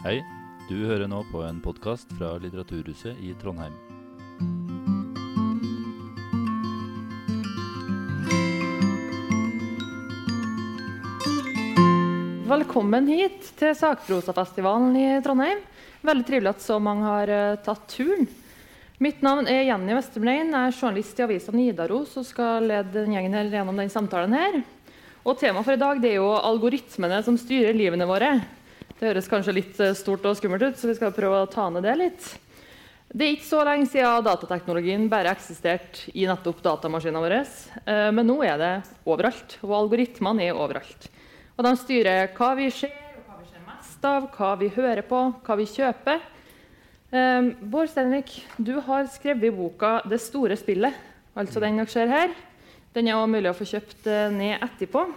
Hei, 0.00 0.22
du 0.64 0.78
hører 0.88 1.10
nå 1.12 1.18
på 1.28 1.42
en 1.44 1.58
podkast 1.60 2.08
fra 2.16 2.30
Litteraturhuset 2.40 3.18
i 3.20 3.34
Trondheim. 3.36 3.74
Velkommen 12.48 13.10
hit 13.12 13.50
til 13.60 13.74
Sakprosafestivalen 13.76 14.96
i 14.96 15.04
Trondheim. 15.20 15.60
Veldig 16.00 16.24
trivelig 16.30 16.54
at 16.54 16.64
så 16.64 16.78
mange 16.80 17.04
har 17.04 17.32
eh, 17.34 17.58
tatt 17.60 17.84
turen. 17.92 18.24
Mitt 19.04 19.20
navn 19.20 19.50
er 19.52 19.66
Jenny 19.66 19.92
Westermlein. 19.98 20.48
Jeg 20.48 20.70
er 20.70 20.78
journalist 20.78 21.20
i 21.20 21.26
avisa 21.26 21.52
Nidaros 21.52 22.16
og 22.16 22.24
skal 22.30 22.70
lede 22.72 23.02
den 23.02 23.18
gjengen 23.18 23.36
her 23.36 23.52
gjennom 23.52 23.76
denne 23.76 23.92
samtalen 23.92 24.32
her. 24.32 24.62
Og 25.28 25.36
Temaet 25.36 25.68
for 25.68 25.76
i 25.76 25.84
dag 25.84 26.00
er 26.08 26.16
jo 26.16 26.32
algoritmene 26.40 27.20
som 27.28 27.36
styrer 27.36 27.76
livene 27.76 28.08
våre. 28.08 28.32
Det 29.00 29.08
høres 29.08 29.30
kanskje 29.32 29.54
litt 29.56 29.78
eh, 29.80 29.94
stort 29.96 30.26
og 30.28 30.34
skummelt 30.36 30.60
ut, 30.60 30.76
så 30.76 30.90
vi 30.90 30.94
skal 30.98 31.14
prøve 31.16 31.38
å 31.40 31.48
ta 31.48 31.70
ned 31.72 31.86
det 31.88 31.94
litt. 31.96 32.26
Det 33.08 33.24
er 33.24 33.32
ikke 33.32 33.46
så 33.48 33.62
lenge 33.64 33.88
siden 33.88 34.26
datateknologien 34.26 35.06
bare 35.08 35.32
eksisterte 35.32 36.12
i 36.12 36.26
nettopp 36.28 36.60
datamaskinene 36.66 37.22
våre. 37.24 37.38
Eh, 37.80 38.10
men 38.12 38.28
nå 38.28 38.36
er 38.44 38.60
det 38.60 38.74
overalt, 39.08 39.56
og 39.64 39.72
algoritmene 39.78 40.44
er 40.44 40.60
overalt. 40.60 41.08
Og 41.56 41.64
de 41.64 41.74
styrer 41.80 42.28
hva 42.36 42.50
vi 42.60 42.68
ser, 42.76 42.92
hva 43.24 43.40
vi 43.40 43.48
ser 43.48 43.64
mest 43.70 44.06
av, 44.12 44.28
hva 44.36 44.52
vi 44.60 44.68
hører 44.76 45.04
på, 45.08 45.24
hva 45.48 45.56
vi 45.56 45.70
kjøper. 45.72 46.20
Um, 47.10 47.50
Bård 47.72 47.88
Stenvik, 47.90 48.36
du 48.60 48.76
har 48.84 49.08
skrevet 49.10 49.48
i 49.48 49.50
boka 49.50 49.96
'Det 50.04 50.20
store 50.20 50.60
spillet', 50.60 50.94
altså 51.34 51.58
den 51.58 51.80
dere 51.80 51.88
ser 51.88 52.06
her. 52.06 52.30
Den 52.94 53.08
er 53.08 53.16
også 53.16 53.32
mulig 53.32 53.50
å 53.50 53.56
få 53.56 53.64
kjøpt 53.64 54.06
ned 54.36 54.60
etterpå, 54.60 55.08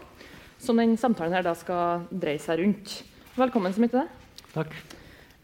som 0.57 0.77
den 0.77 0.95
samtalen 0.97 1.35
her 1.35 1.43
da 1.43 1.53
skal 1.53 2.07
dreie 2.09 2.39
seg 2.39 2.63
rundt. 2.63 3.03
Velkommen 3.33 3.73
så 3.73 3.81
mye 3.81 3.89
til 3.89 3.97
deg. 3.97 4.41
Takk. 4.53 4.73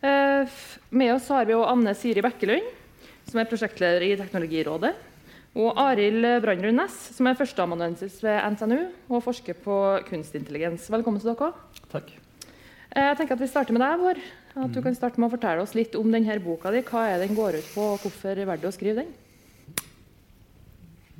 Uh, 0.04 0.58
med 0.94 1.10
oss 1.16 1.26
har 1.34 1.48
vi 1.50 1.56
Anne 1.58 1.96
Siri 1.98 2.22
Bekkelund, 2.22 2.68
som 3.26 3.40
er 3.42 3.48
prosjektleder 3.50 4.06
i 4.06 4.12
Teknologirådet. 4.20 4.92
Og 5.58 5.80
Arild 5.82 6.28
Brandrud 6.44 6.76
Næss, 6.78 7.00
som 7.16 7.26
er 7.26 7.40
førsteamanuensis 7.40 8.20
ved 8.22 8.38
NTNU 8.54 8.78
og 9.10 9.24
forsker 9.26 9.58
på 9.64 9.80
kunstintelligens. 10.06 10.86
Velkommen 10.94 11.18
til 11.18 11.32
dere. 11.32 11.50
Takk. 11.90 12.14
Jeg 12.94 13.18
tenker 13.18 13.34
at 13.34 13.42
Vi 13.42 13.50
starter 13.50 13.74
med 13.74 13.82
deg, 13.82 13.98
Bård. 14.06 14.22
At 14.68 14.78
du 14.78 14.84
kan 14.86 14.94
starte 14.94 15.18
med 15.18 15.32
å 15.32 15.34
fortelle 15.34 15.66
oss 15.66 15.74
litt 15.74 15.98
om 15.98 16.14
denne 16.14 16.38
boka 16.46 16.70
di. 16.70 16.86
Hva 16.86 17.08
er 17.10 17.26
den 17.26 17.34
går 17.34 17.58
ut 17.58 17.74
på, 17.74 17.90
og 17.96 18.06
hvorfor 18.06 18.38
er 18.38 18.54
det 18.54 18.70
å 18.70 18.76
skrive 18.76 19.02
den? 19.02 19.10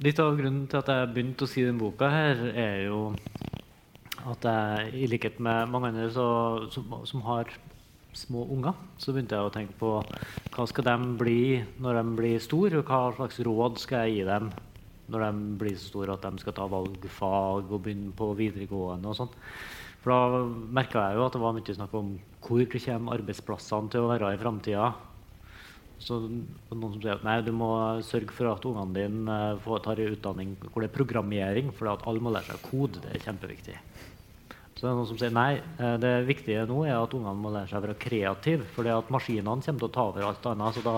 Litt 0.06 0.22
av 0.22 0.38
grunnen 0.38 0.70
til 0.70 0.86
at 0.86 0.94
jeg 0.94 1.14
begynte 1.18 1.50
å 1.50 1.50
skrive 1.50 1.74
denne 1.74 1.82
boka, 1.82 2.14
her, 2.14 2.46
er 2.54 2.84
jo 2.92 3.08
at 4.28 4.46
jeg, 4.46 4.94
i 4.94 5.10
likhet 5.10 5.40
med 5.40 5.70
mange 5.72 5.92
andre 5.92 6.10
så, 6.14 6.28
som, 6.74 6.94
som, 7.08 7.24
har 7.28 7.52
små 8.14 8.46
unger, 8.52 8.74
så 8.98 9.14
begynte 9.14 9.38
jeg 9.38 9.48
å 9.48 9.54
tenke 9.54 9.76
på 9.80 9.92
hva 10.56 10.66
skal 10.68 10.88
de 10.88 10.96
bli 11.20 11.42
når 11.80 12.00
de 12.00 12.16
blir 12.18 12.44
store, 12.44 12.82
og 12.82 12.90
hva 12.90 13.14
slags 13.16 13.40
råd 13.46 13.80
skal 13.80 14.08
jeg 14.08 14.20
gi 14.20 14.30
dem 14.30 14.50
når 15.10 15.26
de 15.26 15.60
blir 15.62 15.78
så 15.78 15.90
store 15.90 16.16
at 16.16 16.26
de 16.26 16.42
skal 16.42 16.56
ta 16.58 16.68
valgfag 16.70 17.70
og 17.70 17.84
begynne 17.86 18.14
på 18.18 18.32
videregående. 18.38 19.10
og 19.10 19.18
sånn. 19.18 19.32
For 20.04 20.14
da 20.14 20.42
merka 20.80 21.10
jeg 21.10 21.18
jo 21.18 21.26
at 21.26 21.36
det 21.36 21.44
var 21.44 21.56
mye 21.58 21.76
snakk 21.76 21.96
om 21.98 22.12
hvor 22.46 22.66
kommer 22.72 23.18
arbeidsplassene 23.18 23.92
til 23.92 24.06
å 24.06 24.12
være 24.12 24.34
i 24.36 24.42
framtida. 24.42 24.92
Så 26.00 26.22
noen 26.24 26.94
som 26.94 27.02
sier 27.02 27.18
at 27.18 27.26
nei, 27.28 27.40
du 27.44 27.52
må 27.56 27.70
sørge 28.08 28.32
for 28.36 28.48
at 28.54 28.66
ungene 28.66 28.96
dine 28.96 29.40
eh, 29.58 29.80
tar 29.84 30.00
en 30.00 30.14
utdanning 30.16 30.54
hvor 30.70 30.84
det 30.84 30.90
er 30.90 30.96
programmering, 30.96 31.74
for 31.76 31.92
at 31.92 32.06
alle 32.08 32.24
må 32.24 32.32
lære 32.34 32.54
seg 32.54 32.64
kode. 32.70 33.02
Det 33.04 33.12
er 33.14 33.26
kjempeviktig. 33.26 33.76
Så 34.80 34.86
det 34.86 34.92
er 34.94 34.96
noen 34.96 35.10
som 35.10 35.20
sier 35.20 35.34
nei, 35.36 35.58
eh, 35.60 35.98
det 36.00 36.14
viktige 36.30 36.64
nå 36.70 36.86
er 36.88 36.96
at 36.96 37.16
ungene 37.18 37.36
må 37.36 37.52
lære 37.52 37.68
seg 37.68 37.82
å 37.82 37.86
være 37.90 37.98
kreative. 38.00 38.70
For 38.78 38.88
at 38.88 39.12
maskinene 39.12 39.60
kommer 39.66 39.84
til 39.84 39.90
å 39.90 39.92
ta 39.98 40.08
over 40.08 40.30
alt 40.30 40.50
annet. 40.54 40.80
Så 40.80 40.86
da 40.86 40.96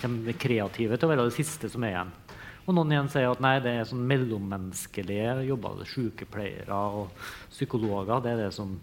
kommer 0.00 0.30
det 0.30 0.38
kreative 0.40 0.96
til 0.96 1.08
å 1.08 1.12
være 1.12 1.28
det 1.28 1.36
siste 1.36 1.68
som 1.68 1.84
er 1.84 1.92
igjen. 1.92 2.16
Og 2.64 2.74
noen 2.76 2.90
igjen 2.92 3.12
sier 3.12 3.28
at 3.28 3.44
nei, 3.44 3.54
det 3.64 3.76
er 3.76 3.86
sånn 3.88 4.08
mellommenneskelige 4.08 5.38
jobber. 5.48 5.84
Sykepleiere 5.92 6.80
og 7.02 7.12
psykologer. 7.52 8.24
Det 8.24 8.32
er 8.32 8.42
det 8.46 8.50
som 8.56 8.74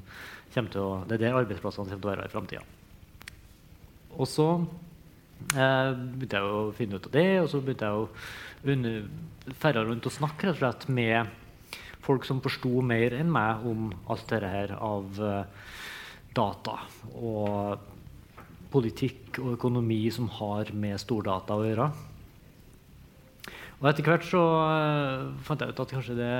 til 0.56 0.80
å, 0.80 0.90
det 1.04 1.18
er 1.18 1.26
der 1.26 1.38
arbeidsplassene 1.42 1.90
kommer 1.90 2.00
til 2.00 2.08
å 2.08 2.14
være 2.14 2.30
i 2.30 2.32
framtida. 2.32 2.62
Og 4.16 4.30
så 4.30 4.48
begynte 5.52 6.40
jeg 6.40 6.52
å 6.52 6.62
finne 6.76 7.00
ut 7.00 7.10
av 7.10 7.16
det, 7.16 7.30
og 7.42 7.50
så 7.52 7.62
begynte 7.64 7.90
jeg 7.90 8.04
å 8.04 9.56
ferde 9.62 9.84
rundt 9.86 10.08
og 10.08 10.16
snakke 10.16 10.48
rett 10.48 10.56
og 10.56 10.62
slett 10.62 10.88
med 10.90 11.34
folk 12.06 12.26
som 12.28 12.42
forsto 12.44 12.82
mer 12.86 13.16
enn 13.18 13.32
meg 13.34 13.66
om 13.66 13.90
alt 14.12 14.28
dette 14.30 14.50
her 14.50 14.76
av 14.78 15.22
uh, 15.22 15.46
data 16.36 16.80
og 17.18 17.80
politikk 18.74 19.40
og 19.42 19.56
økonomi 19.56 20.04
som 20.14 20.28
har 20.40 20.70
med 20.76 21.00
stordata 21.02 21.58
å 21.58 21.66
gjøre. 21.66 21.88
Og 23.80 23.90
etter 23.90 24.08
hvert 24.08 24.28
så 24.28 24.44
uh, 24.44 25.34
fant 25.46 25.62
jeg 25.62 25.74
ut 25.74 25.84
at 25.86 25.98
kanskje 25.98 26.20
det 26.20 26.36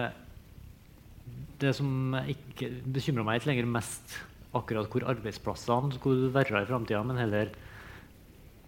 det 1.62 1.72
som 1.78 2.16
ikke 2.28 2.68
bekymrer 2.92 3.24
meg 3.24 3.40
ikke 3.40 3.54
lenger 3.54 3.70
mest 3.78 4.18
akkurat 4.56 4.90
hvor 4.92 5.06
arbeidsplassene 5.08 5.96
skulle 5.96 6.28
være 6.36 6.64
i 6.64 6.68
framtida, 6.68 7.00
men 7.08 7.20
heller 7.20 7.54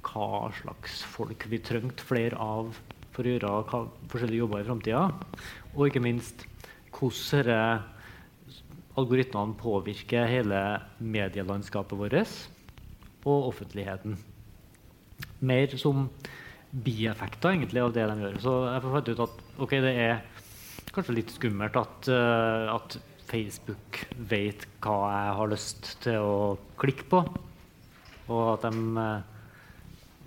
hva 0.07 0.47
slags 0.59 1.01
folk 1.16 1.47
vi 1.51 1.59
trengte 1.63 2.06
flere 2.07 2.40
av 2.41 2.72
for 3.16 3.25
å 3.25 3.34
gjøre 3.34 3.53
hva, 3.72 3.84
forskjellige 4.12 4.44
jobber 4.44 4.63
i 4.63 4.68
framtida. 4.68 5.06
Og 5.75 5.88
ikke 5.90 6.03
minst 6.06 6.45
hvordan 6.97 7.85
algoritmene 8.97 9.57
påvirker 9.59 10.29
hele 10.29 10.62
medielandskapet 10.97 12.00
vårt 12.00 12.18
og 13.28 13.50
offentligheten. 13.51 14.16
Mer 15.44 15.73
som 15.78 16.07
bieffekter 16.72 17.53
egentlig 17.53 17.84
av 17.84 17.94
det 17.95 18.06
de 18.09 18.18
gjør. 18.24 18.39
Så 18.41 18.56
jeg 18.68 18.84
får 18.84 18.95
fant 18.95 19.12
ut 19.12 19.24
at 19.25 19.44
okay, 19.66 19.84
det 19.84 19.94
er 20.01 20.22
kanskje 20.95 21.18
litt 21.18 21.34
skummelt 21.35 21.78
at, 21.79 22.09
uh, 22.12 22.74
at, 22.78 23.00
Facebook 23.28 24.06
vet 24.31 24.62
hva 24.79 25.09
jeg 25.12 25.31
har 25.35 25.50
lyst 25.51 25.89
til 26.00 26.24
å 26.24 26.35
klikke 26.79 27.09
på. 27.12 27.19
Og 28.31 28.44
at 28.53 28.63
de, 28.63 28.84
uh, 28.95 29.37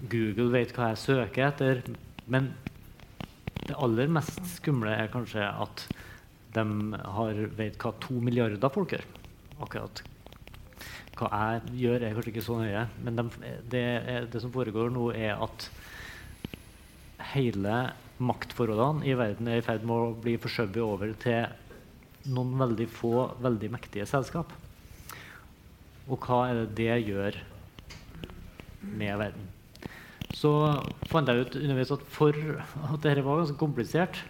Google 0.09 0.50
vet 0.55 0.72
hva 0.77 0.93
jeg 0.93 1.03
søker 1.05 1.49
etter. 1.50 1.83
Men 2.31 2.53
det 3.66 3.77
aller 3.77 4.11
mest 4.12 4.41
skumle 4.56 4.94
er 4.97 5.12
kanskje 5.12 5.44
at 5.44 5.84
de 6.55 6.65
har, 7.16 7.44
vet 7.59 7.77
hva 7.78 7.93
to 8.03 8.16
milliarder 8.22 8.72
folk 8.75 8.97
gjør. 8.97 9.05
Akkurat 9.60 10.03
hva 11.21 11.28
jeg 11.53 11.75
gjør, 11.83 12.05
er 12.05 12.15
kanskje 12.16 12.33
ikke 12.33 12.44
så 12.47 12.59
nøye. 12.60 12.84
Men 13.05 13.19
de, 13.19 13.27
det, 13.72 13.84
det, 14.33 14.43
som 14.43 14.53
foregår 14.55 14.93
nå, 14.94 15.10
er 15.12 15.37
at 15.37 15.69
hele 17.34 17.77
maktforholdene 18.21 19.06
i 19.09 19.16
verden 19.16 19.49
er 19.49 19.60
i 19.60 19.65
ferd 19.65 19.84
med 19.87 19.97
å 19.97 20.16
bli 20.25 20.37
forskjøvet 20.41 20.81
over 20.84 21.15
til 21.21 22.33
noen 22.33 22.56
veldig 22.60 22.89
få, 22.93 23.15
veldig 23.41 23.72
mektige 23.77 24.09
selskap. 24.09 24.53
Og 26.10 26.19
hva 26.27 26.43
er 26.49 26.62
det 26.62 26.69
det 26.81 26.99
gjør 27.10 27.41
med 28.83 29.16
verden? 29.21 29.50
Så 30.36 30.50
fant 31.10 31.28
jeg 31.28 31.46
ut 31.46 31.56
underveis 31.58 31.92
at 31.94 32.04
for 32.08 32.34
at 32.34 33.00
dette 33.02 33.24
var 33.26 33.42
ganske 33.42 33.58
komplisert, 33.60 34.20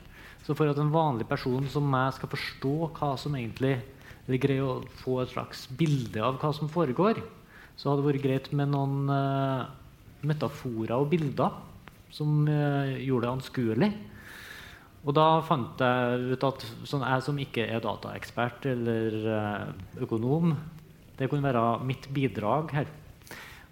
så 0.46 0.56
for 0.56 0.70
at 0.70 0.78
en 0.80 0.92
vanlig 0.92 1.26
person 1.28 1.66
som 1.68 1.88
meg 1.92 2.14
skal 2.16 2.30
forstå 2.32 2.74
hva 2.96 3.14
som 3.20 3.36
egentlig 3.36 3.76
eller 4.30 4.40
greie 4.40 4.62
å 4.62 4.80
få 5.00 5.20
et 5.22 5.32
slags 5.32 5.64
bilde 5.74 6.22
av 6.22 6.38
hva 6.38 6.52
som 6.54 6.70
foregår, 6.70 7.18
så 7.74 7.90
hadde 7.90 8.04
det 8.04 8.10
vært 8.12 8.24
greit 8.24 8.48
med 8.54 8.70
noen 8.70 9.10
uh, 9.10 9.66
metaforer 10.26 10.94
og 10.94 11.08
bilder 11.10 11.56
som 12.14 12.44
uh, 12.46 12.92
gjorde 13.00 13.26
det 13.26 13.32
anskuelig. 13.32 13.90
Og 15.00 15.16
da 15.16 15.26
fant 15.48 15.80
jeg 15.80 16.34
ut 16.34 16.46
at 16.46 16.66
sånn, 16.84 17.06
jeg 17.08 17.24
som 17.26 17.40
ikke 17.40 17.64
er 17.64 17.82
dataekspert 17.82 18.68
eller 18.70 19.18
uh, 19.24 20.04
økonom, 20.04 20.54
det 21.18 21.28
kunne 21.30 21.48
være 21.48 21.64
mitt 21.88 22.06
bidrag 22.14 22.74
her. 22.76 22.90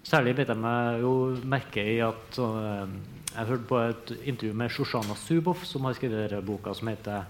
Særlig 0.09 0.31
bet 0.39 0.49
jeg 0.49 0.57
meg 0.57 1.03
jo 1.03 1.13
merke 1.45 1.83
i 1.85 1.99
at 2.01 2.37
uh, 2.41 2.89
jeg 3.29 3.45
hørte 3.45 3.67
på 3.69 3.81
et 3.83 4.13
intervju 4.31 4.55
med 4.57 4.71
Shoshana 4.73 5.13
Zuboff, 5.13 5.67
som 5.69 5.85
har 5.85 5.93
skrevet 5.93 6.33
boka 6.47 6.73
som 6.73 6.89
heter 6.89 7.27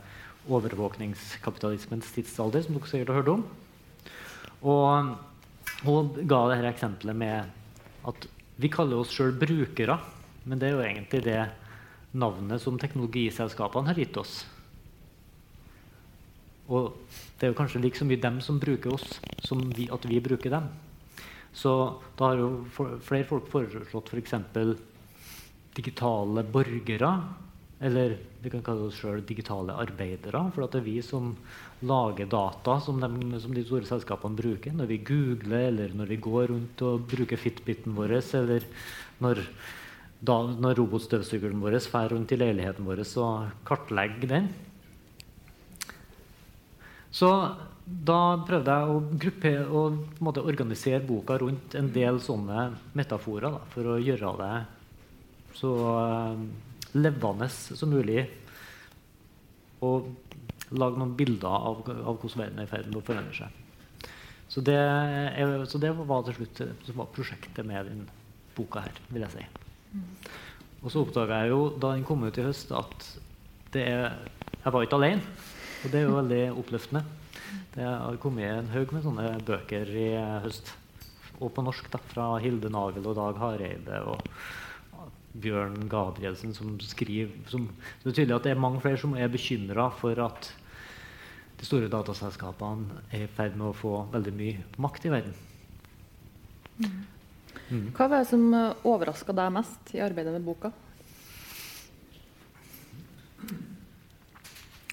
'Overvåkningskapitalismens 0.48 2.14
tidsalder', 2.16 2.64
som 2.64 2.78
dere 2.78 2.88
sikkert 2.88 3.12
har 3.12 3.20
hørt 3.20 3.34
om. 3.34 3.44
Og 4.64 5.18
hun 5.84 6.14
ga 6.24 6.40
dette 6.54 6.72
eksempelet 6.72 7.16
med 7.16 7.52
at 8.08 8.28
vi 8.56 8.72
kaller 8.72 9.04
oss 9.04 9.12
sjøl 9.12 9.36
brukere. 9.36 10.00
Men 10.46 10.60
det 10.60 10.70
er 10.70 10.78
jo 10.78 10.84
egentlig 10.88 11.24
det 11.24 11.52
navnet 12.14 12.62
som 12.62 12.80
teknologiselskapene 12.80 13.92
har 13.92 14.00
gitt 14.00 14.18
oss. 14.18 14.46
Og 16.70 16.96
det 17.40 17.44
er 17.44 17.52
jo 17.52 17.60
kanskje 17.60 17.82
like 17.84 18.00
så 18.00 18.08
mye 18.08 18.24
dem 18.24 18.40
som 18.40 18.60
bruker 18.60 18.94
oss, 18.94 19.20
som 19.44 19.68
vi, 19.76 19.90
at 19.92 20.08
vi 20.08 20.24
bruker 20.24 20.50
dem. 20.50 20.72
Så 21.54 21.74
da 22.18 22.32
har 22.32 22.42
jo 22.42 22.50
flere 22.74 23.28
folk 23.28 23.50
foreslått 23.52 24.14
f.eks. 24.14 24.36
For 24.54 24.78
digitale 25.80 26.44
borgere 26.44 27.12
Eller 27.80 28.18
vi 28.44 28.50
kan 28.52 28.64
kalle 28.64 28.90
oss 28.90 28.98
sjøl 29.00 29.22
digitale 29.24 29.76
arbeidere. 29.80 30.42
For 30.52 30.68
det 30.68 30.82
er 30.82 30.84
vi 30.84 30.98
som 31.04 31.30
lager 31.88 32.28
data 32.28 32.76
som 32.84 33.00
de, 33.00 33.40
som 33.40 33.54
de, 33.56 33.64
store 33.64 33.88
selskapene 33.88 34.36
bruker. 34.36 34.74
Når 34.76 34.90
vi 34.90 34.98
googler, 35.08 35.70
eller 35.70 35.94
når 35.96 36.12
vi 36.12 36.18
går 36.20 36.50
rundt 36.52 36.84
og 36.84 37.06
bruker 37.08 37.40
fitbiten 37.40 37.96
vår, 37.96 38.18
eller 38.42 38.68
når, 39.24 39.44
da, 40.20 40.38
når 40.60 40.76
robotstøvsugeren 40.82 41.64
vår 41.64 41.80
fer 41.88 42.12
rundt 42.12 42.36
i 42.36 42.40
leiligheten 42.40 42.88
vår 42.88 43.06
og 43.24 43.64
kartlegger 43.68 44.34
den. 44.36 44.52
Så 47.16 47.32
da 47.90 48.38
prøvde 48.46 48.74
jeg 48.76 48.90
å, 48.94 48.98
gruppe, 49.24 49.52
å 49.66 49.84
organisere 50.44 51.02
boka 51.06 51.40
rundt 51.42 51.74
en 51.78 51.90
del 51.94 52.20
sånne 52.22 52.70
metaforer 52.98 53.50
da, 53.56 53.62
for 53.74 53.96
å 53.96 54.02
gjøre 54.02 54.34
det 54.44 54.52
så 55.58 55.72
uh, 55.74 56.44
levende 56.94 57.50
som 57.50 57.90
mulig. 57.90 58.28
Og 59.86 60.12
lage 60.76 61.02
noen 61.02 61.16
bilder 61.18 61.50
av, 61.50 61.82
av 61.88 62.20
hvordan 62.20 62.44
verden 62.44 62.62
er 62.62 62.68
i 62.68 62.70
ferd 62.70 62.90
med 62.92 63.00
å 63.00 63.06
forandre 63.06 63.38
seg. 63.40 64.10
Så 64.50 64.62
det, 64.66 64.76
er, 64.76 65.54
så 65.70 65.82
det, 65.82 65.92
var 65.94 66.24
til 66.26 66.40
slutt 66.40 66.94
var 66.98 67.10
prosjektet 67.14 67.66
med 67.66 67.90
den 67.90 68.04
boka 68.58 68.84
her, 68.86 68.98
vil 69.14 69.26
jeg 69.26 69.36
si. 69.36 69.46
Og 70.80 70.92
så 70.92 71.04
oppdaga 71.04 71.44
jeg 71.44 71.54
jo 71.54 71.62
da 71.78 71.94
den 71.94 72.06
kom 72.08 72.26
ut 72.26 72.38
i 72.38 72.46
høst, 72.46 72.74
at 72.74 73.08
det 73.74 73.86
er, 73.92 74.20
jeg 74.64 74.74
var 74.74 74.86
ikke 74.86 74.98
alene. 74.98 75.38
Og 75.80 75.94
det 75.94 76.00
er 76.00 76.08
jo 76.08 76.18
veldig 76.18 76.44
oppløftende. 76.60 77.04
Det 77.74 77.86
har 77.86 78.18
kommet 78.22 78.50
en 78.50 78.72
haug 78.74 78.94
med 78.96 79.06
sånne 79.06 79.34
bøker 79.46 79.92
i 79.94 80.10
høst. 80.46 80.74
Og 81.40 81.54
på 81.56 81.64
norsk, 81.64 81.88
da, 81.94 82.02
fra 82.12 82.32
Hilde 82.44 82.72
Nagel 82.74 83.06
og 83.08 83.16
Dag 83.20 83.38
Hareide. 83.40 84.02
og 84.04 84.26
Bjørn 85.40 85.86
Gabrielsen 85.90 86.56
som 86.58 86.74
skriver 86.82 87.30
som, 87.48 87.68
Det 88.02 88.10
er 88.10 88.16
tydelig 88.16 88.36
at 88.36 88.48
det 88.48 88.52
er 88.56 88.62
mange 88.62 88.82
flere 88.82 88.98
som 88.98 89.14
er 89.14 89.30
bekymra 89.30 89.90
for 89.94 90.18
at 90.26 90.50
de 91.60 91.68
store 91.68 91.92
dataselskapene 91.92 93.04
er 93.12 93.26
i 93.26 93.32
ferd 93.36 93.58
med 93.60 93.70
å 93.70 93.76
få 93.76 93.94
veldig 94.14 94.34
mye 94.34 94.66
makt 94.80 95.06
i 95.06 95.12
verden. 95.12 95.34
Mm. 96.80 97.00
Mm. 97.70 97.88
Hva 97.94 98.08
var 98.08 98.24
det 98.24 98.30
som 98.30 98.46
eh, 98.56 98.86
overraska 98.88 99.36
deg 99.36 99.52
mest 99.54 99.92
i 99.94 100.02
arbeidet 100.02 100.34
med 100.34 100.46
boka? 100.48 100.72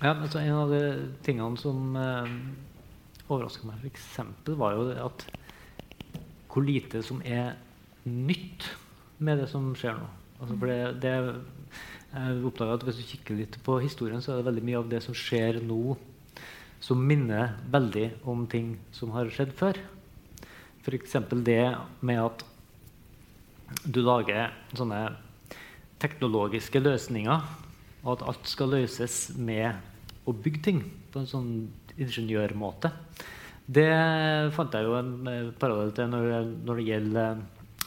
Ja, 0.02 0.12
altså 0.12 0.42
En 0.42 0.58
av 0.58 0.74
de 0.74 0.82
tingene 1.24 1.56
som 1.60 1.96
eh, 1.96 2.34
overraska 3.28 3.68
meg, 3.68 3.82
f.eks., 3.82 4.56
var 4.58 4.76
jo 4.76 4.88
at 5.06 5.26
hvor 6.56 6.64
lite 6.64 7.02
som 7.04 7.18
er 7.20 7.58
nytt 8.06 8.64
med 9.20 9.42
det 9.42 9.48
som 9.50 9.74
skjer 9.76 9.98
nå. 9.98 10.06
Altså 10.40 10.56
for 10.56 10.70
det, 10.70 10.78
det, 11.02 11.12
jeg 12.12 12.44
oppdaga 12.48 12.76
at 12.76 12.84
Hvis 12.86 13.00
du 13.00 13.08
kikker 13.10 13.36
litt 13.36 13.58
på 13.64 13.78
historien, 13.82 14.22
så 14.24 14.32
er 14.32 14.40
det 14.40 14.48
veldig 14.48 14.64
mye 14.64 14.80
av 14.80 14.88
det 14.88 15.02
som 15.04 15.16
skjer 15.16 15.60
nå, 15.64 15.96
som 16.80 17.02
minner 17.02 17.56
veldig 17.72 18.06
om 18.28 18.46
ting 18.48 18.76
som 18.94 19.12
har 19.16 19.28
skjedd 19.32 19.52
før. 19.56 19.80
F.eks. 20.84 21.16
det 21.44 21.62
med 22.00 22.22
at 22.22 22.44
du 23.84 24.00
lager 24.04 24.52
sånne 24.76 25.00
teknologiske 26.00 26.80
løsninger, 26.80 27.42
og 28.04 28.10
at 28.14 28.26
alt 28.30 28.48
skal 28.48 28.70
løses 28.76 29.34
med 29.34 29.74
å 30.28 30.32
bygge 30.32 30.62
ting 30.62 30.84
på 31.12 31.20
en 31.20 31.28
sånn 31.30 31.50
ingeniørmåte. 32.02 32.92
Det 33.66 33.90
fant 34.54 34.74
jeg 34.76 34.86
jo 34.86 34.94
en 34.94 35.12
eh, 35.30 35.52
parallell 35.58 35.92
til 35.96 36.10
når, 36.12 36.26
når 36.66 36.80
det 36.80 36.88
gjelder 36.90 37.40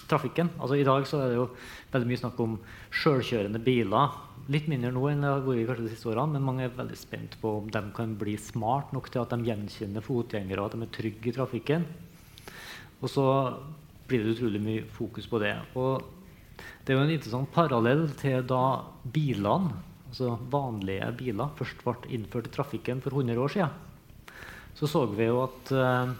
trafikken. 0.09 0.49
Altså, 0.59 0.75
I 0.75 0.87
dag 0.87 1.05
så 1.07 1.21
er 1.21 1.31
det 1.31 1.37
jo 1.37 1.45
veldig 1.93 2.09
mye 2.09 2.21
snakk 2.23 2.41
om 2.43 2.57
sjølkjørende 3.01 3.61
biler. 3.63 4.17
Litt 4.49 4.69
mindre 4.71 4.91
nå 4.95 5.03
enn 5.11 5.23
det 5.23 5.31
har 5.31 5.43
vært 5.45 5.67
kanskje 5.69 5.85
de 5.85 5.93
siste 5.93 6.09
årene, 6.09 6.35
men 6.35 6.47
mange 6.47 6.65
er 6.65 6.75
veldig 6.75 6.97
spent 6.97 7.37
på 7.41 7.55
om 7.61 7.67
de 7.71 7.81
kan 7.95 8.15
bli 8.19 8.35
smart 8.41 8.93
nok 8.95 9.11
til 9.13 9.21
at 9.21 9.35
de 9.35 9.49
gjenkjenner 9.49 10.05
fotgjengere, 10.05 10.65
at 10.65 10.75
de 10.75 10.85
er 10.87 10.95
trygge 10.95 11.29
i 11.31 11.35
trafikken. 11.35 11.85
Og 12.99 13.11
så 13.13 13.27
blir 14.09 14.25
det 14.25 14.33
utrolig 14.35 14.61
mye 14.63 14.87
fokus 14.91 15.29
på 15.29 15.39
det. 15.43 15.53
Og 15.77 16.01
det 16.83 16.91
er 16.91 16.97
jo 16.97 17.05
en 17.05 17.13
interessant 17.13 17.51
parallell 17.53 18.07
til 18.19 18.41
da 18.49 18.63
bilene, 19.13 19.77
altså 20.09 20.33
vanlige 20.49 21.11
biler, 21.19 21.53
først 21.55 21.85
ble 21.85 22.15
innført 22.17 22.49
i 22.49 22.55
trafikken 22.57 23.05
for 23.05 23.13
100 23.13 23.45
år 23.45 23.53
siden. 23.53 23.77
Så 24.77 24.87
så 24.87 25.05
vi 25.09 25.27
jo 25.27 25.41
at 25.43 25.71
uh, 25.75 26.13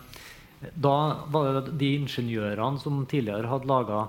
da 0.75 0.95
var 1.31 1.61
det 1.61 1.77
de 1.79 1.93
ingeniørene 2.01 2.81
som 2.81 3.05
tidligere 3.07 3.47
hadde 3.51 3.69
laga 3.69 4.07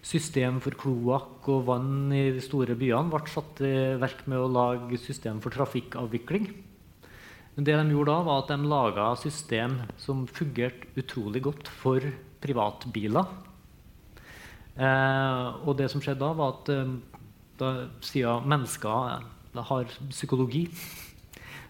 system 0.00 0.60
for 0.64 0.76
kloakk 0.80 1.48
og 1.52 1.66
vann 1.68 2.12
i 2.16 2.30
de 2.32 2.40
store 2.44 2.76
byene, 2.78 3.12
ble 3.12 3.28
satt 3.28 3.60
i 3.66 3.74
verk 4.00 4.24
med 4.30 4.40
å 4.40 4.48
lage 4.48 5.00
system 5.02 5.42
for 5.44 5.52
trafikkavvikling. 5.52 6.48
Men 7.56 7.66
det 7.66 7.76
de 7.76 7.92
gjorde 7.92 8.14
da, 8.14 8.24
var 8.24 8.42
at 8.42 8.52
de 8.54 8.70
laga 8.70 9.10
system 9.20 9.76
som 10.00 10.24
fungerte 10.30 10.88
utrolig 11.00 11.42
godt 11.44 11.68
for 11.68 12.04
privatbiler. 12.40 13.28
Eh, 14.80 15.46
og 15.66 15.74
det 15.76 15.90
som 15.92 16.00
skjedde 16.00 16.22
da, 16.22 16.32
var 16.38 16.54
at 16.54 16.70
eh, 16.72 16.94
da, 17.60 17.72
siden 18.00 18.48
mennesker 18.48 19.26
har 19.68 19.94
psykologi 20.08 20.64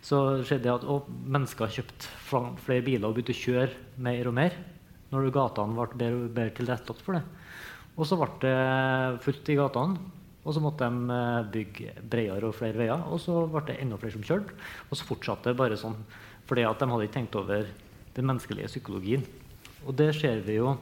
så 0.05 0.21
skjedde 0.47 0.65
det 0.65 0.73
at 0.73 1.09
mennesker 1.29 1.73
kjøpte 1.77 2.13
flere 2.65 2.85
biler 2.87 3.09
og 3.09 3.17
begynte 3.17 3.37
å 3.37 3.41
kjøre 3.41 4.01
mer 4.01 4.31
og 4.31 4.37
mer 4.37 4.57
når 5.11 5.33
gatene 5.35 5.77
ble 5.77 5.99
bedre 5.99 6.31
bedre 6.31 6.55
tilrettelagt 6.57 7.05
for 7.05 7.19
det. 7.19 7.25
Og 7.99 8.07
så 8.09 8.17
ble 8.17 8.31
det 8.45 9.21
fullt 9.25 9.51
i 9.51 9.59
gatene. 9.59 10.11
Og 10.41 10.55
så 10.57 10.63
måtte 10.65 10.87
de 10.89 11.13
eh, 11.13 11.49
bygge 11.53 11.95
bredere 12.01 12.49
og 12.49 12.57
flere 12.57 12.81
veier. 12.81 13.03
Og 13.13 13.21
så 13.21 13.43
ble 13.51 13.61
det 13.69 13.81
enda 13.83 13.99
flere 14.01 14.15
som 14.15 14.25
kjørte. 14.25 14.55
Og 14.89 14.97
så 14.97 15.09
fortsatte 15.09 15.51
det 15.51 15.61
bare 15.61 15.79
sånn 15.81 15.99
fordi 16.49 16.65
at 16.67 16.81
de 16.81 16.87
hadde 16.91 17.05
ikke 17.07 17.15
tenkt 17.15 17.37
over 17.39 17.67
den 18.17 18.27
menneskelige 18.27 18.71
psykologien. 18.73 19.27
Og 19.85 19.93
det 19.99 20.09
ser 20.17 20.41
vi 20.47 20.57
jo 20.57 20.73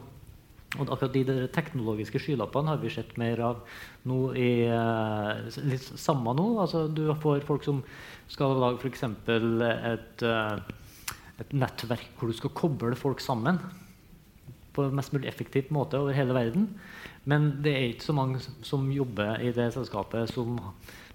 og 0.77 0.91
akkurat 0.93 1.15
de 1.15 1.47
teknologiske 1.49 2.21
skylappene 2.21 2.69
har 2.69 2.81
vi 2.83 2.91
sett 2.93 3.15
mer 3.17 3.41
av 3.41 3.61
nå 4.09 4.19
i 4.37 4.51
eh, 4.69 5.61
litt 5.65 5.87
samme 5.97 6.35
nå. 6.37 6.45
Altså, 6.61 6.83
du 6.93 7.07
får 7.23 7.47
folk 7.49 7.65
som 7.65 7.81
skal 8.29 8.59
lage 8.61 8.81
f.eks. 8.83 9.05
Et, 9.09 10.25
uh, 10.25 10.57
et 11.39 11.55
nettverk 11.55 12.09
hvor 12.19 12.31
du 12.31 12.37
skal 12.37 12.55
koble 12.57 12.97
folk 12.99 13.23
sammen 13.25 13.61
på 14.77 14.87
mest 14.95 15.15
mulig 15.15 15.31
effektiv 15.31 15.73
måte 15.75 15.99
over 15.99 16.15
hele 16.15 16.37
verden. 16.37 16.69
Men 17.29 17.51
det 17.65 17.75
er 17.75 17.89
ikke 17.93 18.09
så 18.09 18.17
mange 18.17 18.41
som 18.41 18.87
jobber 18.93 19.41
i 19.43 19.53
det 19.53 19.73
selskapet 19.75 20.31
som 20.33 20.59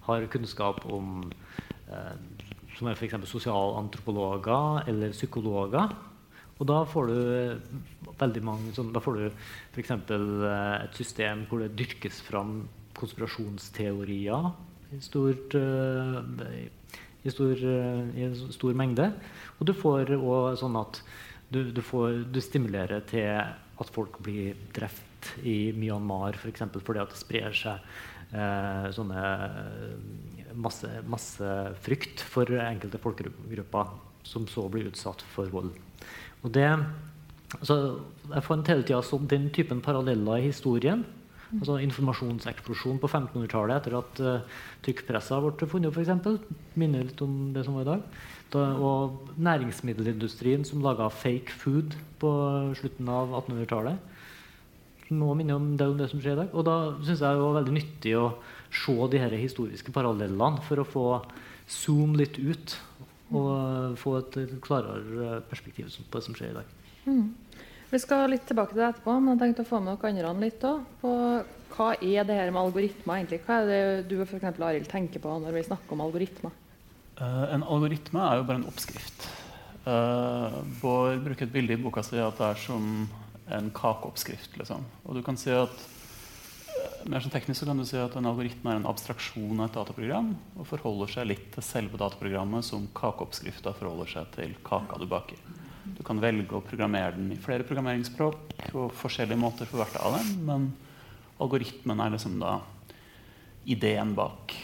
har 0.04 0.26
kunnskap 0.32 0.84
om 0.92 1.30
uh, 1.88 2.16
som 2.74 2.90
er 2.90 2.98
f.eks. 2.98 3.16
sosialantropologer 3.30 4.88
eller 4.90 5.14
psykologer. 5.14 5.94
Og 6.58 6.68
da 6.70 6.84
får 6.86 7.10
du 7.10 7.16
veldig 8.18 8.42
mange 8.46 8.72
sånn, 8.76 8.92
Da 8.94 9.02
får 9.02 9.18
du 9.18 9.24
f.eks. 9.74 9.90
et 9.90 10.98
system 10.98 11.46
hvor 11.50 11.64
det 11.64 11.74
dyrkes 11.78 12.20
fram 12.22 12.64
konspirasjonsteorier 12.94 14.52
i 14.94 15.00
stort, 15.02 15.56
uh, 15.58 16.22
i 17.24 17.32
stor, 17.32 17.52
eh, 17.56 18.00
i 18.20 18.30
stor 18.54 18.74
mengde. 18.76 19.10
Og 19.58 19.68
du 19.68 19.74
får 19.76 20.14
òg 20.16 20.58
sånn 20.60 20.76
at 20.80 21.00
du, 21.52 21.62
du, 21.72 21.80
får, 21.84 22.24
du, 22.32 22.40
stimulerer 22.42 23.04
til 23.08 23.30
at 23.34 23.94
folk 23.94 24.18
blir 24.24 24.56
drept 24.74 25.32
i 25.46 25.72
Myanmar 25.76 26.36
f.eks. 26.38 26.66
For 26.72 26.90
fordi 26.90 27.02
at 27.02 27.14
det 27.14 27.20
sprer 27.20 27.56
seg 27.56 28.34
eh, 28.34 28.90
sånne 28.94 29.24
eh, 29.24 30.52
masse, 30.54 30.90
masse, 31.10 31.54
frykt 31.84 32.22
for 32.34 32.50
enkelte 32.60 33.00
folkegrupper 33.02 33.96
som 34.24 34.46
så 34.48 34.66
blir 34.72 34.88
utsatt 34.90 35.24
for 35.34 35.50
vold. 35.52 35.72
Og 36.44 36.52
det, 36.52 36.68
så 37.62 37.76
jeg 38.30 38.44
fant 38.44 38.70
hele 38.72 38.86
tida 38.86 39.20
den 39.30 39.50
typen 39.54 39.82
paralleller 39.84 40.40
i 40.40 40.50
historien 40.50 41.04
Altså 41.52 41.76
informasjonseksplosjon 41.84 43.00
på 43.02 43.10
1500-tallet 43.10 43.76
etter 43.78 43.96
at 43.98 44.22
uh, 44.24 44.62
trykkpressa 44.84 45.40
ble 45.44 45.68
funnet, 45.70 45.94
f.eks. 45.94 46.40
Minner 46.80 47.06
litt 47.06 47.20
om 47.24 47.52
det 47.54 47.66
som 47.66 47.76
var 47.78 47.86
i 47.86 47.90
dag. 47.92 48.08
Da, 48.54 48.64
og 48.78 49.30
næringsmiddelindustrien 49.42 50.64
som 50.66 50.82
laga 50.84 51.08
fake 51.10 51.54
food 51.58 51.96
på 52.22 52.32
slutten 52.78 53.10
av 53.10 53.32
1800-tallet. 53.42 54.10
Nå 55.14 55.34
minner 55.36 55.58
om 55.58 55.72
det, 55.76 55.88
om 55.90 55.98
det 56.00 56.08
som 56.10 56.22
skjer 56.22 56.36
i 56.36 56.42
dag. 56.44 56.54
Og 56.56 56.66
da 56.66 56.76
syns 57.00 57.20
jeg 57.20 57.38
det 57.38 57.44
var 57.44 57.58
veldig 57.60 57.76
nyttig 57.76 58.14
å 58.18 58.28
se 58.74 58.94
de 59.12 59.20
her 59.22 59.34
historiske 59.38 59.94
parallellene 59.94 60.62
for 60.66 60.80
å 60.80 60.88
få 60.88 61.06
zoom 61.70 62.16
litt 62.18 62.38
ut 62.40 62.76
og 63.34 63.96
få 63.98 64.18
et 64.20 64.36
klarere 64.62 65.40
perspektiv 65.48 65.88
på 66.10 66.18
det 66.18 66.26
som 66.26 66.36
skjer 66.36 66.52
i 66.52 66.58
dag. 66.58 66.72
Mm. 67.04 67.28
Vi 67.94 68.00
skal 68.02 68.26
litt 68.26 68.42
tilbake 68.48 68.74
til 68.74 68.80
det 68.82 68.88
etterpå, 68.88 69.12
men 69.22 69.36
jeg 69.36 69.40
tenkte 69.44 69.62
å 69.62 69.68
få 69.68 69.78
med 69.78 70.00
dere 70.02 70.30
andre 70.32 70.48
litt 70.48 70.64
òg. 70.66 71.04
hva 71.74 71.92
er 71.94 72.26
det 72.26 72.38
her 72.40 72.50
med 72.50 72.64
algoritmer 72.64 73.20
egentlig? 73.20 73.38
Hva 73.46 73.60
er 73.60 73.68
det 73.70 74.08
du 74.10 74.16
og 74.16 74.24
f.eks. 74.26 74.58
Arild, 74.58 74.88
tenker 74.90 75.22
på 75.22 75.34
når 75.38 75.54
vi 75.54 75.62
snakker 75.68 75.94
om 75.94 76.02
algoritmer? 76.02 76.56
Uh, 77.20 77.46
en 77.54 77.62
algoritme 77.62 78.18
er 78.18 78.40
jo 78.40 78.46
bare 78.48 78.58
en 78.58 78.66
oppskrift. 78.66 79.28
Uh, 79.86 80.58
Bård 80.80 81.22
bruker 81.22 81.46
et 81.46 81.54
bilde 81.54 81.76
i 81.76 81.78
boka 81.84 82.02
si 82.02 82.18
at 82.18 82.34
det 82.40 82.48
er 82.48 82.62
som 82.64 82.88
en 83.54 83.70
kakeoppskrift. 83.78 84.58
Liksom. 84.58 84.82
Og 85.06 85.14
du 85.14 85.22
kan 85.22 85.38
si 85.38 85.54
at 85.54 85.86
mer 87.06 87.22
sånn 87.22 87.36
teknisk 87.36 87.62
så 87.62 87.68
kan 87.68 87.78
du 87.78 87.86
si 87.86 88.00
at 88.00 88.16
En 88.18 88.26
algoritme 88.26 88.72
er 88.72 88.80
en 88.80 88.88
abstraksjon 88.90 89.60
av 89.60 89.68
et 89.68 89.78
dataprogram 89.78 90.32
og 90.56 90.66
forholder 90.66 91.14
seg 91.14 91.30
litt 91.30 91.46
til 91.54 91.62
selve 91.62 92.00
dataprogrammet 92.00 92.66
som 92.66 92.90
kakeoppskrifta 92.96 93.76
forholder 93.78 94.16
seg 94.16 94.34
til 94.34 94.58
kaka 94.66 94.98
du 94.98 95.06
baker. 95.06 95.38
Du 95.84 96.02
kan 96.06 96.20
velge 96.20 96.56
å 96.56 96.64
programmere 96.64 97.16
den 97.16 97.32
i 97.34 97.40
flere 97.40 97.66
programmeringsspråk 97.68 98.70
og 98.72 98.94
forskjellige 98.96 99.40
måter 99.40 99.68
for 99.68 99.82
hvert 99.82 99.98
av 100.00 100.16
dem, 100.16 100.30
men 100.48 100.70
algoritmen 101.42 102.00
er 102.00 102.14
liksom 102.14 102.38
da 102.40 102.58
ideen 103.68 104.14
bak 104.16 104.54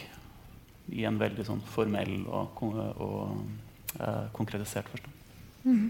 i 0.91 1.05
en 1.07 1.19
veldig 1.21 1.45
sånn 1.45 1.61
formell 1.71 2.23
og, 2.25 2.61
og 2.61 3.99
eh, 3.99 4.25
konkretisert 4.35 4.89
forstand. 4.91 5.19
Mm. 5.63 5.85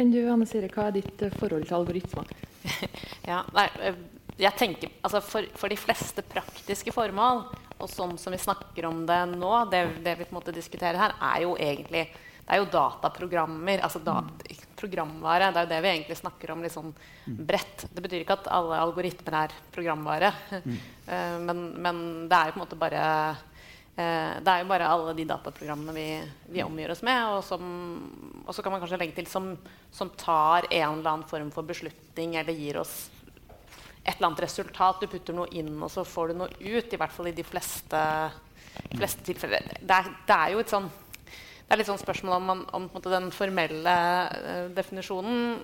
Enn 0.00 0.12
du, 0.14 0.20
Anne 0.30 0.46
Sire, 0.48 0.70
hva 0.72 0.88
er 0.88 0.96
ditt 0.96 1.22
eh, 1.26 1.36
forhold 1.40 1.66
til 1.68 1.76
algoritmer? 1.76 2.32
ja, 3.30 3.42
nei, 3.56 3.66
eh, 3.84 4.00
jeg 4.40 4.56
tenker, 4.56 4.92
altså 5.04 5.20
for, 5.24 5.46
for, 5.58 5.72
de 5.72 5.78
fleste 5.78 6.24
praktiske 6.24 6.94
formål, 6.94 7.44
og 7.80 7.88
sånn 7.88 8.16
som 8.20 8.32
vi 8.34 8.40
snakker 8.40 8.88
om 8.88 9.04
det 9.08 9.20
nå, 9.34 9.52
det, 9.72 9.84
det 10.04 10.16
vi 10.18 10.26
på 10.26 10.34
en 10.34 10.40
måte 10.40 10.56
diskuterer 10.56 11.00
her, 11.00 11.16
er 11.32 11.44
jo 11.44 11.54
egentlig 11.60 12.08
det 12.50 12.56
er 12.56 12.64
jo 12.64 12.70
dataprogrammer. 12.72 13.78
altså 13.78 14.00
dat 14.02 14.42
programvare. 14.80 15.50
Det 15.52 15.60
er 15.60 15.66
jo 15.66 15.72
det 15.74 15.82
vi 15.84 15.92
egentlig 15.92 16.16
snakker 16.18 16.54
om 16.54 16.64
litt 16.64 16.74
sånn 16.74 16.90
bredt. 17.26 17.86
Det 17.92 18.02
betyr 18.04 18.24
ikke 18.24 18.38
at 18.40 18.50
alle 18.56 18.80
algoritmer 18.80 19.36
er 19.44 19.54
programvare. 19.74 20.32
Mm. 20.56 20.80
uh, 21.06 21.38
men, 21.48 21.62
men, 21.76 22.02
det 22.30 22.38
er 22.38 22.50
jo 22.50 22.56
på 22.56 22.60
en 22.60 22.64
måte 22.64 22.80
bare 22.80 23.04
uh, 23.36 24.34
Det 24.40 24.54
er 24.54 24.62
jo 24.62 24.70
bare 24.72 24.90
alle 24.90 25.14
de 25.18 25.28
dataprogrammene 25.28 25.94
vi, 25.96 26.08
vi 26.56 26.64
omgir 26.64 26.94
oss 26.94 27.04
med. 27.06 27.20
Og, 27.36 27.44
som, 27.46 27.64
og, 28.46 28.52
så 28.56 28.64
kan 28.64 28.74
man 28.74 28.82
kanskje 28.82 29.00
legge 29.02 29.18
til 29.20 29.30
som, 29.30 29.52
som 29.94 30.12
tar 30.16 30.68
en 30.70 30.98
eller 30.98 31.14
annen 31.14 31.28
form 31.30 31.52
for 31.54 31.68
beslutning 31.68 32.38
eller 32.40 32.56
gir 32.56 32.80
oss 32.80 33.10
et 34.00 34.16
eller 34.16 34.30
annet 34.30 34.46
resultat. 34.46 35.02
Du 35.02 35.10
putter 35.12 35.36
noe 35.36 35.50
inn, 35.52 35.74
og 35.82 35.90
så 35.92 36.06
får 36.08 36.30
du 36.30 36.40
noe 36.40 36.50
ut. 36.56 36.88
I 36.88 36.98
hvert 36.98 37.12
fall 37.12 37.28
i 37.30 37.36
de 37.36 37.44
fleste, 37.44 38.00
fleste 38.96 39.26
tilfeller. 39.28 39.74
Det 39.76 39.98
er, 39.98 40.10
det 40.26 40.38
er 40.38 40.54
jo 40.54 40.62
et 40.64 40.72
sånn 40.72 40.88
det 41.70 41.76
er 41.76 41.78
litt 41.84 41.86
sånn 41.86 42.00
spørsmål 42.02 42.32
om, 42.34 42.48
man, 42.50 42.62
om 42.74 42.88
den 43.04 43.28
formelle 43.30 43.92
uh, 44.34 44.64
definisjonen, 44.74 45.60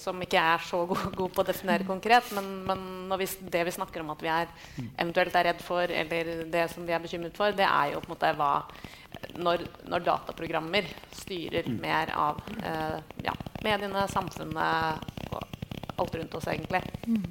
som 0.00 0.16
ikke 0.24 0.38
jeg 0.38 0.54
er 0.54 0.62
så 0.64 0.78
god, 0.88 1.02
god, 1.18 1.34
på 1.36 1.42
å 1.42 1.44
definere 1.50 1.84
konkret, 1.84 2.30
men, 2.32 2.48
men 2.64 3.12
vi, 3.20 3.26
det 3.52 3.66
vi 3.68 3.74
snakker 3.76 4.00
om 4.00 4.14
at 4.14 4.24
vi 4.24 4.30
er, 4.32 4.48
eventuelt 4.94 5.36
er 5.36 5.50
redd 5.50 5.60
for, 5.60 5.84
eller 5.84 6.46
det 6.48 6.64
som 6.72 6.88
vi 6.88 6.96
er 6.96 7.04
bekymret 7.04 7.36
for, 7.36 7.52
det 7.52 7.66
er 7.66 7.92
jo 7.92 8.00
på 8.00 8.08
en 8.08 8.14
måte 8.14 8.32
hva 8.40 8.54
når, 9.36 9.66
når 9.92 10.08
dataprogrammer 10.08 10.88
styrer 11.20 11.68
mm. 11.68 11.78
mer 11.84 12.16
av 12.16 12.40
uh, 12.64 12.96
ja, 13.20 13.36
mediene, 13.60 14.08
samfunnet 14.08 15.12
og 15.28 15.44
alt 16.00 16.16
rundt 16.16 16.40
oss, 16.40 16.48
egentlig. 16.48 16.80
Mm. 17.04 17.26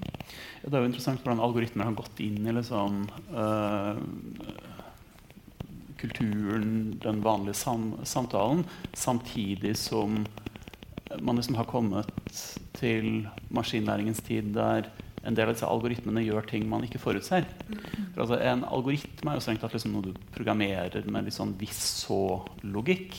Ja, 0.62 0.70
det 0.70 0.76
er 0.76 0.84
jo 0.84 0.92
interessant 0.92 1.26
hvordan 1.26 1.42
algoritmer 1.42 1.90
har 1.90 1.98
gått 1.98 2.22
inn 2.22 2.46
i 2.46 2.54
liksom, 2.54 3.08
uh, 3.34 3.98
kulturen, 6.00 6.98
den 7.04 7.24
vanlige 7.26 7.60
sam 7.60 7.92
samtalen, 8.08 8.64
samtidig 8.94 9.76
som 9.78 10.24
man 11.20 11.40
liksom 11.40 11.58
har 11.58 11.68
kommet 11.70 12.10
til 12.78 13.28
maskinlæringens 13.50 14.22
tid 14.26 14.52
der 14.56 14.90
en 15.28 15.36
del 15.36 15.50
av 15.50 15.56
disse 15.56 15.68
algoritmene 15.68 16.24
gjør 16.24 16.48
ting 16.48 16.68
man 16.70 16.86
ikke 16.86 17.02
forutser. 17.02 17.48
For 18.14 18.24
altså, 18.24 18.40
en 18.40 18.64
algoritme 18.68 19.32
er 19.32 19.40
jo 19.40 19.44
strengt 19.44 19.64
tatt 19.66 19.76
liksom 19.76 19.96
noe 19.96 20.10
du 20.10 20.14
programmerer 20.36 21.10
med 21.12 21.28
litt 21.28 21.36
sånn 21.36 21.56
hvis-så-logikk. 21.60 23.18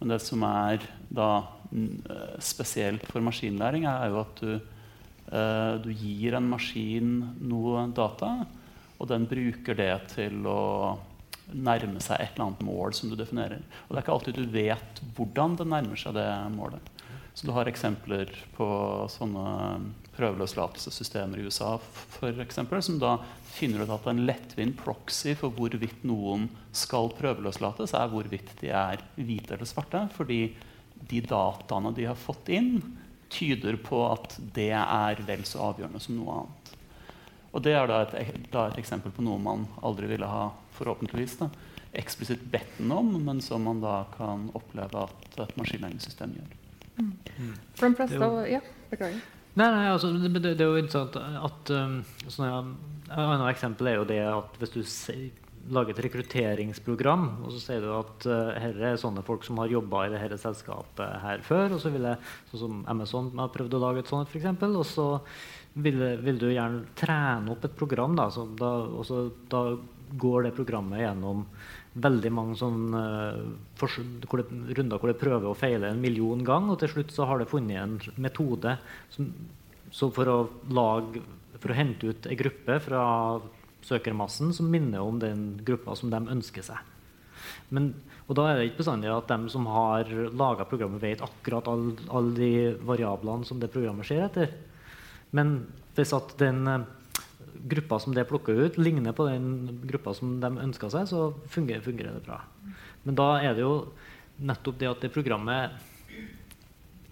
Men 0.00 0.14
det 0.14 0.20
som 0.24 0.44
er 0.48 0.84
da 1.14 1.28
eh, 1.70 2.36
spesielt 2.42 3.04
for 3.10 3.24
maskinlæring, 3.24 3.86
er 3.88 4.10
jo 4.10 4.22
at 4.24 4.40
du, 4.40 4.54
uh, 5.30 5.74
du 5.84 5.90
gir 5.92 6.38
en 6.38 6.48
maskin 6.50 7.16
noe 7.44 7.86
data, 7.94 8.34
og 8.98 9.10
den 9.10 9.28
bruker 9.28 9.76
det 9.78 9.92
til 10.14 10.48
å 10.48 10.60
nærme 11.52 12.00
seg 12.02 12.20
et 12.20 12.34
eller 12.34 12.48
annet 12.48 12.64
mål 12.64 12.94
som 12.96 13.10
du 13.10 13.16
definerer. 13.18 13.62
Og 13.84 13.92
det 13.92 13.98
er 13.98 14.04
ikke 14.04 14.16
alltid 14.16 14.38
du 14.38 14.44
vet 14.54 15.04
hvordan 15.16 15.58
det 15.60 15.68
nærmer 15.68 16.00
seg 16.00 16.16
det 16.16 16.28
målet. 16.54 16.90
Så 17.34 17.48
du 17.48 17.52
har 17.56 17.66
eksempler 17.66 18.30
på 18.54 18.66
sånne 19.10 19.44
prøveløslatelsessystemer 20.14 21.40
i 21.40 21.48
USA 21.48 21.72
for 21.82 22.42
eksempel, 22.44 22.78
som 22.82 23.00
da 23.02 23.16
finner 23.56 23.82
ut 23.82 23.90
at 23.90 24.06
en 24.10 24.22
lettvint 24.28 24.76
proxy 24.78 25.34
for 25.38 25.50
hvorvidt 25.54 26.04
noen 26.06 26.46
skal 26.74 27.10
prøveløslates, 27.18 27.96
er 27.98 28.12
hvorvidt 28.12 28.54
de 28.60 28.70
er 28.70 29.02
hvite 29.18 29.56
eller 29.56 29.66
svarte. 29.66 30.04
Fordi 30.14 30.40
de 31.10 31.24
dataene 31.26 31.90
de 31.96 32.06
har 32.06 32.18
fått 32.18 32.52
inn, 32.54 32.78
tyder 33.34 33.80
på 33.82 34.04
at 34.12 34.36
det 34.54 34.70
er 34.78 35.22
vel 35.26 35.42
så 35.48 35.72
avgjørende 35.72 36.02
som 36.02 36.20
noe 36.20 36.38
annet. 36.38 36.74
Og 37.54 37.62
det 37.66 37.74
er 37.74 37.90
da 37.90 38.02
et, 38.04 38.36
da 38.50 38.68
et 38.68 38.78
eksempel 38.78 39.14
på 39.14 39.26
noe 39.26 39.42
man 39.42 39.66
aldri 39.82 40.06
ville 40.10 40.28
ha 40.30 40.52
forhåpentligvis 40.78 41.38
da, 41.42 41.50
eksplisitt 41.94 42.42
bedt 42.52 42.78
den 42.78 42.92
om, 42.94 43.12
men 43.24 43.40
som 43.44 43.64
man 43.66 43.82
da 43.82 44.02
kan 44.16 44.48
oppleve 44.58 45.06
at 45.06 45.38
et 45.44 45.56
maskinlæringssystem 45.60 46.34
gjør. 46.38 46.58
Mm. 46.98 47.14
Mm. 47.38 47.54
From 47.78 47.96
Presto, 47.98 48.30
ja, 48.46 48.60
beklager. 48.90 49.22
Nei, 49.54 49.68
nei 49.70 49.86
altså, 49.92 50.10
det, 50.18 50.32
det, 50.42 50.58
er 50.58 50.66
jo 50.66 50.82
interessant 50.82 51.16
at 51.18 51.72
um, 51.74 52.00
sånn, 52.26 52.74
Et 53.04 53.16
annet 53.20 53.48
eksempel 53.52 53.90
er 53.90 53.98
jo 54.00 54.06
det 54.08 54.20
at 54.26 54.56
hvis 54.58 54.74
du 54.74 54.80
lager 55.74 55.94
et 55.94 56.02
rekrutteringsprogram, 56.04 57.26
og 57.44 57.52
så 57.54 57.60
sier 57.62 57.84
du 57.84 57.90
at 57.94 58.26
uh, 58.28 58.52
her 58.60 58.80
er 58.90 58.98
sånne 59.00 59.22
folk 59.24 59.46
som 59.46 59.60
har 59.62 59.72
jobba 59.72 60.04
i 60.04 60.12
dette 60.12 60.38
selskapet 60.42 61.20
her 61.22 61.44
før, 61.46 61.76
og 61.76 61.82
så 61.82 61.92
vil 61.94 62.08
jeg, 62.10 62.32
sånn 62.50 62.62
som 62.64 62.80
Amazon 62.90 63.30
har 63.38 63.52
prøvd 63.54 63.78
å 63.78 63.84
lage 63.86 64.02
et 64.02 64.10
sånt, 64.10 64.28
f.eks., 64.28 64.66
og 64.66 64.84
så 64.88 65.06
vil, 65.74 66.02
vil, 66.22 66.38
du 66.38 66.50
gjerne 66.50 66.84
trene 66.98 67.54
opp 67.54 67.64
et 67.66 67.78
program. 67.78 68.14
Da, 68.18 68.28
da, 68.58 68.72
så, 69.06 69.24
da 69.50 69.62
går 70.20 70.46
det 70.46 70.54
programmet 70.56 71.02
gjennom 71.02 71.44
veldig 72.04 72.30
mange 72.34 72.56
sånne, 72.58 73.02
uh, 73.02 73.76
hvor 73.78 74.40
det, 74.40 74.46
runder 74.78 75.00
hvor 75.00 75.10
det 75.10 75.20
prøver 75.20 75.50
å 75.50 75.58
feile 75.58 75.92
en 75.92 76.02
million 76.02 76.40
ganger. 76.44 76.74
Og 76.74 76.80
til 76.82 76.92
slutt 76.94 77.14
så 77.14 77.28
har 77.30 77.40
det 77.40 77.50
funnet 77.50 77.80
en 77.80 78.22
metode 78.22 78.76
som, 79.14 79.30
for, 79.92 80.30
å 80.30 80.38
lage, 80.74 81.22
for, 81.58 81.70
å 81.70 81.78
hente 81.78 82.10
ut 82.10 82.26
en 82.26 82.40
gruppe 82.40 82.80
fra 82.82 83.04
søkermassen 83.84 84.54
som 84.56 84.70
minner 84.72 85.04
om 85.04 85.20
den 85.22 85.54
gruppa 85.64 85.94
som 85.98 86.10
de 86.12 86.22
ønsker 86.34 86.66
seg. 86.66 86.90
Men, 87.74 87.92
og 88.26 88.38
da 88.38 88.48
er 88.48 88.58
det 88.58 88.68
ikke 88.70 88.80
bestandig 88.82 89.10
at 89.12 89.28
de 89.30 89.52
som 89.52 89.66
har 89.68 90.08
laga 90.32 90.66
programmet, 90.68 91.02
vet 91.02 91.22
akkurat 91.24 91.68
alle 91.70 91.94
all 92.08 92.30
de 92.36 92.52
variablene 92.86 93.46
som 93.46 93.60
det 93.60 93.72
programmet 93.72 94.08
ser 94.08 94.26
etter. 94.26 94.54
Men 95.36 95.58
hvis 95.94 96.14
at 96.16 96.34
den 96.40 96.64
uh, 96.66 96.86
gruppa 97.64 97.98
som 98.00 98.14
det 98.14 98.26
plukker 98.28 98.58
ut, 98.66 98.78
ligner 98.78 99.14
på 99.16 99.26
den 99.28 99.80
gruppa 99.88 100.14
som 100.14 100.36
de 100.40 100.50
ønska 100.60 100.90
seg, 100.92 101.08
så 101.08 101.30
fungerer, 101.50 101.84
fungerer, 101.84 102.18
det 102.18 102.26
bra. 102.26 102.42
Men 103.04 103.18
da 103.18 103.28
er 103.40 103.56
det 103.56 103.64
jo 103.64 103.74
nettopp 104.44 104.78
det 104.80 104.90
at 104.90 105.04
det 105.04 105.12
programmet 105.14 105.74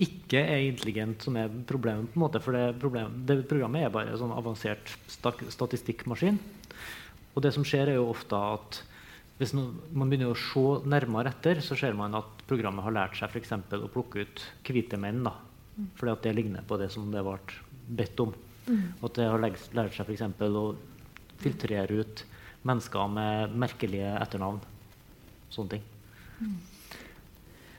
ikke 0.02 0.40
er 0.40 0.66
intelligent 0.66 1.23
som 1.25 1.37
er 1.38 1.52
problemet. 1.68 2.11
på 2.12 2.18
en 2.18 2.25
måte, 2.25 2.40
For 2.40 2.52
det, 2.52 3.06
det 3.26 3.49
programmet 3.49 3.85
er 3.85 3.92
bare 3.94 4.12
en 4.12 4.18
sånn 4.18 4.35
avansert 4.35 4.97
statistikkmaskin. 5.06 6.40
Og 7.35 7.42
det 7.42 7.52
som 7.54 7.64
skjer, 7.64 7.88
er 7.88 8.00
jo 8.00 8.11
ofte 8.11 8.37
at 8.37 8.82
hvis 9.38 9.54
man 9.56 10.11
begynner 10.11 10.32
å 10.32 10.38
se 10.38 10.82
nærmere 10.87 11.32
etter, 11.32 11.61
så 11.64 11.76
ser 11.78 11.97
man 11.99 12.14
at 12.14 12.44
programmet 12.47 12.85
har 12.85 12.94
lært 12.94 13.16
seg 13.18 13.32
for 13.32 13.78
å 13.78 13.90
plukke 13.92 14.26
ut 14.26 14.44
hvite 14.68 14.99
menn. 15.00 15.25
da, 15.25 15.32
fordi 15.97 16.12
at 16.12 16.23
det 16.23 16.35
ligner 16.37 16.62
på 16.62 16.76
det 16.78 16.90
som 16.92 17.11
det 17.11 17.23
ble 17.25 17.38
bedt 17.88 18.21
om. 18.21 18.35
Mm. 18.66 18.83
At 19.02 19.16
det 19.19 19.28
har 19.28 19.42
lært 19.42 19.97
seg 19.97 20.07
f.eks. 20.07 20.26
å 20.42 20.66
filtrere 21.42 22.02
ut 22.02 22.25
mennesker 22.66 23.09
med 23.11 23.57
merkelige 23.59 24.12
etternavn. 24.21 24.61
Sånne 25.52 25.76
ting. 25.76 25.88
Mm. 26.42 26.61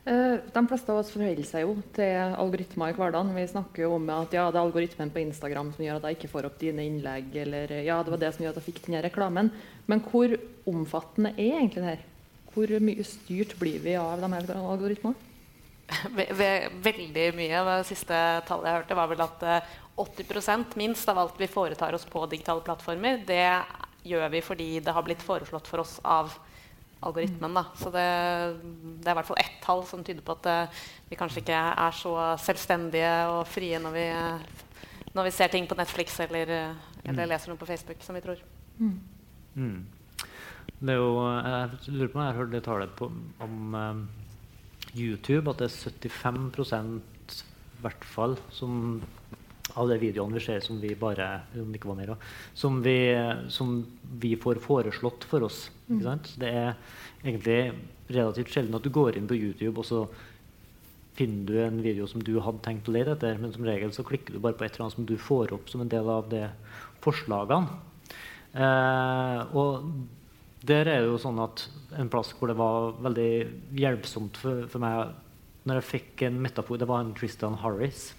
Uh, 0.04 0.36
de 0.52 0.62
fleste 0.68 0.92
av 0.92 1.00
oss 1.00 1.14
forholder 1.14 1.46
seg 1.48 1.64
jo 1.64 1.78
til 1.96 2.34
algoritmer 2.36 2.92
i 2.92 2.96
hverdagen. 2.98 3.32
Vi 3.38 3.46
snakker 3.54 3.86
jo 3.86 3.94
om 3.96 4.10
at 4.12 4.34
ja, 4.36 4.50
det 4.52 4.60
er 4.60 4.66
algoritmen 4.66 5.12
på 5.14 5.22
Instagram 5.24 5.72
som 5.72 5.86
gjør 5.86 6.02
at 6.02 6.08
jeg 6.10 6.18
ikke 6.18 6.32
får 6.34 6.50
opp 6.50 6.58
dine 6.60 6.84
innlegg. 6.90 7.30
Eller 7.46 7.72
ja, 7.86 8.02
det 8.04 8.12
var 8.12 8.20
det 8.20 8.34
som 8.36 8.44
gjør 8.44 8.52
at 8.52 8.60
jeg 8.60 8.68
fikk 8.68 8.82
denne 8.88 9.04
reklamen. 9.06 9.52
Men 9.88 10.04
hvor 10.10 10.36
omfattende 10.70 11.32
er 11.38 11.62
egentlig 11.62 11.86
det 11.86 11.94
her? 11.94 12.10
Hvor 12.54 12.74
mye 12.84 13.06
styrt 13.08 13.56
blir 13.62 13.80
vi 13.82 13.96
av 13.98 14.20
de 14.20 14.30
her 14.36 14.52
algoritmene? 14.60 15.30
Veldig 16.84 17.26
mye. 17.38 17.64
Det 17.70 17.80
siste 17.88 18.20
tallet 18.48 18.70
jeg 18.70 18.82
hørte, 18.82 19.00
var 19.00 19.10
vel 19.12 19.24
at 19.24 19.48
80% 19.96 20.78
minst 20.80 21.10
av 21.10 21.20
alt 21.20 21.38
vi 21.38 21.48
foretar 21.48 21.94
oss 21.94 22.06
på 22.06 22.26
digitale 22.26 22.64
plattformer, 22.66 23.22
det 23.28 23.46
gjør 24.04 24.30
vi 24.34 24.42
fordi 24.44 24.68
det 24.84 24.94
har 24.96 25.06
blitt 25.06 25.22
foreslått 25.24 25.70
for 25.70 25.84
oss 25.84 26.00
av 26.04 26.34
algoritmen. 27.04 27.54
Da. 27.54 27.66
Så 27.78 27.92
det, 27.94 28.08
det, 29.04 29.08
er 29.08 29.14
i 29.14 29.18
hvert 29.20 29.30
fall 29.30 29.42
ett 29.44 29.60
tall 29.64 29.84
som 29.88 30.04
tyder 30.04 30.24
på 30.26 30.36
at 30.40 30.50
uh, 30.50 30.84
vi 31.10 31.20
kanskje 31.20 31.44
ikke 31.44 31.60
er 31.86 31.98
så 31.98 32.14
selvstendige 32.42 33.14
og 33.32 33.44
frie 33.52 33.80
når 33.84 33.96
vi, 33.96 34.06
uh, 34.16 35.10
når 35.14 35.30
vi 35.30 35.36
ser 35.36 35.54
ting 35.54 35.68
på 35.70 35.78
Netflix 35.78 36.18
eller, 36.26 36.54
uh, 36.74 37.04
eller, 37.06 37.30
leser 37.30 37.52
noe 37.52 37.62
på 37.62 37.70
Facebook, 37.70 38.02
som 38.06 38.18
vi 38.18 38.24
tror. 38.26 38.42
Mm. 38.80 38.98
Mm. 39.54 39.80
Det 40.84 40.92
er 40.96 41.00
jo, 41.00 41.16
jeg 41.22 41.96
lurer 41.96 42.12
på 42.12 42.18
om 42.18 42.24
jeg 42.24 42.32
har 42.32 42.40
hørt 42.42 42.54
det 42.56 42.64
tallet 42.66 42.96
på, 42.98 43.08
om 43.44 43.76
YouTube, 44.96 45.52
at 45.52 45.62
det 45.62 45.70
er 45.70 46.10
75 46.12 47.02
hvert 47.84 48.08
fall 48.08 48.38
som 48.54 49.02
av 49.80 49.90
de 49.90 49.98
videoene 50.02 50.38
vi 50.38 50.44
ser 50.46 50.62
som 50.66 50.80
vi 50.82 50.94
bare 51.00 51.28
om 51.60 51.72
det 51.72 51.80
ikke 51.80 51.90
var 51.92 52.00
mer, 52.00 52.14
som, 52.58 52.82
vi, 52.86 52.98
som 53.54 53.80
vi 54.22 54.36
får 54.40 54.62
foreslått 54.64 55.26
for 55.30 55.48
oss. 55.48 55.66
Sant? 56.04 56.34
Det 56.40 56.50
er 56.50 56.76
egentlig 57.24 57.60
relativt 58.14 58.54
sjelden 58.54 58.78
at 58.78 58.86
du 58.86 58.92
går 58.94 59.18
inn 59.18 59.30
på 59.30 59.38
YouTube 59.40 59.80
og 59.80 59.88
så 59.88 60.04
finner 61.18 61.46
du 61.46 61.60
en 61.62 61.82
video 61.86 62.08
som 62.10 62.24
du 62.26 62.36
hadde 62.42 62.64
tenkt 62.66 62.90
å 62.90 62.94
lete 62.96 63.14
etter, 63.14 63.38
men 63.42 63.54
som 63.54 63.66
regel 63.68 63.94
så 63.94 64.06
klikker 64.06 64.34
du 64.34 64.42
bare 64.42 64.58
på 64.58 64.66
et 64.66 64.74
eller 64.74 64.88
annet 64.88 64.98
som 64.98 65.10
du 65.10 65.16
får 65.22 65.54
opp 65.56 65.70
som 65.70 65.84
en 65.84 65.92
del 65.92 66.10
av 66.10 66.30
de 66.32 66.48
forslagene. 67.04 67.82
Eh, 68.54 69.54
og 69.58 69.90
der 70.66 70.88
er 70.88 71.04
det 71.04 71.12
jo 71.12 71.20
sånn 71.22 71.42
at 71.44 71.68
en 72.00 72.10
plass 72.14 72.32
hvor 72.38 72.50
det 72.50 72.58
var 72.58 72.96
veldig 73.04 73.30
hjelpsomt 73.78 74.40
for, 74.42 74.66
for 74.72 74.84
meg 74.84 75.14
når 75.64 75.80
jeg 75.80 75.90
fikk 75.90 76.26
en 76.28 76.42
metafor 76.44 76.80
Det 76.80 76.88
var 76.90 77.04
en 77.04 77.14
Tristan 77.16 77.56
Harris 77.62 78.12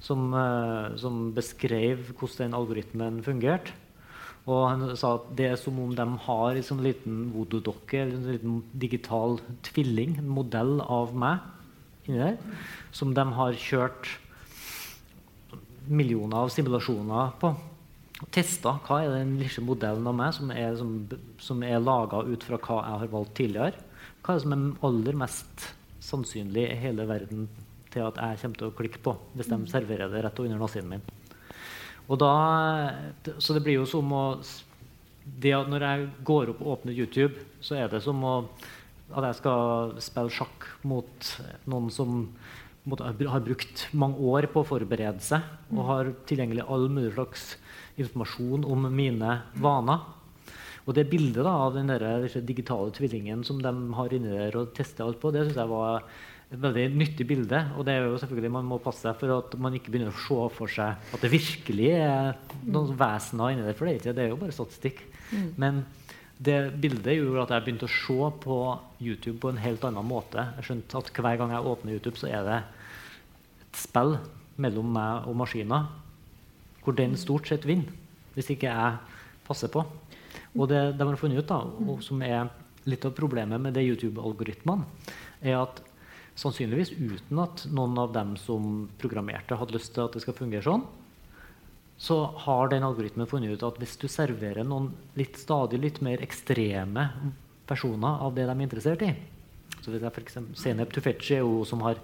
som, 0.00 0.32
eh, 0.34 0.96
som 0.96 1.32
beskrev 1.36 2.12
hvordan 2.12 2.46
den 2.46 2.54
algoritmen 2.54 3.22
fungerte. 3.24 3.74
Og 4.46 4.68
han 4.68 4.96
sa 4.96 5.16
at 5.16 5.30
det 5.38 5.46
er 5.50 5.56
som 5.58 5.78
om 5.82 5.94
de 5.94 6.06
har 6.26 6.54
en 6.54 6.66
sånn 6.66 6.84
liten 6.84 7.32
voodoo-dokke, 7.34 8.04
en 8.04 8.28
liten 8.30 8.60
digital 8.78 9.40
tvilling, 9.66 10.18
en 10.20 10.28
modell 10.30 10.78
av 10.80 11.16
meg, 11.18 11.42
inni 12.06 12.20
der, 12.20 12.36
som 12.94 13.14
de 13.16 13.24
har 13.34 13.58
kjørt 13.58 14.12
millioner 15.90 16.44
av 16.44 16.52
simulasjoner 16.54 17.34
på. 17.42 17.50
Og 18.22 18.30
testa 18.32 18.76
hva 18.86 19.00
er 19.02 19.16
den 19.18 19.34
lille 19.40 19.64
modellen 19.66 20.06
av 20.06 20.14
meg 20.16 20.30
som 20.38 20.52
er, 20.54 20.76
som, 20.78 20.94
som 21.42 21.60
laga 21.60 22.22
ut 22.22 22.46
fra 22.46 22.60
hva 22.62 22.78
jeg 22.84 23.02
har 23.02 23.12
valgt 23.12 23.34
tidligere. 23.40 23.82
Hva 24.22 24.32
er 24.34 24.38
det 24.38 24.46
som 24.46 24.54
er 24.54 24.86
aller 24.86 25.18
mest 25.26 25.66
sannsynlig 26.06 26.68
i 26.70 26.78
hele 26.80 27.06
verden 27.08 27.48
til 27.92 28.04
at 28.06 28.18
jeg 28.20 28.40
kommer 28.42 28.60
til 28.60 28.70
å 28.70 28.76
klikke 28.76 29.02
på 29.04 29.14
hvis 29.36 29.50
de 29.50 29.58
serverer 29.70 30.12
det 30.12 30.22
rett 30.24 30.42
under 30.44 30.60
nesen 30.62 30.90
min. 30.90 31.04
Og 32.06 32.20
da, 32.22 32.32
så 33.42 33.56
det 33.56 33.64
blir 33.66 33.80
jo 33.80 33.90
som 33.90 34.12
å 34.14 34.24
Når 35.42 35.82
jeg 35.82 36.02
går 36.22 36.52
opp 36.52 36.60
og 36.62 36.68
åpner 36.76 36.94
YouTube, 36.94 37.34
så 37.58 37.74
er 37.74 37.88
det 37.90 37.98
som 38.04 38.20
å, 38.22 38.34
at 39.10 39.24
jeg 39.26 39.38
skal 39.40 39.96
spille 39.98 40.30
sjakk 40.30 40.68
mot 40.86 41.30
noen 41.66 41.90
som 41.90 42.28
måtte, 42.86 43.10
har 43.10 43.42
brukt 43.42 43.88
mange 43.90 44.22
år 44.22 44.46
på 44.52 44.62
å 44.62 44.68
forberede 44.68 45.18
seg 45.18 45.42
og 45.74 45.82
har 45.88 46.12
tilgjengelig 46.30 46.68
all 46.70 46.86
mulig 46.86 47.16
slags 47.16 47.56
informasjon 47.98 48.68
om 48.70 48.86
mine 48.86 49.40
vaner. 49.58 50.06
Og 50.86 50.94
det 50.94 51.08
bildet 51.10 51.42
da, 51.42 51.52
av 51.66 51.74
den 51.74 51.90
der, 51.90 52.28
digitale 52.46 52.92
tvillingen 52.94 53.42
som 53.46 53.58
de 53.62 53.72
har 53.98 54.14
inni 54.14 54.30
der 54.30 54.56
og 54.60 54.72
tester 54.76 55.06
alt 55.06 55.18
på, 55.22 55.32
det 55.34 55.48
syns 55.48 55.58
jeg 55.58 55.72
var 55.72 56.04
et 56.46 56.60
veldig 56.62 56.84
nyttig 56.94 57.26
bilde. 57.26 57.62
Og 57.74 57.86
det 57.86 57.96
er 57.96 58.06
jo 58.06 58.20
selvfølgelig 58.22 58.52
man 58.54 58.68
må 58.70 58.78
passe 58.82 59.02
seg 59.02 59.18
for 59.18 59.34
at 59.34 59.56
man 59.58 59.74
ikke 59.74 59.90
begynner 59.90 60.14
å 60.14 60.22
se 60.22 60.38
for 60.54 60.70
seg 60.70 61.10
at 61.16 61.24
det 61.24 61.32
virkelig 61.32 61.90
er 61.98 62.36
noen 62.70 62.94
vesener 62.98 63.54
inni 63.54 63.66
der. 63.66 63.74
For 63.78 63.88
det 63.88 63.96
er, 63.96 64.00
ikke, 64.00 64.14
det 64.16 64.24
er 64.24 64.30
jo 64.30 64.40
bare 64.44 64.54
statistikk. 64.54 65.02
Mm. 65.32 65.48
Men 65.58 65.82
det 66.36 66.56
bildet 66.78 67.16
gjorde 67.16 67.46
at 67.46 67.56
jeg 67.56 67.66
begynte 67.66 67.88
å 67.88 67.96
se 67.96 68.30
på 68.46 68.56
YouTube 69.02 69.38
på 69.42 69.50
en 69.50 69.60
helt 69.64 69.84
annen 69.88 70.06
måte. 70.06 70.46
Jeg 70.60 70.68
skjønte 70.68 71.02
at 71.02 71.12
Hver 71.16 71.42
gang 71.42 71.54
jeg 71.56 71.70
åpner 71.72 71.96
YouTube, 71.96 72.20
så 72.20 72.30
er 72.30 72.46
det 72.46 72.62
et 73.66 73.82
spill 73.82 74.18
mellom 74.62 74.94
meg 74.94 75.26
og 75.26 75.36
maskiner 75.42 75.90
hvor 76.84 76.94
den 76.94 77.16
stort 77.18 77.48
sett 77.50 77.64
vinner, 77.66 77.90
hvis 78.36 78.52
ikke 78.54 78.70
jeg 78.70 79.16
passer 79.48 79.72
på. 79.72 79.82
Og 80.56 80.70
det 80.70 80.80
de 80.98 81.08
har 81.08 81.18
funnet 81.20 81.42
ut, 81.42 81.48
da, 81.48 81.60
og 81.62 82.00
som 82.04 82.22
er 82.24 82.48
litt 82.86 83.04
av 83.04 83.14
problemet 83.16 83.60
med 83.60 83.74
det 83.76 83.84
YouTube-algoritmene, 83.86 84.86
er 85.44 85.60
at 85.60 85.82
Sannsynligvis 86.36 86.90
uten 86.92 87.38
at 87.40 87.62
noen 87.72 87.94
av 87.96 88.10
dem 88.12 88.34
som 88.36 88.90
programmerte, 89.00 89.56
hadde 89.56 89.72
lyst 89.72 89.94
til 89.96 90.02
at 90.04 90.12
det 90.12 90.20
skal 90.20 90.34
fungere 90.36 90.66
sånn. 90.66 90.82
Så 91.96 92.18
har 92.44 92.68
den 92.68 92.84
algoritmen 92.84 93.28
funnet 93.30 93.56
ut 93.56 93.64
at 93.64 93.78
hvis 93.80 93.94
du 94.02 94.04
serverer 94.04 94.68
noen 94.68 94.90
litt, 95.16 95.40
stadig 95.40 95.80
litt 95.80 96.02
mer 96.04 96.20
ekstreme 96.20 97.06
personer 97.64 98.20
av 98.20 98.36
det 98.36 98.44
de 98.44 98.52
er 98.52 98.66
interessert 98.66 99.06
i 99.06 99.14
så 99.86 99.92
hvis 99.92 100.02
jeg 100.02 100.14
for 100.16 100.24
eksempel, 100.24 100.58
Senep 100.58 100.92
Tufeci 100.94 101.38
som 101.68 101.82
har, 101.86 102.00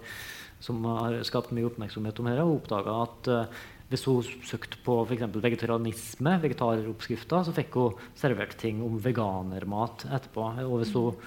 som 0.63 0.79
har 0.87 1.17
skapt 1.27 1.51
mye 1.55 1.67
oppmerksomhet 1.67 2.19
om 2.19 2.29
dette, 2.29 2.39
har 2.39 2.51
oppdaga 2.55 2.95
at 3.03 3.29
uh, 3.31 3.63
hvis 3.93 4.07
hun 4.09 4.25
søkte 4.41 4.79
på 4.81 4.97
f.eks. 5.05 5.27
vegetarianisme, 5.37 6.37
vegetaroppskrifter, 6.41 7.43
så 7.45 7.53
fikk 7.53 7.75
hun 7.77 8.05
servert 8.17 8.55
ting 8.57 8.81
om 8.81 8.95
veganermat 9.01 10.07
etterpå. 10.09 10.47
Og 10.65 10.79
hvis 10.81 10.95
hun 10.97 11.19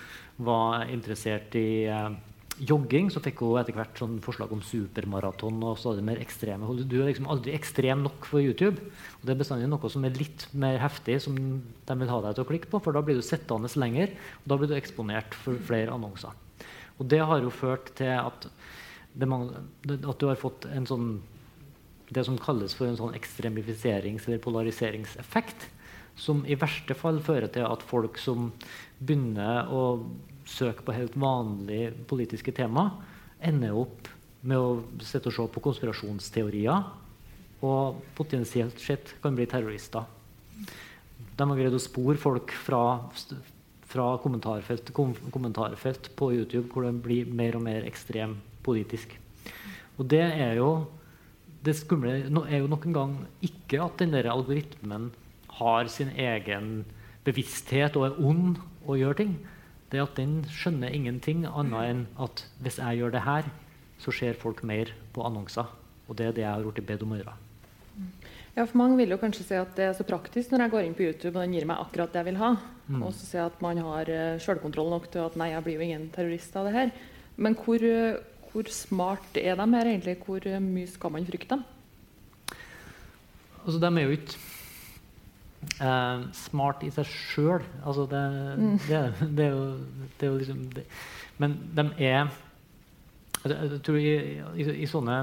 var 0.43 0.89
interessert 0.91 1.55
i 1.55 1.87
eh, 1.87 2.17
jogging, 2.67 3.13
så 3.13 3.23
fikk 3.23 3.45
hun 3.45 3.61
etter 3.61 3.77
hvert 3.77 4.01
sånn 4.01 4.17
forslag 4.25 4.51
om 4.57 4.65
supermaraton 4.67 5.61
og 5.63 5.79
stadig 5.79 6.03
mer 6.09 6.19
ekstreme. 6.23 6.73
Du 6.83 6.97
er 6.99 7.11
liksom 7.13 7.29
aldri 7.31 7.55
ekstrem 7.55 8.03
nok 8.03 8.27
for 8.27 8.43
YouTube. 8.43 8.83
Og 9.21 9.29
det 9.29 9.37
er 9.37 9.41
bestandig 9.45 9.71
noe 9.71 9.93
som 9.93 10.09
er 10.09 10.19
litt 10.19 10.49
mer 10.57 10.81
heftig, 10.83 11.21
som 11.23 11.39
de 11.39 11.99
vil 12.03 12.13
ha 12.13 12.21
deg 12.25 12.35
til 12.35 12.47
å 12.47 12.51
klikke 12.51 12.73
på. 12.73 12.83
For 12.83 12.97
da 12.97 13.05
blir 13.07 13.21
du 13.21 13.25
sittende 13.27 13.71
lenger, 13.79 14.17
og 14.43 14.51
da 14.51 14.59
blir 14.59 14.73
du 14.73 14.77
eksponert 14.81 15.39
for 15.45 15.63
flere 15.71 15.95
annonser. 15.95 16.35
Og 16.99 17.07
det 17.13 17.23
har 17.29 17.45
jo 17.45 17.55
ført 17.55 17.95
til 17.99 18.11
at, 18.17 18.51
mange, 19.23 19.63
at 19.95 20.19
du 20.19 20.27
har 20.27 20.41
fått 20.41 20.67
en 20.73 20.89
sånn 20.89 21.09
det 22.09 22.25
som 22.27 22.39
kalles 22.39 22.75
for 22.77 22.87
en 22.89 22.99
sånn 22.99 23.17
ekstremifiserings- 23.19 24.29
eller 24.29 24.43
polariseringseffekt. 24.43 25.69
Som 26.17 26.45
i 26.49 26.57
verste 26.57 26.95
fall 26.97 27.19
fører 27.21 27.51
til 27.53 27.67
at 27.67 27.83
folk 27.85 28.19
som 28.19 28.53
begynner 28.99 29.69
å 29.69 29.83
søke 30.49 30.87
på 30.87 30.95
helt 30.97 31.17
vanlige 31.19 31.93
politiske 32.09 32.55
tema, 32.55 32.91
ender 33.43 33.77
opp 33.77 34.09
med 34.47 34.57
å 34.57 35.03
sitte 35.03 35.29
og 35.29 35.37
se 35.37 35.49
på 35.53 35.65
konspirasjonsteorier 35.65 36.87
og 37.67 38.01
potensielt 38.17 38.79
sett 38.81 39.15
kan 39.23 39.37
bli 39.37 39.47
terrorister. 39.51 40.07
De 41.37 41.45
har 41.45 41.59
greid 41.59 41.75
å 41.77 41.83
spore 41.83 42.17
folk 42.21 42.53
fra, 42.65 42.83
fra 43.91 44.07
kommentarfelt 44.23 44.87
til 44.89 45.15
kommentarfelt 45.35 46.11
på 46.17 46.31
YouTube 46.37 46.71
hvor 46.73 46.87
de 46.87 46.93
blir 46.95 47.29
mer 47.29 47.59
og 47.59 47.67
mer 47.67 47.89
ekstrem 47.89 48.39
politisk. 48.65 49.13
Og 49.97 50.07
det 50.09 50.25
er 50.25 50.57
jo 50.61 50.71
det 51.67 51.77
skumle 51.79 52.15
er 52.23 52.59
jo 52.61 52.71
nok 52.71 52.87
en 52.87 52.97
gang 52.97 53.19
ikke 53.45 53.83
at 53.85 53.99
den 54.01 54.15
der 54.15 54.31
algoritmen 54.31 55.11
har 55.59 55.91
sin 55.93 56.13
egen 56.15 56.85
bevissthet 57.27 57.97
og 57.99 58.09
er 58.09 58.19
ond 58.23 58.61
og 58.87 59.01
gjør 59.01 59.19
ting 59.19 59.37
det 59.91 60.01
er 60.01 60.07
at 60.07 60.19
den 60.19 60.41
skjønner 60.51 60.95
ingenting 60.95 61.45
annet 61.47 61.91
enn 61.91 62.05
at 62.23 62.43
hvis 62.63 62.81
jeg 62.83 63.01
gjør 63.01 63.13
det 63.15 63.23
her, 63.23 63.49
så 64.03 64.13
ser 64.13 64.39
folk 64.39 64.65
mer 64.67 64.91
på 65.15 65.23
annonser. 65.25 65.69
Og 66.07 66.19
det 66.19 66.27
er 66.27 66.35
det 66.35 66.43
jeg 66.43 66.53
har 66.53 66.65
blitt 66.67 66.89
bedt 66.89 67.05
om 67.07 67.15
å 67.15 67.19
gjøre. 67.21 67.35
Ja, 68.57 68.65
for 68.65 68.79
Mange 68.81 68.97
vil 68.99 69.13
jo 69.13 69.21
kanskje 69.21 69.45
si 69.47 69.57
at 69.59 69.75
det 69.79 69.87
er 69.87 69.95
så 69.97 70.07
praktisk 70.09 70.53
når 70.53 70.65
jeg 70.65 70.73
går 70.75 70.87
inn 70.87 70.97
på 70.97 71.07
YouTube 71.07 71.35
og 71.37 71.45
den 71.45 71.55
gir 71.55 71.67
meg 71.69 71.83
akkurat 71.83 72.13
det 72.13 72.23
jeg 72.23 72.29
vil 72.31 72.41
ha. 72.41 72.55
Mm. 72.89 73.03
Og 73.03 73.13
så 73.15 73.29
si 73.29 73.41
at 73.41 73.61
man 73.63 73.81
har 73.85 74.11
uh, 74.11 74.41
selvkontroll 74.43 74.91
nok 74.95 75.11
til 75.13 75.23
at 75.23 75.37
nei, 75.39 75.53
jeg 75.53 75.67
blir 75.67 75.79
jo 75.79 75.87
ingen 75.87 76.09
terrorist 76.15 76.57
av 76.59 76.69
det 76.69 76.75
her. 76.77 76.93
Men 77.37 77.57
hvor, 77.61 77.85
uh, 77.85 78.19
hvor 78.57 78.73
smart 78.73 79.37
er 79.37 79.59
de 79.59 79.65
her 79.75 79.89
egentlig? 79.91 80.17
Hvor 80.25 80.41
uh, 80.49 80.61
mye 80.65 80.89
skal 80.89 81.13
man 81.13 81.27
frykte 81.29 81.51
dem? 81.53 81.65
Altså, 83.67 83.81
de 83.83 83.89
er 83.91 84.07
jo 84.07 84.15
ikke 84.15 84.39
eh, 85.83 86.25
smart 86.33 86.85
i 86.87 86.91
seg 86.95 87.09
sjøl. 87.11 87.65
Altså 87.85 88.07
det, 88.09 88.23
mm. 88.57 88.79
det, 88.87 89.01
det, 89.37 89.45
er 89.45 89.51
jo, 89.51 89.67
det, 90.21 90.23
er 90.23 90.31
jo, 90.31 90.39
liksom 90.39 90.63
Men 91.39 91.57
de 91.77 91.85
er 91.99 92.31
Jeg 93.45 93.81
tror 93.85 93.99
i, 94.01 94.15
i, 94.57 94.67
i, 94.73 94.87
sånne 94.91 95.19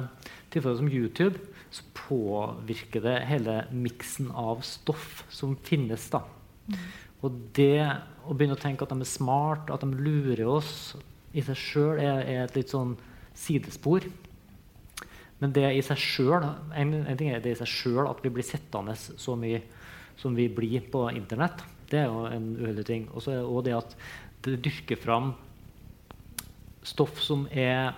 tilfeller 0.54 0.78
som 0.78 0.92
YouTube 0.92 1.40
så 1.74 1.88
påvirker 1.98 3.02
det 3.02 3.16
hele 3.26 3.64
miksen 3.74 4.30
av 4.30 4.62
stoff 4.62 5.24
som 5.34 5.56
finnes. 5.66 6.06
da. 6.14 6.22
Mm. 6.68 6.84
Og 7.26 7.40
det 7.58 7.80
å 8.28 8.36
begynne 8.36 8.54
å 8.54 8.62
tenke 8.62 8.86
at 8.86 8.94
de 8.94 9.02
er 9.02 9.10
smart, 9.10 9.72
at 9.74 9.82
de 9.82 9.90
lurer 9.98 10.46
oss 10.46 10.94
i 11.34 11.42
seg 11.42 11.58
sjøl, 11.58 11.98
er, 11.98 12.22
er, 12.22 12.44
et 12.46 12.60
litt 12.60 12.70
sånn 12.70 12.94
sidespor. 13.38 14.06
Men 15.42 15.54
det 15.56 15.66
i 15.76 15.84
seg 15.84 16.00
sjøl 16.00 16.46
en, 16.46 16.94
en 17.04 17.20
ting 17.20 17.34
er 17.34 17.42
det 17.44 17.56
i 17.56 17.60
seg 17.60 17.70
sjøl 17.70 18.06
at 18.08 18.22
vi 18.24 18.32
blir 18.32 18.46
sittende 18.48 18.96
så 18.96 19.36
mye 19.40 19.60
som 20.20 20.36
vi 20.38 20.48
blir 20.48 20.86
på 20.94 21.08
Internett. 21.12 21.64
Det 21.90 22.04
er 22.04 22.08
jo 22.08 22.28
en 22.30 22.54
uheldig 22.62 22.86
ting. 22.88 23.08
Og 23.12 23.26
så 23.26 23.34
er 23.34 23.42
det 23.42 23.50
òg 23.50 23.66
det 23.66 23.76
at 23.78 23.98
det 24.46 24.62
dyrker 24.64 25.00
fram 25.00 25.34
stoff 26.84 27.22
som 27.24 27.46
er 27.52 27.94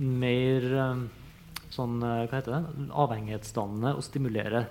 mer 0.00 0.66
um, 0.72 1.02
sånn, 1.72 1.98
uh, 2.00 2.24
hva 2.28 2.38
heter 2.38 2.54
det, 2.54 2.86
avhengighetsdannende 3.04 3.92
og 3.96 4.04
stimulerer 4.04 4.68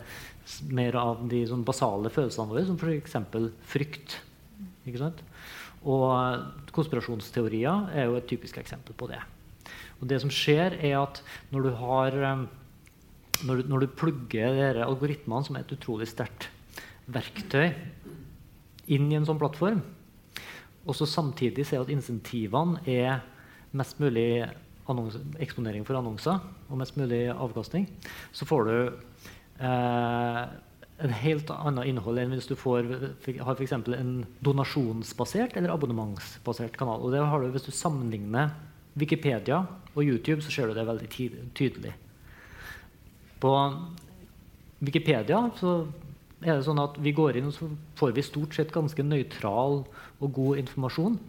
mer 0.74 0.98
av 1.02 1.24
de 1.30 1.42
sånn 1.50 1.66
basale 1.66 2.12
følelsene 2.14 2.50
våre, 2.52 2.66
som 2.68 2.78
f.eks. 2.78 3.18
frykt. 3.70 4.20
Ikke 4.86 5.02
sant? 5.02 5.22
Og 5.86 6.06
uh, 6.10 6.68
konspirasjonsteorier 6.74 7.96
er 7.98 8.10
jo 8.10 8.20
et 8.20 8.30
typisk 8.30 8.62
eksempel 8.62 8.98
på 8.98 9.10
det. 9.14 9.22
Og 10.06 10.12
det 10.12 10.22
som 10.22 10.30
skjer, 10.30 10.78
er 10.86 11.00
at 11.00 11.24
når 11.50 11.66
du 11.66 11.72
har 11.82 12.18
um, 12.22 12.44
når 13.44 13.58
du, 13.58 13.70
når 13.72 13.84
du 13.84 13.96
plugger 13.98 14.78
algoritmene, 14.86 15.44
som 15.44 15.58
er 15.58 15.66
et 15.66 15.74
utrolig 15.74 16.08
sterkt 16.08 16.52
verktøy 17.10 17.74
inn 18.94 19.10
i 19.10 19.18
en 19.18 19.26
sånn 19.26 19.40
plattform. 19.42 19.82
Og 20.86 20.94
så 20.94 21.08
samtidig 21.10 21.66
ser 21.66 21.82
at 21.82 21.90
insentivene 21.90 22.80
er 22.86 23.24
mest 23.76 23.98
mulig 24.00 24.46
annons 24.86 25.18
eksponering 25.42 25.82
for 25.88 25.98
annonser 25.98 26.38
og 26.70 26.78
mest 26.78 26.94
mulig 27.00 27.26
avkastning, 27.34 27.88
så 28.30 28.46
får 28.46 28.68
du 28.70 28.76
eh, 29.66 30.42
en 30.96 31.16
helt 31.26 31.50
annet 31.52 31.90
innhold 31.90 32.22
enn 32.22 32.36
hvis 32.38 32.52
du 32.52 32.54
får, 32.60 32.92
har 33.42 33.58
f.eks. 33.58 33.74
en 33.74 34.14
donasjonsbasert 34.46 35.58
eller 35.58 35.74
abonnementsbasert 35.74 36.78
kanal. 36.78 37.02
Og 37.02 37.18
det 37.18 37.26
har 37.26 37.42
du 37.42 37.50
Hvis 37.50 37.66
du 37.66 37.74
sammenligner 37.74 38.54
Wikipedia 38.96 39.62
og 39.94 40.02
YouTube, 40.04 40.42
så 40.44 40.52
ser 40.52 40.72
du 40.72 40.78
det 40.78 40.88
veldig 40.88 41.10
tydelig. 41.56 41.94
På 43.44 43.52
Wikipedia 44.80 45.42
så 45.60 45.76
er 46.44 46.58
det 46.58 46.66
sånn 46.68 46.82
at 46.84 46.98
vi 47.02 47.14
går 47.16 47.40
inn 47.40 47.50
og 47.50 47.56
så 47.56 47.70
får 48.00 48.16
vi 48.16 48.26
stort 48.26 48.56
sett 48.56 48.74
ganske 48.76 49.04
nøytral 49.04 49.84
og 49.86 50.34
god 50.36 50.64
informasjon. 50.64 51.20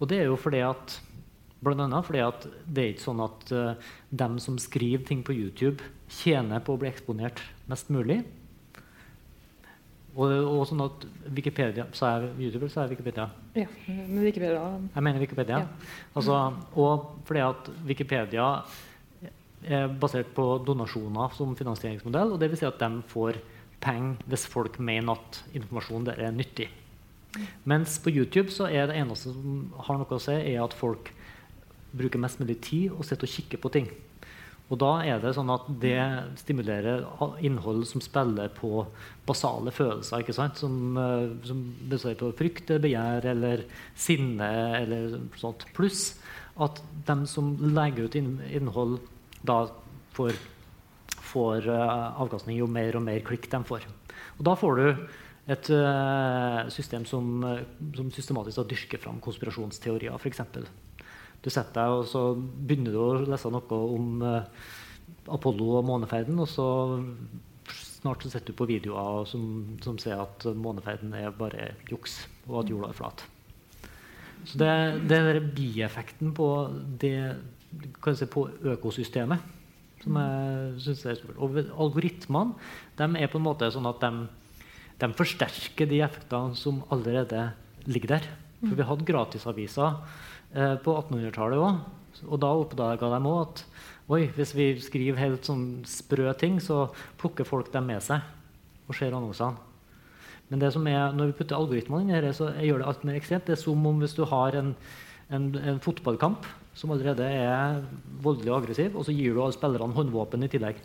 Og 0.00 0.08
det 0.10 0.20
er 0.20 0.30
jo 0.30 0.38
fordi 0.40 0.62
at 0.64 1.00
Blant 1.64 1.80
annet 1.80 2.04
fordi 2.04 2.20
at 2.20 2.46
det 2.68 2.82
er 2.82 2.90
ikke 2.92 3.06
sånn 3.06 3.20
at 3.24 3.52
uh, 3.56 3.92
dem 4.12 4.38
som 4.42 4.58
skriver 4.60 5.04
ting 5.08 5.22
på 5.24 5.32
YouTube, 5.32 5.84
tjener 6.12 6.60
på 6.60 6.74
å 6.74 6.80
bli 6.80 6.90
eksponert 6.90 7.40
mest 7.70 7.88
mulig. 7.94 8.20
Og, 10.14 10.30
og, 10.30 10.60
sånn 10.68 10.82
at 10.84 11.04
Wikipedia 11.34 11.88
Sa 11.90 12.12
jeg 12.14 12.28
YouTube, 12.38 12.60
eller 12.62 12.70
sa 12.70 12.84
jeg 12.84 12.92
Wikipedia? 12.94 13.24
Ja, 13.58 13.66
men 13.88 14.20
Wikipedia 14.22 14.60
Jeg 14.94 15.02
mener 15.02 15.18
Wikipedia. 15.18 15.58
Ja. 15.64 15.94
Altså, 16.14 16.36
og 16.78 17.08
fordi 17.26 17.42
at 17.42 17.70
Wikipedia 17.88 18.46
er 19.64 19.88
basert 19.88 20.30
på 20.36 20.44
donasjoner 20.66 21.34
som 21.34 21.56
finansieringsmodell. 21.56 22.34
og 22.34 22.40
det 22.40 22.50
vil 22.52 22.60
si 22.60 22.68
at 22.68 22.78
de 22.78 23.02
får 23.08 23.40
penger 23.82 24.30
hvis 24.30 24.46
folk 24.46 24.78
mener 24.78 25.16
at 25.16 25.42
informasjon 25.56 26.08
er 26.14 26.30
nyttig. 26.36 26.68
Mens 27.64 27.98
på 27.98 28.12
YouTube 28.14 28.52
så 28.54 28.68
er 28.70 28.86
det 28.86 28.98
eneste 29.00 29.32
som 29.32 29.72
har 29.88 29.98
noe 29.98 30.16
å 30.16 30.22
si, 30.22 30.34
er 30.36 30.62
at 30.62 30.76
folk 30.76 31.10
bruker 31.94 32.20
mest 32.22 32.40
mulig 32.42 32.60
tid 32.62 32.92
og 32.92 33.04
sitter 33.06 33.26
og 33.26 33.34
kikker 33.34 33.62
på 33.62 33.72
ting. 33.74 33.88
Og 34.74 34.80
da 34.82 34.90
er 35.06 35.20
det 35.22 35.34
sånn 35.36 35.52
at 35.54 35.68
det 35.78 35.98
stimulerer 36.40 37.04
innhold 37.46 37.84
som 37.86 38.02
spiller 38.02 38.50
på 38.56 38.82
basale 39.26 39.70
følelser. 39.74 40.24
ikke 40.24 40.34
sant? 40.34 40.58
Som, 40.58 40.96
uh, 40.98 41.30
som 41.46 41.60
består 41.90 42.16
på 42.18 42.32
frykt, 42.34 42.72
begjær 42.82 43.28
eller 43.30 43.62
sinne 43.94 44.50
eller 44.80 45.14
sånt. 45.38 45.62
Pluss 45.76 46.16
at 46.58 46.80
de 47.06 47.16
som 47.30 47.54
legger 47.74 48.08
ut 48.08 48.18
innhold, 48.18 48.98
da 49.46 49.60
får, 50.16 50.38
får 51.30 51.68
uh, 51.70 52.22
avkastning 52.24 52.58
jo 52.58 52.66
mer 52.70 52.98
og 52.98 53.06
mer 53.06 53.22
klikk 53.26 53.46
de 53.52 53.62
får. 53.68 53.86
Og 54.40 54.42
da 54.48 54.56
får 54.58 54.80
du 54.80 54.88
et 55.54 55.70
uh, 55.70 56.64
system 56.72 57.06
som, 57.06 57.44
som 57.94 58.10
systematisk 58.16 58.66
dyrker 58.74 59.02
fram 59.06 59.22
konspirasjonsteorier, 59.22 60.18
f.eks. 60.18 60.42
Du 61.44 61.50
setter 61.52 61.76
deg 61.76 61.98
og 61.98 62.06
så 62.08 62.22
begynner 62.34 62.94
du 62.94 63.00
å 63.02 63.24
lese 63.28 63.52
noe 63.52 63.80
om 63.94 64.22
uh, 64.24 64.40
Apollo 65.34 65.78
og 65.78 65.88
måneferden, 65.88 66.38
og 66.40 66.48
så 66.48 66.68
snart 67.68 68.24
så 68.24 68.32
setter 68.32 68.52
du 68.52 68.58
på 68.58 68.68
videoer 68.68 69.24
som, 69.28 69.44
som 69.84 69.96
sier 70.00 70.20
at 70.20 70.44
måneferden 70.56 71.12
er 71.16 71.32
bare 71.36 71.72
juks, 71.88 72.22
og 72.48 72.62
at 72.62 72.72
jorda 72.72 72.90
er 72.90 72.98
flat. 72.98 73.24
Så 74.44 74.60
det, 74.60 74.70
det 75.08 75.18
er 75.20 75.44
bieffekten 75.56 76.34
på, 76.36 76.48
det, 77.00 77.16
si, 78.12 78.28
på 78.28 78.44
økosystemet 78.74 79.52
som 80.04 80.18
jeg 80.20 80.80
synes 80.84 81.04
er 81.08 81.18
stort. 81.18 81.38
Og 81.40 81.58
algoritmene 81.80 82.54
de 82.98 83.08
er 83.22 83.30
på 83.32 83.40
en 83.40 83.46
måte 83.46 83.70
sånn 83.72 83.88
at 83.88 84.02
de, 84.04 84.26
de 85.00 85.10
forsterker 85.16 85.88
de 85.88 86.02
effektene 86.04 86.58
som 86.60 86.82
allerede 86.92 87.48
ligger 87.88 88.18
der. 88.18 88.28
For 88.64 88.76
vi 88.76 88.88
hadde 88.88 89.08
gratisaviser 89.08 89.96
Eh, 90.54 90.76
på 90.78 90.94
1800-tallet 90.94 91.58
òg. 91.58 91.78
Og 92.30 92.38
da 92.38 92.52
oppdaga 92.54 93.10
de 93.10 93.18
òg 93.26 93.38
at 93.42 93.62
oi, 94.14 94.20
hvis 94.36 94.52
vi 94.54 94.68
skriver 94.78 95.18
helt 95.18 95.48
sånn 95.48 95.82
sprø 95.88 96.30
ting, 96.38 96.60
så 96.62 96.86
plukker 97.18 97.48
folk 97.48 97.72
dem 97.74 97.88
med 97.90 98.04
seg 98.04 98.22
og 98.86 98.94
ser 98.94 99.16
annonsene. 99.16 99.58
Men 100.52 100.60
det 100.60 100.70
som 100.74 100.84
er, 100.86 101.08
når 101.16 101.32
vi 101.32 101.38
putter 101.40 101.56
algoritmene 101.56 102.04
inn 102.04 102.12
i 102.12 102.20
dette, 102.20 102.36
så 102.36 102.52
gjør 102.62 102.82
det 102.82 102.86
alt 102.90 103.06
mer 103.08 103.18
ekstremt. 103.18 103.48
Det 103.48 103.56
er 103.56 103.62
som 103.64 103.88
om 103.90 103.98
hvis 104.04 104.14
du 104.14 104.22
har 104.30 104.54
en, 104.60 104.70
en, 105.34 105.48
en 105.72 105.80
fotballkamp 105.82 106.46
som 106.78 106.92
allerede 106.94 107.26
er 107.26 107.80
voldelig 108.22 108.52
og 108.52 108.60
aggressiv, 108.60 108.94
og 108.94 109.08
så 109.08 109.14
gir 109.16 109.34
du 109.34 109.40
alle 109.42 109.56
spillerne 109.56 109.96
håndvåpen 109.96 110.46
i 110.46 110.50
tillegg. 110.52 110.78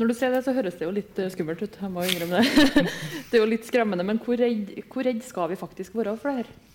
Når 0.00 0.10
du 0.10 0.16
ser 0.18 0.34
det, 0.34 0.42
så 0.42 0.56
høres 0.56 0.80
det 0.80 0.88
jo 0.88 0.96
litt 0.96 1.18
eh, 1.20 1.30
skummelt 1.30 1.62
ut. 1.62 1.78
jeg 1.78 1.92
må 1.92 2.02
innrømme 2.08 2.40
Det 2.42 2.86
Det 3.30 3.38
er 3.38 3.42
jo 3.44 3.50
litt 3.52 3.68
skremmende, 3.68 4.02
Men 4.08 4.18
hvor 4.24 4.40
redd, 4.40 4.72
hvor 4.90 5.06
redd 5.06 5.20
skal 5.22 5.52
vi 5.52 5.60
faktisk 5.60 5.94
være 5.94 6.16
for 6.18 6.32
det 6.32 6.42
her? 6.42 6.71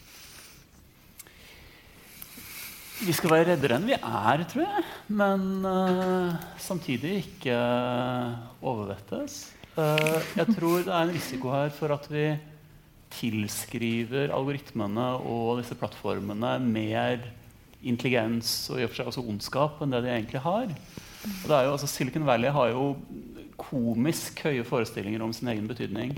Vi 2.98 3.14
skal 3.14 3.30
være 3.30 3.46
reddere 3.52 3.78
enn 3.78 3.86
vi 3.86 3.94
er, 3.94 4.44
tror 4.50 4.64
jeg. 4.64 4.84
Men 5.14 5.42
uh, 5.62 6.38
samtidig 6.58 7.20
ikke 7.22 7.58
overvettes. 8.66 9.36
Uh, 9.78 10.18
jeg 10.34 10.48
tror 10.56 10.82
det 10.82 10.94
er 10.94 11.04
en 11.04 11.14
risiko 11.14 11.52
her 11.54 11.70
for 11.78 11.94
at 11.94 12.08
vi 12.10 12.32
tilskriver 13.14 14.34
algoritmene 14.34 15.12
og 15.22 15.60
disse 15.62 15.78
plattformene 15.78 16.58
mer 16.64 17.22
intelligens 17.86 18.50
og 18.74 18.82
i 18.82 18.88
og 18.88 18.92
for 18.92 19.00
seg 19.00 19.12
også 19.12 19.26
ondskap 19.30 19.84
enn 19.86 19.94
det 19.94 20.02
de 20.04 20.12
egentlig 20.16 20.42
har. 20.44 20.74
Og 21.28 21.50
det 21.50 21.56
er 21.58 21.68
jo, 21.68 21.74
altså, 21.78 21.90
Silicon 21.92 22.28
Valley 22.28 22.54
har 22.54 22.72
jo 22.74 22.92
komisk 23.58 24.44
høye 24.46 24.64
forestillinger 24.66 25.24
om 25.26 25.34
sin 25.34 25.50
egen 25.52 25.68
betydning. 25.70 26.14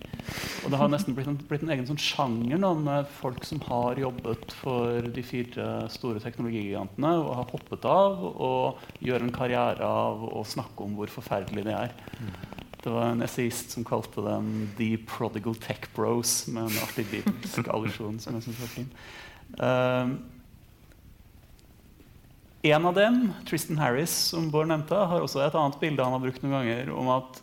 Og 0.65 0.71
det 0.71 0.79
har 0.81 0.91
nesten 0.91 1.15
blitt 1.15 1.29
en, 1.31 1.39
blitt 1.49 1.63
en 1.63 1.71
egen 1.73 1.87
sånn 1.87 2.01
sjanger 2.01 2.59
nå 2.59 2.73
med 2.83 3.07
folk 3.19 3.45
som 3.47 3.61
har 3.69 3.99
jobbet 4.01 4.53
for 4.59 5.07
de 5.15 5.23
fire 5.25 5.69
store 5.93 6.21
teknologigigantene 6.23 7.13
og 7.21 7.31
har 7.39 7.51
hoppet 7.53 7.87
av 7.89 8.25
og 8.29 9.03
gjør 9.05 9.25
en 9.25 9.35
karriere 9.35 9.87
av 9.87 10.25
å 10.29 10.43
snakke 10.47 10.85
om 10.85 10.97
hvor 10.99 11.11
forferdelig 11.13 11.65
de 11.69 11.77
er. 11.77 11.95
Det 12.79 12.91
var 12.91 13.09
en 13.11 13.23
essayist 13.25 13.73
som 13.75 13.87
kalte 13.87 14.23
dem 14.23 14.69
'The 14.77 14.97
Prodigal 15.07 15.55
Tech 15.55 15.89
Bros', 15.95 16.47
med 16.47 16.69
en 16.69 16.83
artig 16.83 17.23
allusjon 17.67 18.19
som 18.19 18.35
jeg 18.35 18.47
syns 18.47 18.61
var 18.61 18.71
fin. 18.75 18.91
Uh, 19.59 20.38
en 22.61 22.85
av 22.85 22.95
dem, 22.95 23.33
Tristan 23.47 23.77
Harris, 23.79 24.11
som 24.11 24.49
Bård 24.51 24.67
nevnte, 24.67 24.95
har 24.95 25.23
også 25.23 25.39
et 25.45 25.55
annet 25.55 25.79
bilde 25.79 26.03
han 26.03 26.15
har 26.15 26.23
brukt 26.23 26.41
noen 26.43 26.57
ganger, 26.57 26.91
om 26.91 27.11
at, 27.13 27.39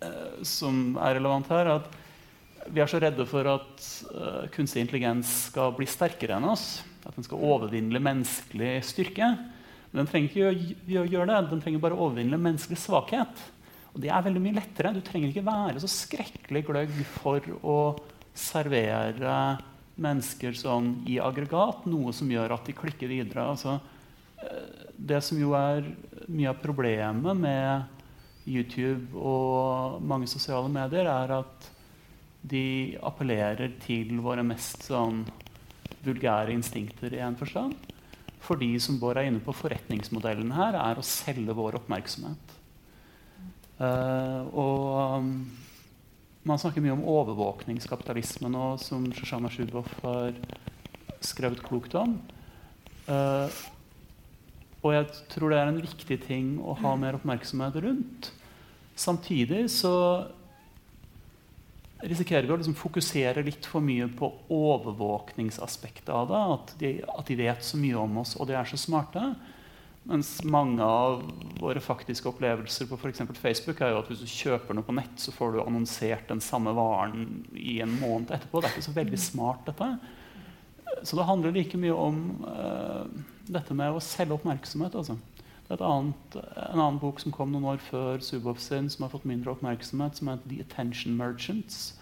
uh, 0.00 0.40
som 0.48 0.96
er 0.96 1.18
relevant 1.18 1.50
her. 1.52 1.74
at 1.76 2.70
Vi 2.72 2.80
er 2.80 2.88
så 2.88 3.00
redde 3.02 3.26
for 3.28 3.44
at 3.52 3.84
uh, 4.14 4.48
kunstig 4.54 4.86
intelligens 4.86 5.50
skal 5.50 5.74
bli 5.76 5.88
sterkere 5.88 6.38
enn 6.38 6.48
oss. 6.48 6.80
At 7.04 7.16
den 7.16 7.26
skal 7.26 7.44
overvinne 7.44 8.00
menneskelig 8.00 8.78
styrke. 8.88 9.28
Men 9.90 10.02
den 10.04 10.08
trenger 10.08 10.30
ikke 10.30 11.04
å 11.04 11.06
gjøre 11.08 11.28
det. 11.34 11.44
Den 11.52 11.62
trenger 11.64 11.84
bare 11.84 11.98
å 11.98 12.08
overvinne 12.08 12.40
menneskelig 12.40 12.80
svakhet. 12.80 13.46
Og 13.92 14.00
det 14.00 14.08
er 14.08 14.24
veldig 14.24 14.40
mye 14.40 14.56
lettere. 14.56 14.96
Du 14.96 15.02
trenger 15.04 15.34
ikke 15.34 15.44
være 15.44 15.84
så 15.84 15.90
skrekkelig 15.90 16.64
gløgg 16.64 16.98
for 17.18 17.44
å 17.60 17.78
servere 18.32 19.36
mennesker 20.00 20.54
sånn 20.56 20.94
i 21.10 21.18
aggregat, 21.20 21.84
noe 21.90 22.14
som 22.16 22.30
gjør 22.30 22.54
at 22.56 22.68
de 22.68 22.76
klikker 22.76 23.10
videre. 23.10 23.50
altså 23.50 23.80
det 25.00 25.20
som 25.24 25.38
jo 25.40 25.54
er 25.56 25.86
mye 26.28 26.50
av 26.52 26.60
problemet 26.60 27.36
med 27.36 28.48
YouTube 28.48 29.16
og 29.16 30.00
mange 30.04 30.28
sosiale 30.30 30.68
medier, 30.72 31.08
er 31.08 31.36
at 31.40 31.70
de 32.40 32.96
appellerer 33.04 33.74
til 33.84 34.16
våre 34.24 34.44
mest 34.46 34.86
sånn 34.88 35.24
vulgære 36.04 36.54
instinkter 36.54 37.12
i 37.16 37.22
en 37.24 37.36
forstand. 37.36 37.76
Fordi 38.40 38.72
som 38.80 38.96
Bård 39.00 39.20
er 39.20 39.28
inne 39.28 39.42
på, 39.44 39.52
forretningsmodellen 39.52 40.54
her 40.56 40.78
er 40.80 40.98
å 40.98 41.04
selge 41.04 41.56
vår 41.56 41.76
oppmerksomhet. 41.82 42.56
Uh, 43.80 44.44
og 44.60 45.20
um, 45.20 45.28
man 46.48 46.60
snakker 46.60 46.84
mye 46.84 46.96
om 46.96 47.04
overvåkningskapitalisme 47.08 48.48
nå, 48.52 48.72
som 48.80 49.06
Shoshana 49.16 49.52
Shubov 49.52 49.88
har 50.00 50.36
skrevet 51.24 51.60
klokt 51.64 51.96
om. 52.00 52.16
Uh, 53.04 53.48
og 54.80 54.94
jeg 54.94 55.08
tror 55.28 55.52
det 55.52 55.60
er 55.60 55.70
en 55.70 55.82
viktig 55.82 56.20
ting 56.24 56.52
å 56.64 56.74
ha 56.80 56.94
mer 56.96 57.18
oppmerksomhet 57.18 57.76
rundt. 57.84 58.30
Samtidig 58.96 59.66
så 59.72 59.94
risikerer 62.00 62.46
vi 62.48 62.54
å 62.54 62.58
liksom 62.60 62.76
fokusere 62.78 63.44
litt 63.44 63.66
for 63.68 63.84
mye 63.84 64.06
på 64.16 64.30
overvåkningsaspektet 64.56 66.08
av 66.14 66.30
det. 66.30 66.42
At 66.56 66.74
de, 66.80 66.92
at 67.04 67.28
de, 67.28 67.38
vet 67.42 67.64
så 67.64 67.80
mye 67.80 67.98
om 68.00 68.20
oss, 68.22 68.36
og 68.40 68.48
de 68.48 68.56
er 68.56 68.68
så 68.68 68.80
smarte. 68.80 69.24
Mens 70.08 70.38
mange 70.48 70.80
av 70.80 71.26
våre 71.60 71.82
faktiske 71.84 72.30
opplevelser 72.30 72.88
på 72.88 72.96
f.eks. 72.96 73.20
Facebook 73.36 73.82
er 73.84 73.92
jo 73.92 74.00
at 74.00 74.08
hvis 74.08 74.22
du 74.24 74.32
kjøper 74.32 74.76
noe 74.76 74.86
på 74.86 74.96
nett, 74.96 75.12
så 75.20 75.34
får 75.34 75.52
du 75.52 75.60
annonsert 75.60 76.32
den 76.32 76.40
samme 76.44 76.72
varen 76.76 77.44
i 77.52 77.82
en 77.84 77.92
måned 78.00 78.32
etterpå. 78.32 78.62
Det 78.62 78.70
er 78.70 78.78
ikke 78.78 78.88
så 78.88 78.96
veldig 78.96 79.20
smart, 79.20 79.68
dette. 79.68 79.90
Så 81.04 81.20
det 81.20 81.28
handler 81.28 81.52
like 81.54 81.78
mye 81.78 81.94
om 81.94 82.24
uh, 82.48 83.04
dette 83.54 83.76
med 83.76 83.94
å 83.94 84.02
selge 84.04 84.36
oppmerksomhet. 84.36 84.96
Altså. 84.98 85.18
Det 85.68 85.76
er 85.76 85.86
annet, 85.86 86.36
en 86.40 86.80
annen 86.80 87.00
bok 87.02 87.20
som 87.22 87.34
kom 87.34 87.52
noen 87.54 87.68
år 87.72 87.82
før 87.84 88.22
Subov 88.24 88.58
sin, 88.62 88.88
som 88.90 89.04
har 89.06 89.12
fått 89.12 89.26
mindre 89.28 89.52
oppmerksomhet, 89.54 90.18
som 90.18 90.32
heter 90.32 90.50
The 90.50 90.62
Attention 90.64 91.14
Merchants. 91.18 91.92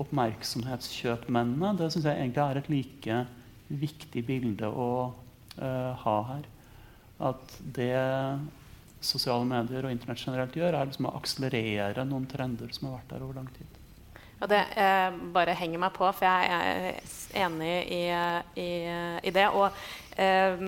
Oppmerksomhetskjøpmennene. 0.00 1.74
Det 1.76 1.90
syns 1.92 2.06
jeg 2.08 2.22
egentlig 2.22 2.44
er 2.44 2.60
et 2.60 2.70
like 2.72 3.18
viktig 3.68 4.22
bilde 4.24 4.70
å 4.70 4.90
uh, 5.58 5.92
ha 6.04 6.16
her. 6.30 6.46
At 7.28 7.58
det 7.76 7.92
sosiale 9.04 9.44
medier 9.46 9.84
og 9.84 9.92
Internett 9.92 10.22
generelt 10.24 10.56
gjør, 10.56 10.74
er 10.74 10.88
liksom 10.88 11.10
å 11.10 11.16
akselerere 11.18 12.06
noen 12.08 12.26
trender 12.30 12.72
som 12.74 12.88
har 12.88 13.00
vært 13.00 13.12
der 13.12 13.26
over 13.26 13.40
lang 13.42 13.50
tid. 13.56 13.78
Og 14.38 14.50
det 14.50 14.60
eh, 14.78 15.14
bare 15.34 15.56
henger 15.58 15.80
meg 15.82 15.94
på, 15.96 16.06
for 16.14 16.26
jeg 16.26 16.50
er 16.54 17.40
enig 17.42 17.72
i, 17.90 18.02
i, 18.62 18.68
i 19.26 19.32
det. 19.34 19.48
Og 19.50 19.66
eh, 20.14 20.62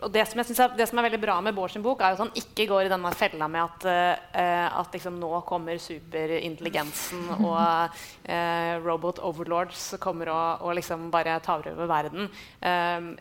og 0.00 0.12
det 0.12 0.22
som, 0.28 0.40
er, 0.40 0.48
det 0.76 0.86
som, 0.88 0.98
er, 0.98 1.06
veldig 1.08 1.20
bra 1.20 1.36
med 1.44 1.54
Bård 1.56 1.72
sin 1.72 1.84
bok, 1.84 2.00
er 2.00 2.14
at 2.14 2.22
han 2.22 2.32
ikke 2.38 2.66
går 2.70 2.86
i 2.86 2.92
denne 2.92 3.12
fella 3.16 3.48
med 3.52 3.62
at, 3.62 3.86
uh, 4.32 4.80
at 4.80 4.96
liksom, 4.96 5.18
nå 5.20 5.42
kommer 5.48 5.80
superintelligensen 5.80 7.26
og 7.48 7.60
uh, 7.60 8.74
robot 8.84 9.20
overlords 9.26 9.90
kommer 10.00 10.32
og, 10.32 10.64
og 10.66 10.78
liksom 10.78 11.08
bare 11.12 11.36
tar 11.44 11.68
over 11.72 11.90
verden. 11.90 12.30
Uh, 12.64 13.12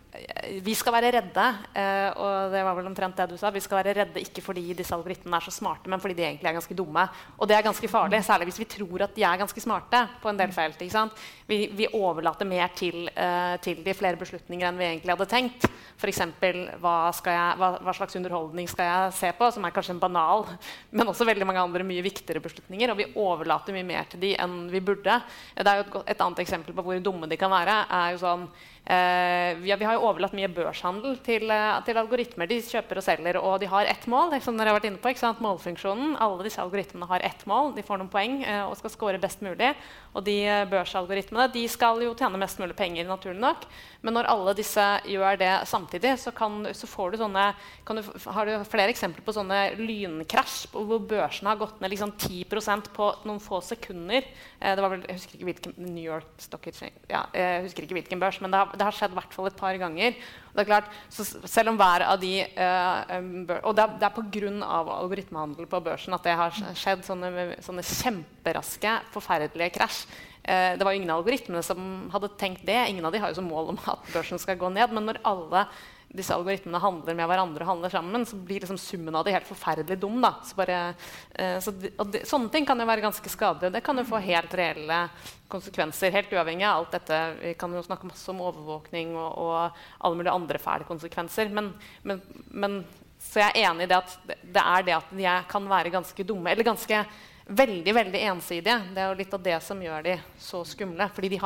vi 0.64 0.76
skal 0.78 0.96
være 0.96 1.12
redde, 1.18 1.46
og 2.20 2.54
det 2.54 2.62
var 2.66 2.76
vel 2.78 2.88
omtrent 2.90 3.18
det 3.18 3.28
du 3.32 3.38
sa. 3.40 3.52
Vi 3.54 3.62
skal 3.64 3.80
være 3.80 3.94
redde 4.00 4.22
ikke 4.22 4.44
fordi 4.44 4.64
disse 4.78 4.96
algoritmene 4.96 5.38
er 5.40 5.46
så 5.46 5.54
smarte, 5.54 5.90
men 5.92 6.02
fordi 6.02 6.16
de 6.18 6.26
egentlig 6.26 6.50
er 6.50 6.58
ganske 6.58 6.78
dumme. 6.78 7.06
Og 7.38 7.50
det 7.50 7.56
er 7.58 7.66
ganske 7.66 7.90
farlig, 7.92 8.22
særlig 8.26 8.50
hvis 8.50 8.62
vi 8.62 8.70
tror 8.70 9.06
at 9.06 9.16
de 9.16 9.26
er 9.26 9.42
ganske 9.42 9.64
smarte 9.64 10.02
på 10.22 10.32
en 10.32 10.40
del 10.40 10.54
felt. 10.56 10.82
Vi, 11.50 11.60
vi, 11.76 11.88
overlater 11.94 12.48
mer 12.48 12.72
til, 12.78 13.10
til 13.64 13.82
de 13.86 13.96
flere 13.98 14.20
beslutninger 14.20 14.70
enn 14.70 14.80
vi 14.80 14.88
egentlig 14.90 15.16
hadde 15.16 15.30
tenkt. 15.30 15.70
F.eks 16.00 16.22
hva, 16.82 16.96
jeg, 17.12 17.58
hva, 17.60 17.70
hva, 17.82 17.94
slags 17.98 18.18
underholdning 18.20 18.70
skal 18.70 18.90
jeg 18.90 19.14
se 19.20 19.32
på, 19.38 19.50
som 19.56 19.66
er 19.66 19.74
kanskje 19.76 19.96
en 19.96 20.02
banal, 20.02 20.46
men 20.96 21.12
også 21.12 21.28
veldig 21.28 21.48
mange 21.50 21.64
andre 21.64 21.86
mye 21.88 22.06
viktigere 22.06 22.44
beslutninger. 22.44 22.94
Og 22.94 23.00
vi 23.00 23.10
overlater 23.20 23.76
mye 23.76 23.88
mer 23.88 24.10
til 24.12 24.22
de 24.24 24.34
enn 24.40 24.60
vi 24.72 24.84
burde. 24.84 25.20
Det 25.58 25.68
er 25.68 25.82
jo 25.82 25.88
et, 25.88 25.98
et 26.16 26.26
annet 26.26 26.44
eksempel 26.46 26.78
på 26.78 26.86
hvor 26.86 27.02
dumme 27.04 27.30
de 27.30 27.40
kan 27.40 27.52
være. 27.54 27.82
er 27.90 28.14
jo 28.14 28.22
sånn 28.24 28.46
Vi, 28.90 29.70
har, 29.70 29.78
vi, 29.78 29.86
har 29.86 29.94
jo 30.00 30.06
overlatt 30.08 30.34
mye 30.34 30.48
børshandel 30.50 31.20
til, 31.22 31.44
uh, 31.54 31.78
til, 31.86 31.98
algoritmer. 32.02 32.50
De 32.50 32.58
kjøper 32.66 32.98
og 32.98 33.06
selger, 33.06 33.38
og 33.38 33.60
de 33.62 33.68
har 33.70 33.86
ett 33.86 34.08
mål. 34.10 34.34
som 34.42 34.58
dere 34.58 34.72
har 34.72 34.80
vært 34.80 34.88
inne 34.90 35.02
på, 35.02 35.34
Målfunksjonen. 35.46 36.16
Alle 36.18 36.48
disse 36.48 36.62
algoritmene 36.62 37.06
har 37.06 37.22
ett 37.22 37.46
mål. 37.46 37.76
De 37.76 37.84
får 37.86 38.00
noen 38.02 38.10
poeng 38.10 38.40
uh, 38.42 38.66
og 38.72 38.78
skal 38.80 38.90
score 38.90 39.22
best 39.22 39.44
mulig. 39.46 39.76
Og 40.18 40.26
de 40.26 40.40
børsalgoritmene 40.72 41.52
de 41.54 41.68
skal 41.70 42.02
jo 42.02 42.16
tjene 42.18 42.42
mest 42.42 42.58
mulig 42.58 42.74
penger, 42.76 43.06
naturlig 43.06 43.40
nok. 43.44 43.68
Men 44.02 44.16
når 44.18 44.30
alle 44.32 44.56
disse 44.58 44.86
gjør 45.06 45.38
det 45.38 45.52
samtidig, 45.70 46.16
så, 46.18 46.34
kan, 46.34 46.64
så 46.74 46.90
får 46.90 47.12
du 47.12 47.20
sånne, 47.22 47.46
du, 47.86 48.02
har 48.34 48.50
du 48.50 48.66
flere 48.70 48.90
eksempler 48.94 49.26
på 49.26 49.36
sånne 49.36 49.60
lynkrasj 49.78 50.72
hvor 50.74 51.04
børsene 51.04 51.52
har 51.52 51.60
gått 51.60 51.82
ned 51.84 51.94
liksom 51.94 52.16
10% 52.16 52.90
på 52.96 53.10
noen 53.28 53.42
få 53.44 53.60
sekunder. 53.66 54.26
det 54.58 54.80
var 54.82 54.94
vel, 54.94 55.04
Jeg 55.10 55.20
husker 55.20 55.38
ikke 55.38 55.50
hvilken 55.52 55.76
New 55.84 56.04
York 56.04 56.32
Stock 56.42 56.66
Exchange, 56.72 56.96
ja, 57.12 57.26
jeg 57.36 57.68
husker 57.68 57.86
ikke 57.86 58.00
hvilken 58.00 58.24
børs, 58.24 58.40
men 58.42 58.54
det 58.54 58.62
har, 58.62 58.79
det 58.80 58.88
har 58.88 58.96
skjedd 58.96 59.14
i 59.14 59.20
hvert 59.20 59.36
fall 59.36 59.50
et 59.50 59.60
par 59.60 59.76
ganger. 59.82 60.16
Det 60.54 60.64
er 60.64 60.70
klart, 60.70 60.90
selv 61.12 61.72
om 61.72 61.78
hver 61.80 62.04
av 62.08 62.18
de 62.20 62.32
uh, 62.58 63.60
Og 63.62 63.76
det 63.78 63.84
er, 63.84 63.94
er 64.08 64.16
pga. 64.16 64.50
algoritmehandel 64.96 65.70
på 65.70 65.84
børsen 65.86 66.16
at 66.18 66.26
det 66.26 66.34
har 66.40 66.58
skjedd 66.80 67.06
sånne, 67.08 67.52
sånne 67.64 67.86
kjemperaske, 67.86 68.96
forferdelige 69.14 69.78
krasj. 69.78 70.02
Uh, 70.40 70.74
det 70.80 70.88
var 70.88 70.98
ingen 70.98 71.12
av 71.14 71.22
algoritmene 71.22 71.62
som 71.66 72.10
hadde 72.14 72.34
tenkt 72.42 72.66
det. 72.68 72.80
Ingen 72.90 73.06
av 73.06 73.14
de 73.14 73.22
har 73.22 73.32
jo 73.32 73.42
som 73.42 73.48
mål 73.52 73.76
om 73.76 73.80
at 73.92 74.12
børsen 74.16 74.42
skal 74.42 74.60
gå 74.60 74.72
ned. 74.74 74.96
Men 74.96 75.12
når 75.12 75.22
alle 75.28 75.68
disse 76.10 76.34
algoritmene 76.34 76.80
handler 76.82 77.18
med 77.18 77.28
hverandre 77.30 77.66
og 77.66 77.70
handler 77.70 77.92
sammen, 77.94 78.24
så 78.26 78.38
blir 78.42 78.64
liksom 78.64 78.80
summen 78.82 79.16
av 79.16 79.26
det 79.26 79.36
helt 79.36 79.50
forferdelig 79.50 80.00
dum. 80.02 80.18
Da. 80.24 80.32
Så 80.46 80.58
bare, 80.58 80.80
eh, 81.38 81.60
så 81.62 81.74
de, 81.76 81.92
de, 81.94 82.24
sånne 82.26 82.50
ting 82.54 82.66
kan 82.66 82.82
jo 82.82 82.88
være 82.90 83.04
ganske 83.04 83.30
skadelige. 83.30 83.76
Det 83.76 83.84
kan 83.86 84.02
jo 84.02 84.08
få 84.10 84.22
helt 84.26 84.56
reelle 84.58 84.98
konsekvenser. 85.54 86.14
Helt 86.16 86.34
uavhengig 86.34 86.66
av 86.66 86.82
alt 86.82 86.98
dette. 86.98 87.20
Vi 87.44 87.54
kan 87.62 87.76
jo 87.78 87.86
snakke 87.86 88.10
masse 88.10 88.26
om 88.34 88.42
overvåkning 88.42 89.14
og, 89.14 89.30
og 89.38 89.80
alle 90.00 90.18
mulige 90.18 90.34
andre 90.34 90.62
fæle 90.64 90.90
konsekvenser. 90.90 91.54
Men, 91.54 91.76
men, 92.02 92.24
men, 92.50 92.82
så 93.22 93.44
jeg 93.44 93.54
er 93.54 93.70
enig 93.70 93.86
i 93.86 93.92
det 93.92 94.00
at 94.00 94.18
det 94.26 94.64
er 94.64 94.86
det 94.88 94.98
at 94.98 95.14
de 95.14 95.34
kan 95.52 95.70
være 95.70 95.94
ganske 95.94 96.26
dumme. 96.26 96.50
Eller 96.50 96.66
ganske 96.66 97.04
veldig 97.50 97.94
veldig 97.96 98.20
ensidige. 98.30 98.76
Det 98.94 99.02
er 99.02 99.10
jo 99.10 99.18
litt 99.18 99.34
av 99.34 99.42
det 99.46 99.56
som 99.66 99.80
gjør 99.82 100.04
de 100.06 100.16
så 100.42 100.62
skumle. 100.68 101.08
Fordi 101.16 101.32
de, 101.34 101.40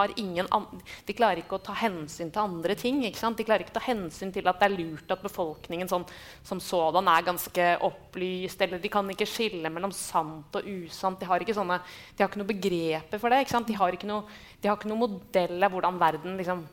de 1.07 1.15
klarer 1.15 1.41
ikke 1.41 1.57
å 1.57 1.63
ta 1.63 1.75
hensyn 1.79 2.31
til 2.33 2.43
andre 2.43 2.75
ting. 2.79 2.99
De 3.03 3.45
klarer 3.45 3.63
ikke 3.63 3.75
å 3.75 3.79
ta 3.79 3.85
hensyn 3.85 4.33
til 4.35 4.47
at 4.49 4.59
det 4.59 4.67
er 4.67 4.75
lurt 4.75 5.13
at 5.15 5.23
befolkningen 5.23 5.89
sånn, 5.91 6.05
som 6.43 6.61
sådan 6.63 7.07
er 7.11 7.27
ganske 7.27 7.69
opplyst. 7.87 8.61
Eller 8.65 8.83
de 8.83 8.91
kan 8.91 9.09
ikke 9.13 9.29
skille 9.29 9.71
mellom 9.73 9.93
sant 9.95 10.59
og 10.59 10.67
usant. 10.67 11.19
De 11.19 11.29
har 11.29 11.43
ikke, 11.43 11.55
sånne, 11.57 11.79
de 12.13 12.23
har 12.23 12.31
ikke 12.31 12.43
noe 12.43 12.51
begreper 12.51 13.21
for 13.21 13.33
det. 13.33 13.45
De 13.71 13.79
har, 13.79 13.99
noe, 14.09 14.39
de 14.59 14.71
har 14.71 14.79
ikke 14.79 14.91
noe 14.91 15.03
modell 15.05 15.57
av 15.63 15.71
hvordan 15.73 16.01
verden 16.01 16.35
liksom, 16.39 16.65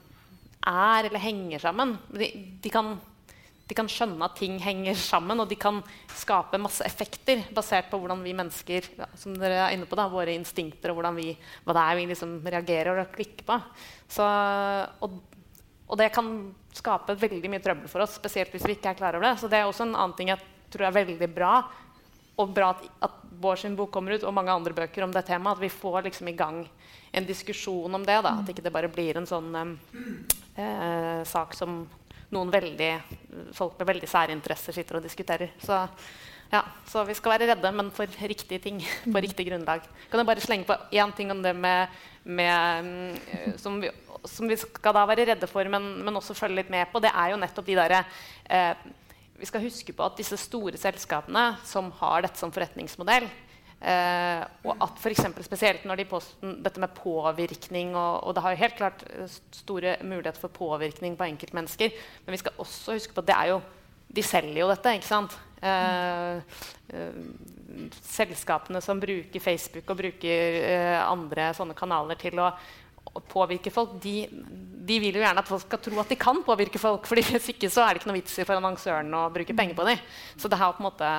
er 0.66 1.07
eller 1.07 1.23
henger 1.23 1.62
sammen. 1.62 1.95
De, 2.11 2.33
de 2.61 2.73
kan 2.73 2.97
de 3.70 3.76
kan 3.78 3.88
skjønne 3.90 4.26
at 4.26 4.35
ting 4.38 4.56
henger 4.59 4.96
sammen, 4.98 5.38
og 5.38 5.48
de 5.50 5.56
kan 5.59 5.78
skape 6.18 6.59
masse 6.59 6.83
effekter 6.87 7.44
basert 7.54 7.90
på 7.90 8.00
hvordan 8.00 8.24
vi 8.26 8.35
mennesker 8.37 8.88
som 9.18 9.37
dere 9.38 9.61
er 9.68 9.76
inne 9.76 9.87
på 9.87 9.98
da, 9.98 10.09
våre 10.11 10.35
instinkter 10.35 10.90
og 10.90 11.04
vi, 11.14 11.30
hva 11.64 11.76
det 11.76 11.85
er 11.85 12.00
vi 12.00 12.06
liksom 12.11 12.33
reagerer 12.42 12.98
og 13.04 13.12
klikker 13.14 13.46
på. 13.46 13.59
Så, 14.11 14.26
og, 15.06 15.20
og, 15.87 15.94
det 16.00 16.11
kan 16.14 16.33
skape 16.74 17.14
veldig 17.18 17.52
mye 17.52 17.62
trøbbel 17.62 17.90
for 17.90 18.02
oss, 18.02 18.18
spesielt 18.18 18.50
hvis 18.54 18.66
vi 18.66 18.74
ikke 18.78 18.90
er 18.90 18.98
klar 18.98 19.18
over 19.18 19.28
det. 19.30 19.37
Så 19.38 19.50
det 19.50 19.61
er 19.61 19.70
også 19.70 19.87
en 19.87 19.94
annen 19.94 20.16
ting 20.18 20.33
jeg 20.33 20.42
tror 20.74 20.88
er 20.88 20.98
veldig 20.98 21.30
bra. 21.30 21.54
Og 22.40 22.50
bra 22.56 22.72
at, 22.74 22.83
at 23.06 23.16
vår 23.40 23.62
sin 23.62 23.78
bok 23.78 23.92
kommer 23.94 24.16
ut, 24.16 24.26
og 24.26 24.35
mange 24.35 24.52
andre 24.52 24.74
bøker 24.74 25.06
om 25.06 25.14
det 25.14 25.22
temaet. 25.28 25.59
At 25.59 25.62
vi 25.62 25.70
får 25.70 26.02
liksom 26.09 26.30
i 26.30 26.37
gang 26.38 26.64
en 27.14 27.26
diskusjon 27.26 27.94
om 27.94 28.02
det. 28.06 28.18
Da. 28.26 28.37
At 28.40 28.50
ikke 28.50 28.64
det 28.66 28.74
bare 28.74 28.90
blir 28.90 29.18
en 29.20 29.28
sånn 29.28 29.50
um, 29.54 29.74
eh, 30.56 31.22
sak 31.28 31.54
som 31.59 31.85
noen 32.35 32.51
veldig, 32.53 32.90
folk 33.57 33.79
med 33.81 33.88
veldig 33.90 34.11
særinteresser 34.11 34.77
sitter 34.77 34.99
og 34.99 35.07
diskuterer. 35.07 35.55
Så, 35.62 35.79
ja, 36.51 36.62
så 36.90 37.03
vi 37.07 37.16
skal 37.19 37.35
være 37.37 37.51
redde, 37.53 37.73
men 37.75 37.90
for 37.95 38.21
riktige 38.31 38.62
ting. 38.62 38.81
På 39.12 39.23
riktig 39.23 39.49
grunnlag. 39.49 39.85
Kan 40.11 40.23
jeg 40.23 40.31
bare 40.31 40.45
slenge 40.45 40.69
på 40.69 40.79
én 40.93 41.14
ting 41.16 41.31
om 41.35 41.43
det 41.43 41.55
med, 41.57 42.01
med 42.25 42.87
mm, 42.87 43.59
som, 43.59 43.81
vi, 43.83 43.90
som, 44.25 44.49
vi, 44.51 44.59
skal 44.61 44.97
da 44.97 45.05
være 45.11 45.29
redde 45.33 45.51
for, 45.51 45.66
men, 45.71 45.93
men, 46.05 46.19
også 46.19 46.38
følge 46.38 46.62
litt 46.62 46.73
med 46.73 46.90
på? 46.93 47.03
Det 47.03 47.12
er 47.14 47.35
jo 47.35 47.43
nettopp 47.43 47.71
de 47.71 47.79
derre 47.79 48.03
eh, 48.51 48.88
Vi 49.40 49.49
skal 49.49 49.64
huske 49.64 49.95
på 49.97 50.05
at 50.05 50.19
disse 50.19 50.38
store 50.38 50.79
selskapene 50.79 51.55
som 51.66 51.90
har 52.03 52.27
dette 52.27 52.38
som 52.38 52.53
forretningsmodell, 52.53 53.31
Uh, 53.81 54.43
og 54.69 54.83
at 54.85 55.07
eksempel, 55.09 55.45
Spesielt 55.47 55.87
når 55.88 56.03
de 56.03 56.05
posten, 56.05 56.59
dette 56.61 56.81
med 56.83 56.93
påvirkning 56.93 57.95
og, 57.95 58.27
og, 58.27 58.35
det 58.37 58.43
har 58.45 58.53
jo 58.53 58.61
helt 58.61 58.77
klart 58.77 59.05
eh, 59.09 59.37
store 59.57 59.95
muligheter 60.05 60.37
for 60.43 60.53
påvirkning 60.53 61.16
på 61.16 61.25
enkeltmennesker. 61.25 61.95
Men 62.27 62.37
vi 62.37 62.40
skal 62.43 62.61
også 62.61 62.99
huske 62.99 63.16
på 63.16 63.25
at 63.25 63.31
det 63.31 63.38
er 63.38 63.55
jo, 63.55 63.62
de 64.19 64.27
selger 64.27 64.61
jo 64.61 64.69
dette. 64.69 64.93
ikke 64.99 65.09
sant? 65.09 65.38
Eh, 65.64 66.61
eh, 66.93 67.88
selskapene 68.05 68.85
som 68.85 69.01
bruker 69.01 69.40
Facebook 69.40 69.88
og 69.88 70.03
bruker 70.03 70.61
andre 71.01 71.49
sånne 71.57 71.79
kanaler 71.79 72.21
til 72.21 72.37
å, 72.37 72.51
å 73.16 73.25
påvirke 73.33 73.73
folk, 73.73 73.97
de, 74.03 74.27
de, 74.29 75.01
vil 75.01 75.16
jo 75.16 75.25
gjerne 75.25 75.40
at 75.40 75.49
folk 75.49 75.64
skal 75.64 75.81
tro 75.88 76.05
at 76.05 76.12
de 76.12 76.21
kan 76.21 76.45
påvirke 76.45 76.83
folk. 76.83 77.09
fordi 77.09 77.25
Hvis 77.33 77.55
ikke 77.55 77.73
så 77.73 77.87
er 77.87 77.95
det 77.95 78.03
ikke 78.03 78.12
noe 78.12 78.21
vits 78.21 78.37
i 78.37 78.45
for 78.45 78.61
annonsøren 78.61 79.21
å 79.25 79.29
bruke 79.33 79.57
penger 79.57 79.79
på 79.79 79.88
dem. 79.88 80.09
Så 80.37 80.53
det 80.53 80.61
har 80.61 80.77
på 80.77 80.85
en 80.85 80.90
måte 80.93 81.14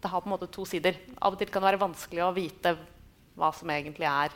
det 0.00 0.08
har 0.08 0.22
på 0.22 0.30
en 0.30 0.34
måte 0.34 0.48
to 0.52 0.64
sider. 0.68 0.96
Av 1.20 1.34
og 1.34 1.40
til 1.40 1.50
kan 1.52 1.62
det 1.62 1.70
være 1.72 1.84
vanskelig 1.84 2.24
å 2.24 2.34
vite 2.36 2.74
hva 3.38 3.50
som 3.56 3.70
egentlig 3.72 4.08
er 4.08 4.34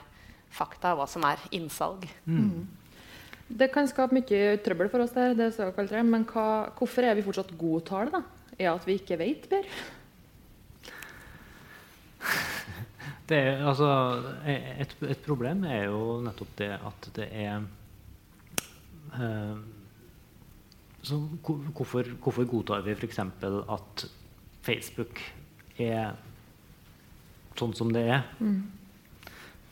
fakta, 0.55 0.93
og 0.93 1.03
hva 1.03 1.09
som 1.11 1.25
er 1.27 1.41
innsalg. 1.57 2.07
Mm. 2.29 2.67
Det 3.49 3.69
kan 3.73 3.89
skape 3.89 4.17
mye 4.17 4.57
trøbbel 4.65 4.91
for 4.93 5.05
oss, 5.05 5.13
der, 5.17 5.35
det 5.37 5.51
såkalte, 5.57 6.01
men 6.07 6.25
hva, 6.29 6.71
hvorfor 6.79 7.07
er 7.09 7.17
vi 7.17 7.25
fortsatt 7.27 7.53
godtale? 7.61 8.11
da? 8.15 8.23
Er 8.59 8.71
at 8.73 8.87
vi 8.87 8.99
ikke 9.01 9.19
vet 9.21 9.49
bedre? 9.51 9.69
Det 13.25 13.39
er, 13.41 13.63
altså, 13.65 13.87
et, 14.45 14.91
et, 15.01 15.21
problem 15.25 15.63
er 15.65 15.87
jo 15.87 16.19
nettopp 16.21 16.51
det 16.59 16.67
at 16.77 17.07
det 17.17 17.25
er 17.41 17.63
eh, 19.17 19.63
så, 21.09 21.17
hvorfor, 21.73 22.11
hvorfor 22.21 22.45
godtar 22.51 22.85
vi 22.85 22.93
f.eks. 22.93 23.23
at 23.25 24.05
Facebook 24.67 25.23
er 25.81 26.15
sånn 27.59 27.75
som 27.77 27.93
det 27.95 28.07
er. 28.11 28.25
Mm. 28.41 28.63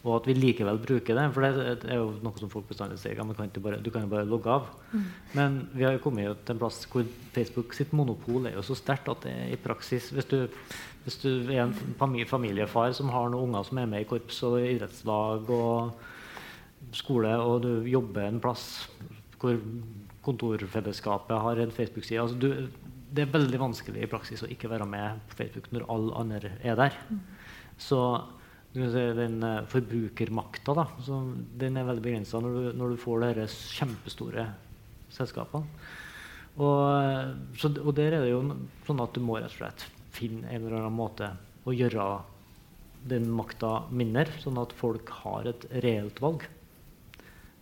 Og 0.02 0.16
at 0.16 0.26
vi 0.26 0.34
likevel 0.34 0.80
bruker 0.82 1.14
det. 1.14 1.24
For 1.34 1.44
det, 1.44 1.74
er 1.86 2.00
jo 2.00 2.08
noe 2.24 2.40
som 2.40 2.50
folk 2.50 2.66
bestandig 2.66 2.98
sier. 2.98 3.14
Ja, 3.18 3.26
kan 3.38 3.50
bare, 3.62 3.78
du 3.82 3.90
kan 3.94 4.06
jo 4.06 4.10
bare 4.10 4.26
logge 4.26 4.50
av. 4.50 4.70
Mm. 4.90 5.04
Men 5.38 5.58
vi 5.76 5.86
har 5.86 5.94
jo 5.94 6.02
kommet 6.02 6.42
til 6.42 6.56
en 6.56 6.62
plass 6.62 6.80
hvor 6.90 7.06
Facebook 7.36 7.76
sitt 7.78 7.94
monopol 7.94 8.50
er 8.50 8.58
jo 8.58 8.66
så 8.66 8.76
sterkt 8.78 9.10
at 9.12 9.22
det 9.28 9.36
i 9.54 9.60
praksis 9.62 10.10
Hvis 10.14 10.26
du, 10.30 10.48
hvis 11.04 11.20
du 11.22 11.30
er 11.46 11.68
en 11.68 11.76
familiefar 12.30 12.94
som 12.98 13.14
har 13.14 13.30
noen 13.30 13.52
unger 13.52 13.68
som 13.68 13.78
er 13.78 13.90
med 13.94 14.02
i 14.02 14.10
korps 14.10 14.42
og 14.48 14.58
idrettslag 14.58 15.50
og 15.54 15.94
skole, 16.98 17.30
og 17.38 17.62
du 17.62 17.86
jobber 17.86 18.26
en 18.26 18.42
plass 18.42 18.88
hvor 19.38 19.58
kontorfellesskapet 20.22 21.42
har 21.44 21.58
en 21.62 21.74
Facebook-side 21.74 22.22
altså 22.22 22.38
det 23.12 23.24
er 23.24 23.32
veldig 23.32 23.60
vanskelig 23.60 24.04
i 24.04 24.10
praksis 24.10 24.44
å 24.44 24.50
ikke 24.50 24.70
være 24.72 24.86
med 24.88 25.20
på 25.28 25.38
Facebook 25.42 25.68
når 25.74 25.88
alle 25.92 26.20
andre 26.22 26.52
er 26.64 26.78
der. 26.78 26.96
Mm. 27.10 27.20
Så 27.80 28.00
den 28.72 29.42
uh, 29.44 29.64
forbrukermakta 29.68 30.74
da, 30.78 30.86
den 31.60 31.76
er 31.76 31.88
veldig 31.88 32.04
begrensa 32.04 32.40
når, 32.40 32.70
når, 32.78 32.94
du 32.94 33.02
får 33.02 33.26
disse 33.36 33.74
kjempestore 33.76 34.46
selskapene. 35.12 35.68
Og, 36.60 37.36
så, 37.56 37.68
og 37.80 37.92
der 37.96 38.16
er 38.16 38.24
det 38.24 38.32
jo 38.32 38.42
sånn 38.86 39.00
at 39.04 39.14
du 39.16 39.22
må 39.24 39.38
rett 39.38 39.52
og 39.52 39.58
slett 39.58 39.86
finne 40.12 40.48
en 40.48 40.66
eller 40.66 40.82
annen 40.82 40.96
måte 40.96 41.30
å 41.64 41.72
gjøre 41.72 42.06
den 43.08 43.28
makta 43.34 43.86
mindre, 43.90 44.28
sånn 44.42 44.60
at 44.60 44.74
folk 44.76 45.08
har 45.22 45.48
et 45.50 45.64
reelt 45.84 46.20
valg. 46.22 46.44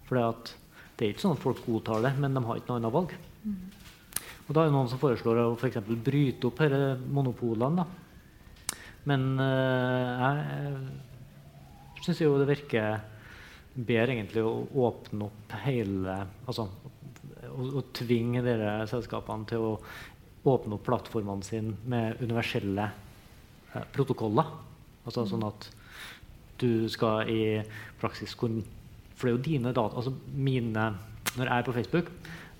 For 0.08 0.18
det 0.18 1.06
er 1.06 1.12
ikke 1.12 1.22
sånn 1.22 1.36
at 1.36 1.42
folk 1.42 1.62
godtar 1.64 2.02
det, 2.04 2.14
men 2.20 2.34
de 2.36 2.42
har 2.44 2.58
ikke 2.58 2.72
noe 2.72 2.80
annet 2.82 2.96
valg. 2.96 3.14
Mm. 3.44 3.60
Og 4.50 4.54
da 4.56 4.64
er 4.64 4.66
det 4.66 4.74
noen 4.74 4.88
som 4.90 4.98
foreslår 4.98 5.44
å 5.44 5.50
for 5.54 5.92
bryte 6.02 6.48
opp 6.48 6.58
disse 6.58 6.86
monopolene. 7.14 7.84
Da. 7.84 8.72
Men 9.06 9.38
uh, 9.38 10.26
jeg 11.94 12.02
syns 12.02 12.22
jo 12.24 12.32
det 12.40 12.48
virker 12.48 12.98
bedre 13.76 14.16
egentlig 14.16 14.42
å 14.42 14.66
åpne 14.88 15.28
opp 15.28 15.54
hele 15.62 16.16
Altså 16.50 16.66
å, 16.66 17.68
å 17.78 17.84
tvinge 17.94 18.42
disse 18.42 18.72
selskapene 18.90 19.46
til 19.52 19.68
å 19.68 19.70
åpne 20.50 20.74
opp 20.74 20.84
plattformene 20.88 21.46
sine 21.46 21.78
med 21.86 22.18
universelle 22.18 22.90
uh, 22.90 23.86
protokoller. 23.94 24.50
Altså 25.06 25.28
sånn 25.30 25.46
at 25.46 25.70
du 26.58 26.90
skal 26.90 27.30
i 27.30 27.42
praksis 28.02 28.34
kunne 28.34 28.66
For 29.14 29.28
det 29.28 29.30
er 29.30 29.38
jo 29.38 29.46
dine 29.46 29.70
data 29.76 30.00
altså 30.00 30.16
mine, 30.34 30.90
Når 31.36 31.46
jeg 31.46 31.54
er 31.54 31.64
på 31.70 31.78
Facebook, 31.78 32.10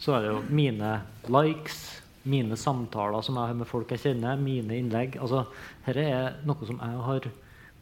så 0.01 0.17
er 0.17 0.25
det 0.25 0.33
jo 0.33 0.41
mine 0.49 0.95
likes, 1.29 1.81
mine 2.29 2.57
samtaler 2.57 3.25
som 3.25 3.37
jeg 3.37 3.53
har 3.53 3.61
med 3.61 3.69
folk 3.69 3.93
jeg 3.93 4.03
kjenner, 4.05 4.41
mine 4.41 4.77
innlegg. 4.81 5.19
altså 5.21 5.45
Dette 5.85 6.05
er 6.05 6.43
noe 6.49 6.69
som 6.69 6.81
jeg 6.81 7.05
har 7.07 7.29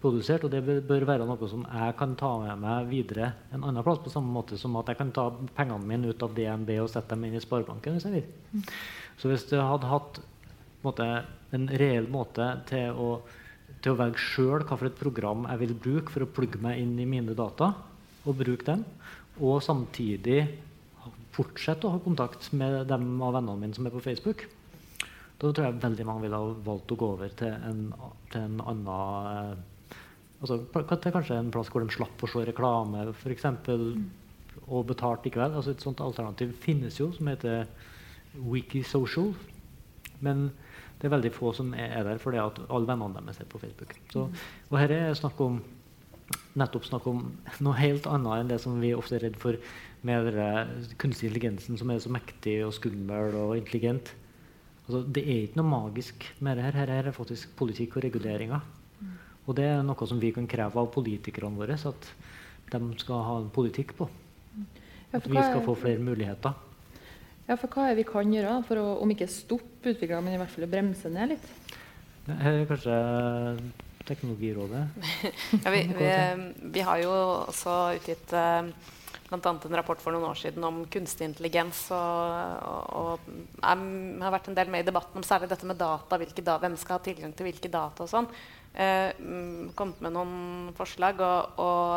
produsert, 0.02 0.44
og 0.46 0.52
det 0.52 0.83
bør 0.87 1.07
være 1.07 1.26
noe 1.26 1.50
som 1.50 1.64
jeg 1.66 1.94
kan 1.98 2.14
ta 2.18 2.31
med 2.42 2.62
meg 2.62 2.90
videre 2.90 3.33
en 3.54 3.64
annen 3.66 3.87
plass, 3.87 4.02
på 4.02 4.12
samme 4.12 4.31
måte 4.35 4.59
som 4.59 4.76
at 4.78 4.90
jeg 4.90 5.00
kan 5.00 5.11
ta 5.14 5.28
pengene 5.57 5.90
mine 5.90 6.12
ut 6.12 6.22
av 6.22 6.35
DNB 6.37 6.74
og 6.83 6.90
sette 6.92 7.14
dem 7.14 7.26
inn 7.26 7.38
i 7.38 7.42
Sparebanken. 7.42 7.98
hvis 7.98 8.07
jeg 8.07 8.20
vil. 8.20 8.68
Så 9.18 9.31
hvis 9.31 9.46
jeg 9.50 9.62
hadde 9.62 9.90
hatt 9.90 10.20
en, 10.22 10.28
måte, 10.87 11.09
en 11.54 11.66
reell 11.83 12.07
måte 12.11 12.46
til 12.70 12.94
å, 12.94 13.11
til 13.83 13.94
å 13.94 13.98
velge 13.98 14.22
sjøl 14.22 14.62
hvilket 14.66 14.98
program 15.00 15.46
jeg 15.50 15.62
vil 15.64 15.74
bruke 15.87 16.14
for 16.14 16.26
å 16.26 16.31
plugge 16.31 16.62
meg 16.62 16.83
inn 16.83 16.94
i 16.98 17.07
mine 17.07 17.35
data, 17.38 17.72
og 18.26 18.38
bruke 18.38 18.66
dem, 18.66 18.83
og 19.38 19.62
samtidig 19.62 20.42
fortsette 21.38 21.87
å 21.87 21.94
ha 21.94 22.03
kontakt 22.03 22.51
med 22.59 22.85
dem 22.90 23.11
av 23.22 23.37
vennene 23.38 23.62
mine 23.62 23.77
som 23.77 23.87
er 23.87 23.94
på 23.94 24.03
Facebook, 24.05 24.44
da 25.38 25.53
tror 25.55 25.68
jeg 25.68 25.83
veldig 25.85 26.07
mange 26.07 26.27
ville 26.27 26.38
ha 26.38 26.55
valgt 26.66 26.92
å 26.92 26.98
gå 26.98 27.11
over 27.14 27.35
til 27.38 27.53
en, 27.55 27.83
til 28.33 28.42
en 28.42 28.62
annen 28.72 28.88
eh, 28.90 29.98
altså, 30.42 30.59
til 30.90 31.14
kanskje 31.14 31.38
en 31.38 31.53
plass 31.55 31.70
hvor 31.70 31.85
de 31.85 31.94
slapp 31.94 32.24
å 32.24 32.31
se 32.31 32.42
reklame, 32.48 33.05
f.eks. 33.14 33.46
Mm. 33.68 34.09
og 34.66 34.88
betalt 34.90 35.27
likevel. 35.27 35.55
Altså, 35.55 35.77
et 35.77 35.85
sånt 35.85 36.03
alternativ 36.03 36.57
finnes 36.64 36.98
jo, 36.98 37.12
som 37.14 37.31
heter 37.31 37.68
Wikisocial. 38.35 39.31
Men 40.27 40.48
det 40.98 41.07
er 41.07 41.14
veldig 41.14 41.31
få 41.37 41.53
som 41.55 41.70
er 41.79 42.03
der 42.03 42.18
fordi 42.18 42.40
at 42.42 42.59
alle 42.66 42.90
vennene 42.90 43.22
deres 43.22 43.38
er 43.38 43.51
på 43.51 43.62
Facebook. 43.62 43.94
Så, 44.11 44.27
og 44.70 44.81
her 44.81 44.94
er 44.96 45.18
snakk 45.18 45.38
om 45.44 45.61
nettopp 46.59 46.85
snakk 46.85 47.07
om 47.09 47.22
noe 47.64 47.77
helt 47.79 48.07
annet 48.11 48.42
enn 48.42 48.51
det 48.51 48.59
som 48.61 48.81
vi 48.83 48.90
ofte 48.96 49.16
er 49.16 49.29
redd 49.29 49.38
for 49.40 49.57
med 50.06 50.30
den 50.32 50.88
kunstig 51.00 51.28
intelligensen 51.28 51.78
som 51.78 51.90
er 51.90 52.00
så 52.02 52.12
mektig 52.12 52.61
og 52.66 52.74
skummel 52.76 53.34
og 53.38 53.56
intelligent. 53.58 54.12
Altså, 54.87 55.02
det 55.04 55.24
er 55.24 55.42
ikke 55.44 55.61
noe 55.61 55.68
magisk 55.68 56.28
med 56.44 56.56
det 56.56 56.68
her. 56.68 56.78
Her 56.78 56.92
er 57.08 57.16
faktisk 57.16 57.50
politikk 57.58 57.98
og 57.98 58.06
reguleringer. 58.06 58.62
Mm. 59.00 59.16
Og 59.46 59.56
det 59.58 59.66
er 59.68 59.82
noe 59.84 60.08
som 60.08 60.20
vi 60.22 60.30
kan 60.37 60.46
kreve 60.48 60.80
av 60.80 60.92
politikerne 60.94 61.58
våre, 61.58 61.76
at 61.76 62.08
de 62.72 62.80
skal 63.02 63.26
ha 63.26 63.37
en 63.42 63.50
politikk 63.52 63.96
på. 63.98 64.08
At 65.12 65.26
vi 65.28 65.37
skal 65.37 65.64
få 65.64 65.74
flere 65.78 66.04
muligheter. 66.04 66.56
Ja, 67.48 67.56
for 67.56 67.72
Hva 67.72 67.88
er 67.88 67.96
vi 67.96 68.04
kan 68.04 68.32
gjøre 68.32 68.58
for 68.68 68.80
å 68.80 68.88
om 69.02 69.12
ikke 69.12 69.28
stoppe 69.32 69.94
utviklinga, 69.94 70.20
men 70.24 70.37
i 70.37 70.40
hvert 70.40 70.52
fall 70.52 70.68
bremse 70.68 71.08
ned 71.12 71.32
litt? 71.32 71.52
Her 72.28 72.58
er 72.61 72.66
kanskje 72.68 72.96
Teknologirådet. 74.08 74.82
ja, 75.64 75.70
vi, 75.70 75.80
vi, 75.92 76.12
vi, 76.72 76.80
har 76.80 77.00
jo 77.02 77.11
også 77.48 77.74
utgitt 77.98 78.32
uh, 78.32 78.64
bl.a. 79.28 79.52
en 79.52 79.76
rapport 79.76 80.00
for 80.00 80.14
noen 80.14 80.30
år 80.30 80.38
siden 80.40 80.64
om 80.64 80.80
kunstig 80.90 81.28
intelligens. 81.28 81.84
Og, 81.94 82.62
og, 82.96 83.28
og 83.60 84.22
har 84.24 84.34
vært 84.34 84.48
en 84.48 84.56
del 84.56 84.72
med 84.72 84.84
i 84.84 84.88
debatten 84.88 85.20
om 85.20 85.26
særlig 85.26 85.50
dette 85.52 85.68
med 85.68 85.80
data. 85.80 86.18
Da, 86.18 86.56
hvem 86.62 86.78
skal 86.80 86.98
ha 86.98 87.04
tilgang 87.04 87.34
til 87.36 87.48
hvilke 87.50 87.70
data 87.72 88.06
og 88.06 88.10
sånn. 88.10 88.30
Eh, 88.74 89.12
mm, 89.20 89.70
kommet 89.78 90.02
med 90.04 90.16
noen 90.16 90.72
forslag. 90.78 91.20
Og, 91.20 91.62
og 91.62 91.94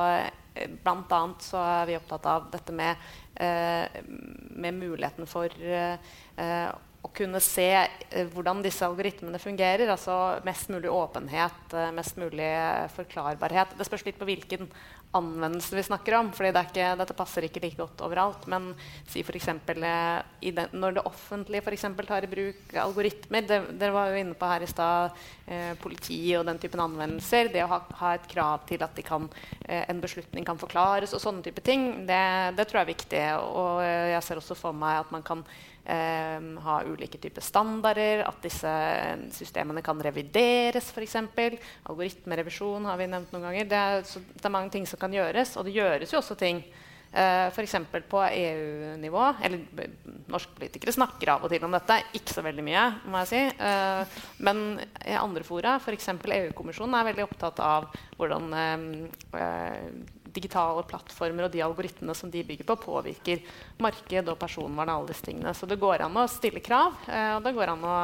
eh, 0.59 0.77
bl.a. 0.83 1.23
så 1.47 1.65
er 1.79 1.89
vi 1.89 1.97
opptatt 1.99 2.29
av 2.29 2.47
dette 2.53 2.75
med, 2.75 3.11
eh, 3.39 3.99
med 4.51 4.79
muligheten 4.83 5.29
for 5.29 5.51
eh, 5.61 6.71
å 7.01 7.09
kunne 7.15 7.41
se 7.41 7.67
eh, 7.73 8.27
hvordan 8.33 8.61
disse 8.65 8.85
algoritmene 8.85 9.41
fungerer. 9.41 9.89
Altså 9.89 10.17
mest 10.47 10.69
mulig 10.73 10.91
åpenhet, 10.91 11.73
eh, 11.73 11.93
mest 11.95 12.19
mulig 12.21 12.51
forklarbarhet. 12.95 13.77
Det 13.77 13.87
spørs 13.87 14.05
litt 14.07 14.19
på 14.19 14.29
hvilken 14.29 14.69
anvendelse 15.17 15.75
vi 15.75 15.83
snakker 15.83 16.15
om. 16.17 16.31
fordi 16.31 16.51
dette 16.53 17.15
passer 17.17 17.45
ikke 17.47 17.61
like 17.63 17.77
godt 17.79 18.01
overalt. 18.05 18.47
Men 18.47 18.71
si 19.07 19.23
for 19.23 19.35
eksempel, 19.35 19.83
eh, 19.83 20.51
den, 20.51 20.67
når 20.73 20.97
det 20.97 21.05
offentlige 21.05 21.63
for 21.63 21.75
eksempel, 21.75 22.07
tar 22.07 22.23
i 22.23 22.31
bruk 22.31 22.75
algoritmer 22.75 23.47
det, 23.47 23.61
Dere 23.79 23.91
var 23.91 24.11
jo 24.11 24.21
inne 24.21 24.35
på 24.35 24.47
her 24.47 24.63
i 24.63 24.69
stad 24.69 25.11
eh, 25.47 25.73
politi 25.81 26.35
og 26.37 26.45
den 26.45 26.59
typen 26.59 26.83
anvendelser. 26.83 27.51
Det 27.51 27.63
å 27.65 27.71
ha, 27.71 27.81
ha 28.01 28.13
et 28.15 28.29
krav 28.31 28.65
til 28.69 28.83
at 28.83 29.03
kan, 29.05 29.27
eh, 29.65 29.85
en 29.89 30.01
beslutning 30.01 30.45
kan 30.45 30.59
forklares 30.61 31.13
og 31.13 31.23
sånne 31.23 31.43
type 31.43 31.61
ting, 31.61 32.05
det, 32.07 32.55
det 32.57 32.67
tror 32.67 32.81
jeg 32.81 32.87
er 32.87 32.95
viktig. 32.95 33.25
Og 33.51 33.83
jeg 33.83 34.23
ser 34.23 34.41
også 34.41 34.55
for 34.55 34.75
meg 34.75 35.01
at 35.01 35.11
man 35.11 35.23
kan 35.25 35.43
Um, 35.81 36.59
ha 36.61 36.75
ulike 36.85 37.17
typer 37.17 37.41
standarder, 37.41 38.21
at 38.27 38.43
disse 38.45 38.69
systemene 39.33 39.81
kan 39.81 39.97
revideres 39.97 40.91
f.eks. 40.93 41.15
Algoritmerevisjon 41.89 42.85
har 42.85 42.99
vi 43.01 43.07
nevnt 43.09 43.33
noen 43.33 43.47
ganger. 43.47 43.65
Det 43.71 43.79
er, 43.79 44.05
det 44.05 44.45
er, 44.45 44.53
mange 44.53 44.69
ting 44.75 44.85
som 44.85 45.01
kan 45.01 45.13
gjøres, 45.15 45.55
og 45.57 45.65
det 45.65 45.73
gjøres 45.79 46.13
jo 46.13 46.21
også 46.21 46.37
ting. 46.37 46.61
Uh, 47.11 47.49
f.eks. 47.49 47.73
på 48.07 48.21
EU-nivå. 48.27 49.25
Eller 49.41 49.89
norske 50.31 50.53
politikere 50.59 50.93
snakker 50.95 51.33
av 51.33 51.49
og 51.49 51.51
til 51.51 51.65
om 51.65 51.73
dette. 51.73 51.97
Ikke 52.15 52.37
så 52.37 52.45
veldig 52.45 52.63
mye, 52.69 52.85
må 53.09 53.25
jeg 53.25 53.31
si. 53.33 53.43
Uh, 53.57 54.21
men 54.45 54.63
i 55.01 55.17
andre 55.17 55.43
fora, 55.43 55.79
f.eks. 55.81 56.13
EU-kommisjonen, 56.13 56.95
er 56.95 57.09
veldig 57.09 57.25
opptatt 57.25 57.65
av 57.65 57.89
hvordan 58.21 58.53
uh, 58.53 60.20
digitale 60.33 60.83
plattformer 60.87 61.47
og 61.47 61.53
de 61.53 61.63
algoritmene 61.65 62.15
som 62.17 62.31
de 62.31 62.43
bygger 62.47 62.67
på, 62.67 62.77
påvirker 62.85 63.41
marked 63.83 64.31
og 64.31 64.39
personvern. 64.39 64.89
og 64.89 65.01
alle 65.01 65.11
disse 65.11 65.25
tingene. 65.25 65.53
Så 65.57 65.67
det 65.69 65.79
går 65.81 66.05
an 66.05 66.17
å 66.17 66.27
stille 66.31 66.63
krav, 66.63 66.95
eh, 67.07 67.33
og 67.35 67.43
det 67.43 67.55
går 67.55 67.73
an 67.73 67.83
å, 67.87 67.97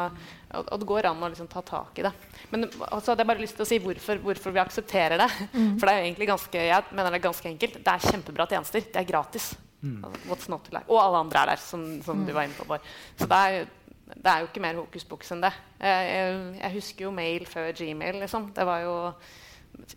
og 0.64 0.80
det 0.80 0.90
går 0.90 1.10
an 1.10 1.24
å 1.24 1.30
liksom 1.32 1.48
ta 1.52 1.62
tak 1.62 2.00
i 2.00 2.08
det. 2.08 2.14
Men 2.52 2.68
så 2.72 3.12
hadde 3.12 3.24
jeg 3.24 3.32
bare 3.32 3.44
lyst 3.44 3.58
til 3.60 3.66
å 3.66 3.70
si 3.70 3.80
hvorfor, 3.84 4.20
hvorfor 4.24 4.56
vi 4.56 4.64
aksepterer 4.64 5.18
det. 5.24 5.30
Mm. 5.54 5.78
For 5.78 5.88
det 5.88 5.94
er 5.94 6.02
jo 6.02 6.10
egentlig 6.10 6.30
ganske, 6.34 6.68
jeg 6.68 6.92
mener 6.92 7.12
det 7.12 7.22
er 7.22 7.30
ganske 7.30 7.50
enkelt. 7.50 7.80
Det 7.84 7.94
er 7.94 8.12
kjempebra 8.12 8.48
tjenester. 8.52 8.86
Det 8.92 9.02
er 9.02 9.10
gratis. 9.10 9.56
Mm. 9.82 10.02
Like. 10.26 10.84
og 10.88 10.98
alle 10.98 11.20
andre 11.22 11.42
er 11.44 11.52
der, 11.52 11.60
som, 11.62 11.84
som 12.04 12.18
mm. 12.18 12.28
du 12.28 12.34
var 12.34 12.48
inne 12.48 12.58
på. 12.58 12.66
Bård. 12.66 12.86
Så 13.20 13.28
det 13.30 13.38
er, 13.38 13.68
det 14.16 14.32
er 14.32 14.42
jo 14.42 14.48
ikke 14.50 14.64
mer 14.64 14.80
hokus 14.80 15.06
pokus 15.08 15.34
enn 15.36 15.44
det. 15.44 15.52
Jeg, 15.80 16.08
jeg, 16.10 16.38
jeg, 16.62 16.74
husker 16.78 17.06
jo 17.06 17.12
mail 17.14 17.46
før 17.50 17.70
Gmail. 17.78 18.22
Liksom. 18.24 18.50
Det 18.56 18.66
var 18.68 18.86
jo 18.86 18.96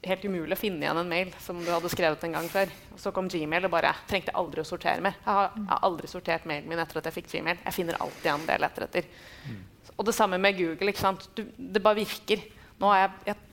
helt 0.07 0.25
umulig 0.25 0.55
å 0.55 0.61
finne 0.61 0.85
igjen 0.85 1.01
en 1.01 1.11
mail 1.11 1.33
som 1.43 1.59
du 1.61 1.69
hadde 1.71 1.91
skrevet 1.93 2.25
en 2.27 2.37
gang 2.37 2.49
før. 2.53 2.73
Så 3.01 3.13
kom 3.17 3.29
Gmail 3.31 3.67
og 3.67 3.73
bare 3.73 3.93
trengte 4.11 4.35
aldri 4.39 4.63
å 4.63 4.69
sortere 4.69 5.03
mer. 5.05 5.19
Jeg 5.25 5.33
har, 5.39 5.51
jeg 5.57 5.69
har, 5.73 5.83
aldri 5.89 6.11
sortert 6.11 6.47
mailen 6.49 6.71
min 6.71 6.83
etter 6.83 7.01
at 7.01 7.11
jeg 7.11 7.19
fikk 7.19 7.31
Gmail. 7.33 7.61
Jeg 7.65 7.77
finner 7.77 7.99
alltid 8.01 8.29
igjen 8.29 8.47
det 8.47 8.57
jeg 8.57 8.65
leter 8.65 8.87
etter. 8.87 9.11
Mm. 9.49 9.61
Og 9.97 10.09
det 10.09 10.17
samme 10.17 10.41
med 10.41 10.59
Google. 10.59 11.15
Du, 11.37 11.45
det 11.45 11.85
bare 11.85 12.01
virker. 12.01 12.45
Nå 12.81 12.93
har 12.93 13.03
jeg, 13.03 13.13
jeg 13.33 13.50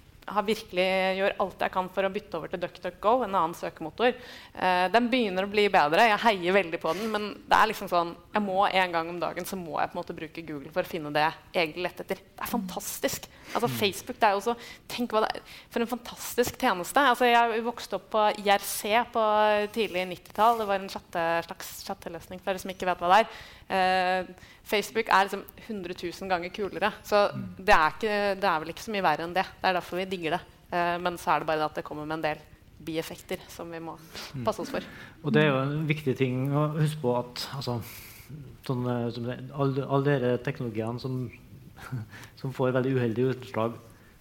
virkelig 0.47 0.87
gjør 1.17 1.35
alt 1.43 1.63
jeg 1.63 1.73
kan 1.73 1.89
for 1.93 2.07
å 2.07 2.11
bytte 2.11 2.39
over 2.39 2.51
til 2.51 2.61
DuckDuckGo, 2.61 3.13
en 3.23 3.35
annen 3.35 3.55
søkemotor. 3.55 4.15
Eh, 4.53 4.85
den 4.91 5.07
begynner 5.11 5.47
å 5.47 5.51
bli 5.51 5.67
bedre. 5.71 6.07
Jeg 6.09 6.21
heier 6.25 6.57
veldig 6.57 6.79
på 6.83 6.93
den. 6.97 7.11
Men 7.13 7.29
det 7.47 7.57
er 7.57 7.71
liksom 7.71 7.89
sånn, 7.91 8.13
jeg 8.33 8.43
må 8.43 8.59
en 8.67 8.95
gang 8.95 9.11
om 9.11 9.21
dagen 9.21 9.47
så 9.47 9.59
må 9.59 9.79
jeg 9.79 9.91
på 9.91 9.97
en 9.97 10.01
måte 10.01 10.17
bruke 10.17 10.45
Google 10.47 10.73
for 10.75 10.83
å 10.83 10.91
finne 10.91 11.13
det 11.15 11.23
jeg 11.23 11.63
egentlig 11.63 11.87
lette 11.87 12.05
etter. 12.05 12.23
Det 12.35 12.45
er 12.45 12.51
fantastisk. 12.51 13.29
Altså 13.53 13.69
Facebook, 13.71 14.19
det 14.19 14.27
er 14.27 14.35
jo 14.35 14.43
så, 14.43 14.55
Tenk 14.91 15.13
hva 15.15 15.23
det 15.23 15.29
er 15.37 15.53
for 15.71 15.83
en 15.83 15.89
fantastisk 15.89 16.57
tjeneste. 16.59 17.03
Altså, 17.13 17.29
jeg 17.29 17.63
vokste 17.65 17.99
opp 17.99 18.09
på 18.15 18.25
IRC 18.43 18.81
på 19.13 19.23
tidlig 19.75 20.03
90-tall. 20.11 20.59
Det 20.59 20.67
var 20.67 20.81
en 20.81 20.91
chatte, 20.91 21.25
slags 21.47 21.71
chatteløsning 21.88 22.41
for 22.41 22.51
dere 22.51 22.63
som 22.63 22.73
ikke 22.73 22.89
vet 22.89 23.03
hva 23.03 23.13
det 23.13 23.21
er. 23.23 23.39
Eh, 23.68 24.28
Facebook 24.63 25.09
er 25.11 25.28
liksom 25.28 25.43
100 25.68 25.95
000 26.03 26.30
ganger 26.32 26.53
kulere. 26.55 26.91
Så 27.03 27.28
det 27.57 27.74
er, 27.74 27.95
ikke, 27.95 28.20
det 28.39 28.47
er, 28.47 28.61
vel 28.63 28.74
ikke 28.74 28.86
så 28.86 28.93
mye 28.95 29.05
verre 29.05 29.28
enn 29.28 29.36
det. 29.36 29.47
Det 29.57 29.70
er 29.70 29.80
derfor 29.80 29.99
vi 29.99 30.07
digger 30.11 30.38
det. 30.38 30.43
Eh, 30.72 30.95
men 31.03 31.20
så 31.20 31.34
er 31.34 31.41
det 31.43 31.49
bare 31.49 31.63
det 31.63 31.70
at 31.72 31.82
det 31.82 31.88
kommer 31.88 32.07
med 32.07 32.20
en 32.20 32.28
del 32.30 32.45
bieffekter 32.88 33.41
som 33.49 33.72
vi 33.74 33.80
må 33.82 33.95
mm. 33.97 34.43
passe 34.45 34.63
oss 34.63 34.72
for. 34.72 34.86
Og 35.24 35.34
det 35.34 35.43
er 35.43 35.51
jo 35.51 35.63
en 35.63 35.88
viktig 35.89 36.13
ting 36.20 36.45
å 36.53 36.70
huske 36.78 37.01
på 37.01 37.15
at 37.20 37.47
altså, 37.57 37.80
sånn, 38.68 38.86
alle, 38.88 39.88
alle 39.88 40.05
disse 40.07 40.38
teknologiene 40.45 41.03
som, 41.03 41.20
som, 42.39 42.53
får 42.55 42.76
veldig 42.78 42.95
uheldige 42.99 43.36
utslag, 43.36 43.76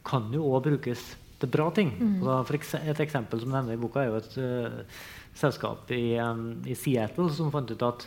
kan 0.07 0.31
jo 0.35 0.47
òg 0.55 0.71
brukes 0.71 1.05
til 1.41 1.53
bra 1.53 1.69
ting. 1.75 1.93
Mm. 1.99 2.19
Altså, 2.25 2.81
et 2.81 3.05
eksempel 3.05 3.43
som 3.43 3.53
nevner 3.53 3.77
i 3.77 3.81
boka, 3.81 4.03
er 4.03 4.13
jo 4.13 4.21
et 4.23 4.37
uh, 4.41 5.01
selskap 5.37 5.91
i, 5.93 6.17
um, 6.23 6.63
i 6.65 6.77
Seattle 6.79 7.29
som 7.35 7.53
fant 7.53 7.71
ut 7.71 7.85
at 7.85 8.07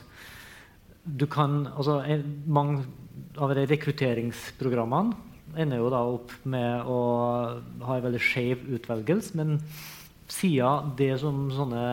du 1.17 1.25
kan, 1.31 1.63
altså, 1.75 2.01
mange 2.45 2.83
av 3.39 3.53
de 3.55 3.65
rekrutteringsprogrammene 3.69 5.15
ender 5.57 5.81
jo 5.81 5.89
da 5.89 6.01
opp 6.05 6.33
med 6.49 6.89
å 6.89 6.99
ha 7.87 7.95
en 7.95 8.05
veldig 8.05 8.21
skeiv 8.21 8.67
utvelgelse. 8.77 9.33
Men 9.39 9.57
siden 10.29 10.93
det 10.99 11.15
som 11.23 11.47
sånne 11.53 11.83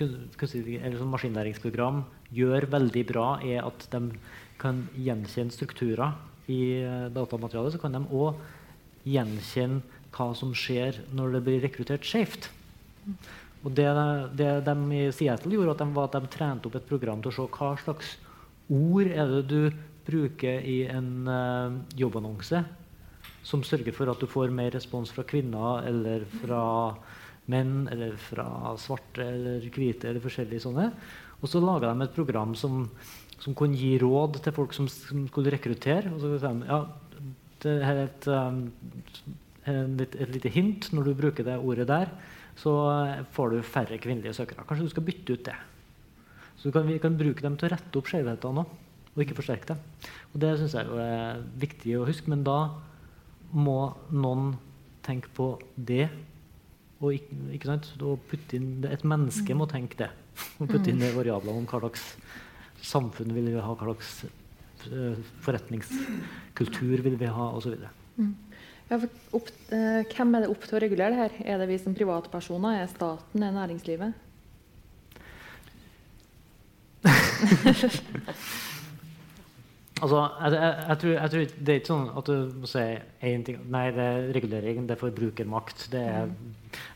eller 0.00 0.96
sånn 0.96 1.12
maskinlæringsprogram 1.12 2.02
gjør 2.32 2.68
veldig 2.72 3.04
bra, 3.10 3.26
er 3.44 3.66
at 3.66 3.86
de 3.92 4.16
kan 4.62 4.86
gjenkjenne 4.96 5.52
strukturer 5.52 6.16
i 6.50 6.62
eh, 6.80 7.06
datamaterialet, 7.12 7.74
så 7.74 7.82
kan 7.82 7.96
de 7.96 8.02
òg 8.14 8.40
gjenkjenne 9.08 9.82
hva 10.12 10.32
som 10.36 10.52
skjer 10.56 11.02
når 11.16 11.36
det 11.36 11.44
blir 11.46 11.62
rekruttert 11.64 12.06
skjevt. 12.06 12.48
Og 13.62 13.70
det, 13.76 13.86
det, 14.38 14.50
de 14.66 14.74
i 14.96 15.06
Seattle 15.14 15.54
gjorde, 15.54 15.76
at 15.76 15.82
de, 15.82 15.94
var 15.94 16.08
at 16.08 16.18
de 16.18 16.30
trente 16.32 16.68
opp 16.68 16.76
et 16.78 16.88
program 16.88 17.22
til 17.22 17.32
å 17.32 17.36
se 17.36 17.46
hva 17.56 17.72
slags 17.80 18.16
ord 18.72 19.10
er 19.10 19.34
det 19.36 19.42
du 19.50 19.82
bruker 20.06 20.64
i 20.66 20.82
en 20.90 21.28
uh, 21.28 21.76
jobbannonse 21.98 22.64
som 23.46 23.62
sørger 23.66 23.94
for 23.94 24.10
at 24.10 24.20
du 24.22 24.28
får 24.30 24.54
mer 24.54 24.72
respons 24.74 25.10
fra 25.14 25.24
kvinner 25.26 25.86
eller 25.88 26.24
fra 26.40 26.62
menn 27.50 27.88
eller 27.90 28.14
fra 28.20 28.74
svarte 28.78 29.24
eller 29.26 29.64
hvite 29.74 30.08
eller 30.08 30.22
forskjellige 30.22 30.62
sånne. 30.62 30.88
Og 31.42 31.50
så 31.50 31.62
laga 31.62 31.90
de 31.90 32.06
et 32.06 32.14
program 32.14 32.54
som, 32.58 32.84
som, 33.38 33.54
kunne 33.58 33.78
gi 33.78 33.96
råd 33.98 34.38
til 34.44 34.54
folk 34.54 34.76
som, 34.76 34.86
som 34.90 35.26
skulle 35.30 35.50
rekruttere. 35.54 36.12
Og 36.14 36.22
så 36.22 36.36
sa 36.38 36.52
de, 36.54 36.68
ja, 36.70 37.32
det 37.64 37.74
er 37.88 38.04
et, 38.04 38.28
et, 39.66 40.14
et, 40.14 40.30
lite 40.30 40.54
hint. 40.54 40.92
Når 40.94 41.10
du 41.10 41.18
bruker 41.18 41.46
det 41.46 41.58
ordet 41.58 41.88
der, 41.90 42.14
så 42.58 42.76
får 43.34 43.56
du 43.56 43.66
færre 43.66 43.98
kvinnelige 43.98 44.36
søkere. 44.38 44.66
Kanskje 44.68 44.86
du 44.86 44.94
skal 44.94 45.06
bytte 45.08 45.34
ut 45.34 45.46
det. 45.50 45.58
Så 46.62 46.70
kan, 46.70 46.86
vi 46.86 47.00
kan 47.02 47.18
bruke 47.18 47.42
dem 47.42 47.56
til 47.58 47.66
å 47.66 47.72
rette 47.72 47.98
opp 47.98 48.08
skjevhetene 48.10 48.62
òg, 48.62 48.74
og 49.12 49.22
ikke 49.24 49.36
forsterke 49.36 49.72
dem. 49.72 49.80
Og 50.32 50.42
det 50.44 50.52
syns 50.60 50.76
jeg 50.78 51.00
er 51.04 51.40
viktig 51.60 51.96
å 51.98 52.06
huske. 52.06 52.30
Men 52.30 52.44
da 52.46 52.58
må 53.52 53.78
noen 54.14 54.54
tenke 55.04 55.32
på 55.34 55.56
det. 55.74 56.06
Og, 57.02 57.16
ikke, 57.18 57.40
ikke 57.58 57.78
putte 58.30 58.56
inn 58.56 58.76
det. 58.84 58.92
Et 58.94 59.04
menneske 59.04 59.56
må 59.58 59.66
tenke 59.70 59.98
det. 60.04 60.12
Og 60.62 60.70
putte 60.70 60.92
inn 60.92 61.02
variabler 61.16 61.58
om 61.58 61.66
hva 61.66 61.82
slags 61.82 62.06
samfunn 62.82 63.34
vil 63.34 63.50
vi 63.50 63.58
ha, 63.58 63.74
hva 63.74 63.90
slags 63.90 64.14
uh, 64.86 65.18
forretningskultur 65.44 67.02
vil 67.04 67.18
vi 67.20 67.30
ha, 67.30 67.50
osv. 67.58 67.74
Mm. 68.16 68.32
Ja, 68.90 68.98
opp, 69.32 69.48
eh, 69.72 70.02
hvem 70.10 70.34
er 70.36 70.44
det 70.44 70.50
opp 70.52 70.66
til 70.66 70.76
å 70.76 70.80
regulere 70.82 71.14
det 71.14 71.20
her? 71.22 71.36
Er 71.54 71.62
det 71.62 71.68
vi 71.70 71.78
som 71.80 71.94
privatpersoner? 71.96 72.82
Er 72.82 72.90
staten? 72.90 73.40
Er 73.40 73.54
næringslivet? 73.54 74.18
Altså, 80.02 80.18
jeg, 80.18 80.52
jeg, 80.56 80.70
jeg, 80.88 80.98
tror, 80.98 81.10
jeg, 81.10 81.30
tror, 81.30 81.42
Det 81.54 81.72
er 81.72 81.78
ikke 81.78 81.92
sånn 81.92 82.08
at 82.18 82.26
du 82.26 82.56
må 82.58 82.70
si 82.70 82.82
én 83.28 83.44
ting 83.46 83.60
Nei, 83.70 83.84
det 83.94 84.02
er 84.02 84.24
regulering, 84.34 84.88
det 84.88 84.96
er 84.96 85.02
forbrukermakt. 85.02 85.84
Det 85.92 86.02
er, 86.02 86.32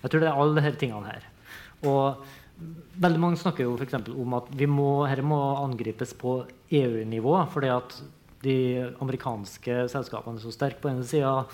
jeg 0.03 0.11
tror 0.11 0.25
det 0.25 0.31
er 0.33 0.41
alle 0.43 0.59
disse 0.59 0.81
tingene 0.81 1.13
her. 1.13 1.29
Og 1.87 2.27
veldig 3.05 3.23
mange 3.23 3.39
snakker 3.39 3.67
jo 3.67 3.77
for 3.79 4.11
om 4.17 4.37
at 4.41 4.51
vi 4.59 4.67
må, 4.67 4.91
dette 5.07 5.23
må 5.23 5.39
angripes 5.61 6.17
på 6.19 6.41
EU-nivå. 6.73 7.39
fordi 7.53 7.71
at 7.77 7.99
de 8.47 8.59
amerikanske 9.03 9.87
selskapene 9.91 10.39
er 10.39 10.45
så 10.45 10.53
sterke 10.55 10.83
på 10.83 10.91
ene 10.91 11.07
sida, 11.07 11.47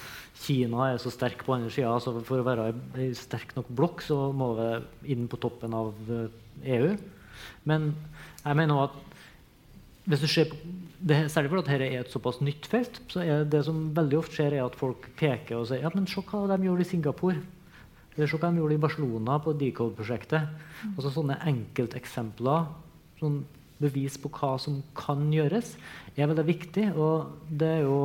Kina 0.43 0.91
er 0.91 0.99
så 1.01 1.13
sterk 1.13 1.45
på 1.45 1.55
andre 1.55 1.71
sida. 1.71 1.93
Så 2.01 2.17
for 2.25 2.41
å 2.41 2.47
være 2.49 2.73
ei 2.97 3.13
sterk 3.17 3.53
nok 3.57 3.69
blokk 3.69 4.03
så 4.05 4.33
må 4.33 4.55
vi 4.57 5.15
inn 5.15 5.29
på 5.29 5.41
toppen 5.41 5.77
av 5.77 5.93
EU. 6.65 6.97
Men 7.69 7.93
jeg 8.43 8.59
mener 8.59 8.85
at 8.85 9.01
hvis 10.05 10.23
du 10.23 10.27
ser 10.27 10.51
på, 10.51 10.57
det, 11.03 11.19
Særlig 11.31 11.51
fordi 11.51 11.65
dette 11.67 11.87
er 11.89 12.01
et 12.03 12.13
såpass 12.13 12.41
nytt 12.43 12.67
felt. 12.71 13.01
så 13.11 13.23
er 13.23 13.45
Det 13.45 13.65
som 13.65 13.91
veldig 13.95 14.19
ofte 14.19 14.39
skjer, 14.39 14.55
er 14.55 14.65
at 14.67 14.79
folk 14.79 15.09
peker 15.19 15.59
og 15.59 15.67
sier 15.67 15.83
ja, 15.83 15.91
men 15.95 16.07
se 16.07 16.23
hva 16.23 16.47
de 16.51 16.67
gjorde 16.67 16.85
i 16.85 16.91
Singapore. 16.91 17.43
Eller 18.15 18.29
se 18.31 18.39
hva 18.39 18.51
de 18.51 18.61
gjorde 18.61 18.77
i 18.77 18.83
Barcelona 18.83 19.39
på 19.43 19.55
Decode-prosjektet. 19.59 20.47
Altså 20.95 21.11
Sånne 21.11 21.39
enkelteksempler, 21.49 22.71
sånn 23.19 23.43
bevis 23.83 24.19
på 24.21 24.31
hva 24.31 24.55
som 24.63 24.83
kan 24.95 25.27
gjøres, 25.33 25.75
er 26.17 26.31
veldig 26.31 26.47
viktig. 26.47 26.93
og 26.95 27.35
det 27.51 27.69
er 27.79 27.83
jo, 27.83 27.99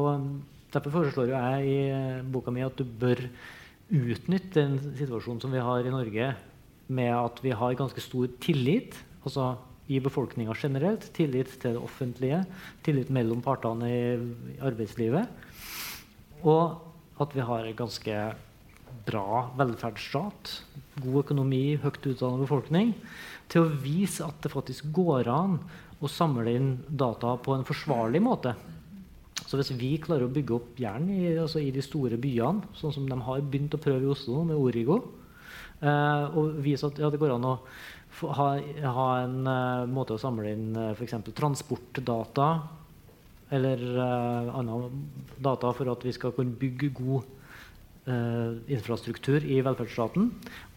Derfor 0.73 0.91
foreslår 0.91 1.29
jo 1.29 1.37
jeg 1.37 1.67
i 1.69 2.21
boka 2.27 2.51
mi 2.51 2.61
at 2.61 2.75
du 2.75 2.83
bør 2.83 3.21
utnytte 3.87 4.59
den 4.59 4.95
situasjonen 4.97 5.39
som 5.41 5.51
vi 5.51 5.63
har 5.63 5.85
i 5.85 5.93
Norge, 5.93 6.35
med 6.87 7.13
at 7.13 7.39
vi 7.43 7.51
har 7.51 7.73
ganske 7.73 8.01
stor 8.01 8.27
tillit. 8.41 8.95
altså 9.23 9.55
i 9.87 10.01
befolkninga 10.03 10.55
generelt, 10.59 11.07
tillit 11.15 11.53
til 11.61 11.77
det 11.77 11.83
offentlige, 11.83 12.41
tillit 12.83 13.11
mellom 13.13 13.41
partene 13.45 13.87
i 13.87 14.57
arbeidslivet. 14.59 15.29
Og 16.43 17.21
at 17.23 17.33
vi 17.33 17.45
har 17.45 17.65
en 17.65 17.79
ganske 17.79 18.19
bra 19.07 19.41
velferdsstat, 19.57 20.53
god 21.01 21.19
økonomi, 21.23 21.77
høyt 21.81 22.03
utdannet 22.03 22.43
befolkning, 22.43 22.93
til 23.51 23.63
å 23.63 23.75
vise 23.81 24.25
at 24.25 24.41
det 24.43 24.51
faktisk 24.51 24.89
går 24.95 25.29
an 25.31 25.59
å 26.03 26.09
samle 26.11 26.53
inn 26.53 26.73
data 26.87 27.35
på 27.41 27.55
en 27.55 27.65
forsvarlig 27.67 28.21
måte. 28.23 28.53
Så 29.47 29.59
hvis 29.59 29.71
vi 29.79 29.93
klarer 30.01 30.27
å 30.27 30.33
bygge 30.33 30.55
opp 30.57 30.79
jern 30.81 31.07
i, 31.13 31.21
altså 31.37 31.61
i 31.63 31.71
de 31.71 31.83
store 31.85 32.19
byene, 32.19 32.67
sånn 32.77 32.93
som 32.95 33.05
de 33.07 33.17
har 33.23 33.45
begynt 33.45 33.77
å 33.77 33.81
prøve 33.81 34.03
i 34.03 34.11
Oslo 34.11 34.43
med 34.47 34.59
Origo, 34.59 34.97
eh, 35.79 36.25
og 36.35 36.57
vise 36.65 36.89
at 36.89 36.99
ja, 36.99 37.11
det 37.13 37.21
går 37.21 37.37
an 37.37 37.47
å 37.47 37.55
ha, 38.21 38.49
ha 38.97 39.07
en 39.21 39.39
uh, 39.47 39.85
måte 39.89 40.15
å 40.15 40.21
samle 40.21 40.51
inn 40.55 40.69
uh, 40.77 40.91
f.eks. 40.95 41.17
transportdata 41.37 42.49
eller 43.53 43.83
uh, 43.95 44.53
andre 44.57 44.89
data 45.43 45.71
for 45.75 45.91
at 45.93 46.05
vi 46.05 46.13
skal 46.15 46.35
kunne 46.35 46.57
bygge 46.57 46.93
god 46.97 47.33
infrastruktur 48.71 49.43
i 49.43 49.57
velferdsstaten. 49.59 50.29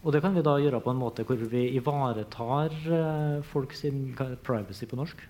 Og 0.03 0.11
det 0.11 0.19
kan 0.19 0.33
vi 0.35 0.41
da 0.43 0.57
gjøre 0.59 0.81
på 0.83 0.91
en 0.91 0.97
måte 0.99 1.23
hvor 1.23 1.39
vi 1.39 1.61
ivaretar 1.77 2.75
uh, 2.91 3.37
folk 3.53 3.71
sin 3.71 4.09
privacy 4.43 4.83
på 4.83 4.99
norsk. 4.99 5.21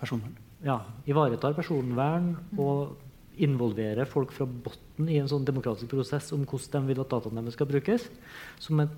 personvern. 0.00 0.32
Ja. 0.64 0.78
Ivaretar 1.04 1.52
personvern 1.52 2.38
og 2.56 2.96
involverer 3.36 4.08
folk 4.08 4.32
fra 4.32 4.46
bunnen 4.48 5.12
i 5.12 5.18
en 5.20 5.28
sånn 5.28 5.44
demokratisk 5.44 5.92
prosess 5.92 6.32
om 6.32 6.46
hvordan 6.48 6.88
de 6.88 6.94
vil 6.94 7.04
at 7.04 7.12
dataene 7.12 7.44
deres 7.44 7.58
skal 7.58 7.68
brukes. 7.68 8.08
Som 8.56 8.80
et 8.80 8.96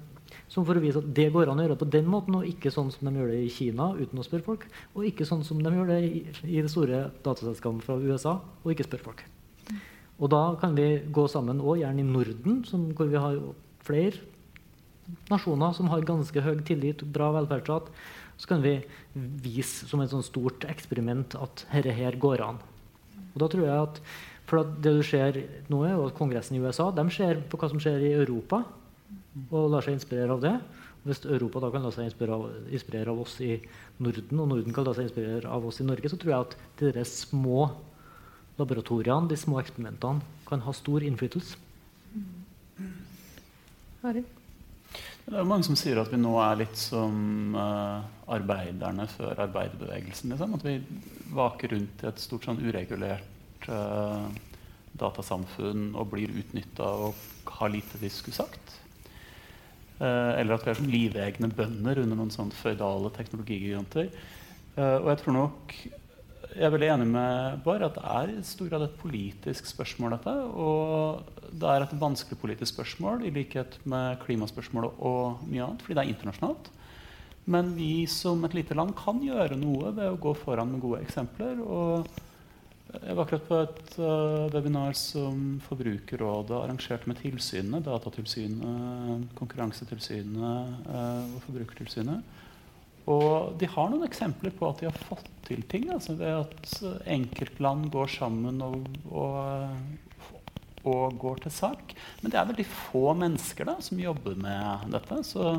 som 0.52 0.66
for 0.68 0.78
å 0.78 0.82
vise 0.82 1.00
at 1.02 1.10
det 1.16 1.28
går 1.34 1.50
an 1.50 1.60
å 1.60 1.66
gjøre 1.66 1.78
på 1.80 1.90
den 1.92 2.08
måten, 2.10 2.38
og 2.38 2.48
ikke 2.48 2.72
sånn 2.74 2.90
som 2.94 3.08
de 3.08 3.14
gjør 3.18 3.32
det 3.32 3.42
i 3.44 3.52
Kina 3.52 3.92
uten 3.98 4.20
å 4.20 4.26
spørre 4.26 4.46
folk. 4.46 4.66
Og 4.94 5.06
ikke 5.08 5.28
sånn 5.28 5.44
som 5.46 5.62
de 5.62 5.72
gjør 5.74 5.92
det 5.92 6.00
i, 6.06 6.24
i 6.48 6.60
det 6.60 6.72
store 6.72 7.06
dataselskapet 7.24 7.86
fra 7.86 7.98
USA 8.02 8.38
og 8.40 8.74
ikke 8.74 8.88
spørre 8.88 9.08
folk. 9.10 9.24
Og 10.22 10.30
da 10.30 10.42
kan 10.60 10.76
vi 10.78 11.02
gå 11.10 11.26
sammen 11.30 11.62
òg, 11.62 11.80
gjerne 11.80 12.02
i 12.02 12.06
Norden, 12.06 12.60
som, 12.68 12.90
hvor 12.96 13.08
vi 13.10 13.20
har 13.20 13.38
flere 13.82 14.20
nasjoner 15.30 15.74
som 15.76 15.88
har 15.90 16.04
ganske 16.06 16.44
høy 16.44 16.60
tillit, 16.66 17.02
bra 17.14 17.32
velferdsstat. 17.34 17.88
Så 18.40 18.50
kan 18.50 18.62
vi 18.64 18.76
vise 19.14 19.88
som 19.88 20.02
et 20.02 20.12
sånt 20.12 20.26
stort 20.26 20.66
eksperiment 20.70 21.34
at 21.38 21.64
dette 21.72 21.94
her 21.96 22.18
går 22.22 22.44
an. 22.46 22.60
Og 23.32 23.42
da 23.42 23.48
tror 23.50 23.66
jeg 23.66 23.88
at 23.88 24.00
for 24.48 24.68
det 24.84 24.92
du 24.98 25.02
ser 25.06 25.38
nå 25.72 25.82
er 25.86 25.96
at 25.96 26.16
Kongressen 26.18 26.58
i 26.58 26.62
USA 26.62 26.90
de 26.94 27.04
ser 27.14 27.40
på 27.48 27.58
hva 27.60 27.70
som 27.70 27.80
skjer 27.80 28.02
i 28.04 28.14
Europa 28.18 28.62
og 29.50 29.70
lar 29.72 29.84
seg 29.84 29.96
inspirere 29.96 30.34
av 30.34 30.42
det. 30.42 30.56
Hvis 31.02 31.24
Europa 31.26 31.62
da 31.62 31.70
kan 31.74 31.82
la 31.82 31.90
seg 31.94 32.06
inspirere 32.06 32.36
av, 32.36 32.66
inspirere 32.70 33.10
av, 33.10 33.22
oss 33.24 33.38
i 33.42 33.56
Norden, 34.02 34.42
og 34.42 34.52
Norden 34.52 34.74
kan 34.74 34.86
la 34.86 34.94
seg 34.94 35.08
inspirere 35.08 35.50
av 35.50 35.64
oss 35.66 35.80
i 35.82 35.86
Norge, 35.86 36.10
så 36.10 36.18
tror 36.20 36.34
jeg 36.34 36.46
at 36.46 36.92
de 36.94 37.06
små 37.08 37.64
laboratoriene, 38.60 39.30
de 39.30 39.38
små 39.40 39.58
eksperimentene, 39.62 40.22
kan 40.46 40.62
ha 40.62 40.74
stor 40.76 41.02
innflytelse. 41.02 41.56
Det 45.22 45.38
er 45.38 45.46
mange 45.48 45.64
som 45.66 45.78
sier 45.78 46.00
at 46.02 46.10
vi 46.12 46.18
nå 46.20 46.34
er 46.42 46.58
litt 46.64 46.78
som 46.78 47.54
uh, 47.56 48.02
arbeiderne 48.34 49.06
før 49.10 49.44
arbeiderbevegelsen. 49.46 50.34
Liksom. 50.34 50.56
At 50.58 50.66
vi 50.66 50.76
vaker 51.32 51.72
rundt 51.76 52.02
i 52.02 52.08
et 52.10 52.22
stort 52.22 52.46
sånn 52.48 52.60
uregulert 52.62 53.68
uh, 53.70 54.26
datasamfunn 54.98 55.92
og 55.96 56.10
blir 56.12 56.34
utnytta 56.42 56.90
og 57.06 57.54
har 57.58 57.72
lite 57.72 58.02
vi 58.02 58.10
skulle 58.12 58.42
sagt. 58.42 58.81
Eh, 60.02 60.40
eller 60.40 60.56
at 60.56 60.64
vi 60.66 60.72
er 60.72 60.78
som 60.78 60.90
livegne 60.90 61.50
bønder 61.54 62.00
under 62.02 62.18
noen 62.18 62.32
sånne 62.34 62.56
føydale 62.58 63.12
teknologigiganter. 63.14 64.08
Eh, 64.74 64.96
og 64.98 65.12
jeg 65.12 65.20
tror 65.20 65.36
nok 65.36 65.74
jeg 66.52 66.66
er 66.66 66.72
veldig 66.74 66.88
enig 66.92 67.06
med 67.08 67.60
Bård 67.64 67.84
at 67.86 67.94
det 67.96 68.02
er 68.12 68.32
i 68.34 68.42
stor 68.44 68.68
grad 68.68 68.82
et 68.84 68.98
politisk 69.00 69.68
spørsmål. 69.70 70.18
dette, 70.18 70.34
Og 70.52 71.22
det 71.48 71.68
er 71.68 71.82
et 71.84 72.00
vanskelig 72.00 72.38
politisk 72.40 72.74
spørsmål, 72.74 73.24
i 73.24 73.30
likhet 73.30 73.78
med 73.88 74.18
klimaspørsmålet 74.26 74.98
og 75.00 75.38
mye 75.48 75.64
annet, 75.64 75.82
fordi 75.82 75.96
det 75.96 76.02
er 76.04 76.12
internasjonalt. 76.12 76.68
Men 77.46 77.72
vi 77.74 78.06
som 78.06 78.44
et 78.44 78.54
lite 78.54 78.74
land 78.74 78.92
kan 78.98 79.22
gjøre 79.22 79.56
noe 79.56 79.94
ved 79.96 80.10
å 80.10 80.20
gå 80.20 80.34
foran 80.42 80.74
med 80.74 80.82
gode 80.82 81.00
eksempler. 81.06 81.62
og 81.62 82.06
jeg 82.92 83.16
var 83.16 83.24
akkurat 83.24 83.46
på 83.48 83.58
et 83.62 83.94
uh, 84.02 84.52
webinar 84.52 84.92
som 84.98 85.56
Forbrukerrådet 85.64 86.56
arrangerte 86.58 87.08
med 87.08 87.20
tilsynene. 87.22 87.80
Datatilsynet, 87.86 89.30
Konkurransetilsynet 89.38 90.88
uh, 90.88 91.24
og 91.32 91.38
Forbrukertilsynet. 91.46 92.38
Og 93.10 93.56
de 93.58 93.66
har 93.66 93.88
noen 93.90 94.04
eksempler 94.06 94.52
på 94.54 94.68
at 94.68 94.82
de 94.82 94.90
har 94.90 95.04
fått 95.08 95.30
til 95.48 95.64
ting. 95.72 95.88
Altså 95.94 96.14
ved 96.20 96.44
at 96.44 97.06
enkeltland 97.16 97.88
går 97.94 98.12
sammen 98.12 98.60
og, 98.62 98.84
og, 99.10 100.36
og, 100.84 101.16
går 101.24 101.42
til 101.46 101.56
sak. 101.56 101.96
Men 102.20 102.34
det 102.34 102.38
er 102.38 102.52
veldig 102.52 102.68
få 102.68 103.06
mennesker 103.18 103.72
da, 103.72 103.78
som 103.82 104.04
jobber 104.04 104.36
med 104.38 104.92
dette. 104.94 105.22
Så 105.26 105.56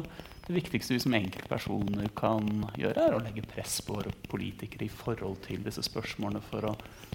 det 0.48 0.54
viktigste 0.54 0.94
vi 0.94 1.00
som 1.00 1.14
enkeltpersoner 1.16 2.10
kan 2.18 2.48
gjøre, 2.76 3.06
er 3.06 3.16
å 3.16 3.22
legge 3.24 3.46
press 3.48 3.78
på 3.86 3.96
våre 3.96 4.12
politikere 4.28 4.90
i 4.90 4.92
forhold 4.92 5.40
til 5.46 5.64
disse 5.64 5.86
spørsmålene 5.88 6.42
for 6.44 6.68
å 6.68 6.74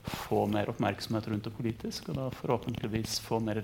få 0.08 0.46
mer 0.48 0.70
oppmerksomhet 0.72 1.28
rundt 1.28 1.44
det 1.44 1.52
politisk. 1.52 2.08
Og 2.08 2.16
da 2.16 2.28
forhåpentligvis 2.32 3.18
få 3.20 3.42
mer 3.44 3.60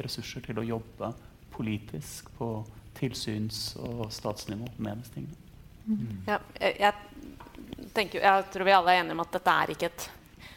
ressurser 0.00 0.46
til 0.48 0.62
å 0.62 0.64
jobbe 0.64 1.12
politisk 1.52 2.30
på 2.38 2.50
tilsyns- 2.96 3.76
og 3.76 4.06
statsnivå 4.12 4.70
med 4.80 5.02
disse 5.02 5.18
tingene. 5.18 5.42
Ja, 6.26 6.40
jeg, 6.58 6.78
jeg, 6.80 7.88
tenker, 7.94 8.24
jeg, 8.24 8.46
tror 8.52 8.66
vi 8.66 8.74
alle 8.74 8.94
er 8.94 9.04
enige 9.04 9.18
om 9.18 9.22
at 9.26 9.36
dette 9.36 9.58
er 9.60 9.74
ikke 9.76 9.90
et 9.92 10.08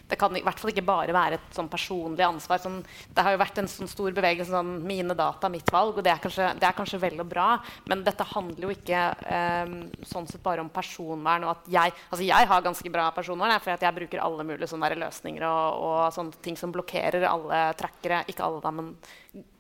det 0.10 0.18
kan 0.20 0.36
i 0.36 0.41
hvert 0.45 0.60
fall 0.60 0.72
ikke 0.74 0.86
bare 0.88 1.14
være 1.16 1.38
et 1.38 1.55
sånn 1.55 1.70
personlig 1.72 2.26
ansvar. 2.26 2.62
Sånn, 2.64 2.80
det 3.14 3.26
har 3.26 3.36
jo 3.36 3.41
vært 3.41 3.62
en 3.62 3.70
sånn 3.70 3.91
stor 3.91 4.16
bevegelse 4.16 4.51
sånn 4.51 4.72
mine 4.88 5.16
data, 5.18 5.51
mitt 5.53 5.70
valg, 5.74 5.99
og 5.99 6.05
det 6.05 6.14
er, 6.14 6.22
kanskje, 6.24 6.49
det 6.60 6.68
er 6.68 6.78
kanskje 6.78 7.01
vel 7.01 7.22
og 7.22 7.30
bra, 7.30 7.49
men 7.91 8.03
dette 8.05 8.26
handler 8.32 8.68
jo 8.68 8.74
ikke 8.74 9.03
um, 9.30 9.78
sånn 10.10 10.30
sett 10.30 10.43
bare 10.45 10.66
om 10.66 10.72
personvern. 10.74 11.45
og 11.45 11.53
at 11.53 11.70
Jeg 11.70 11.95
altså 12.10 12.26
jeg 12.26 12.49
har 12.51 12.66
ganske 12.66 12.93
bra 12.93 13.10
personvern, 13.16 13.55
for 13.62 13.76
jeg 13.78 13.97
bruker 14.01 14.24
alle 14.24 14.47
mulige 14.47 14.72
sånne 14.72 14.91
løsninger 14.97 15.45
og, 15.45 15.86
og, 15.86 15.97
sånne 16.16 16.43
ting 16.43 16.57
som 16.60 16.74
blokkerer 16.74 17.28
alle 17.30 17.64
trackere. 17.78 18.24
Ikke 18.32 18.45
alle, 18.47 18.64
da, 18.66 18.74
men 18.74 18.93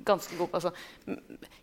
ganske 0.05 0.33
god 0.39 0.55
altså, 0.57 0.71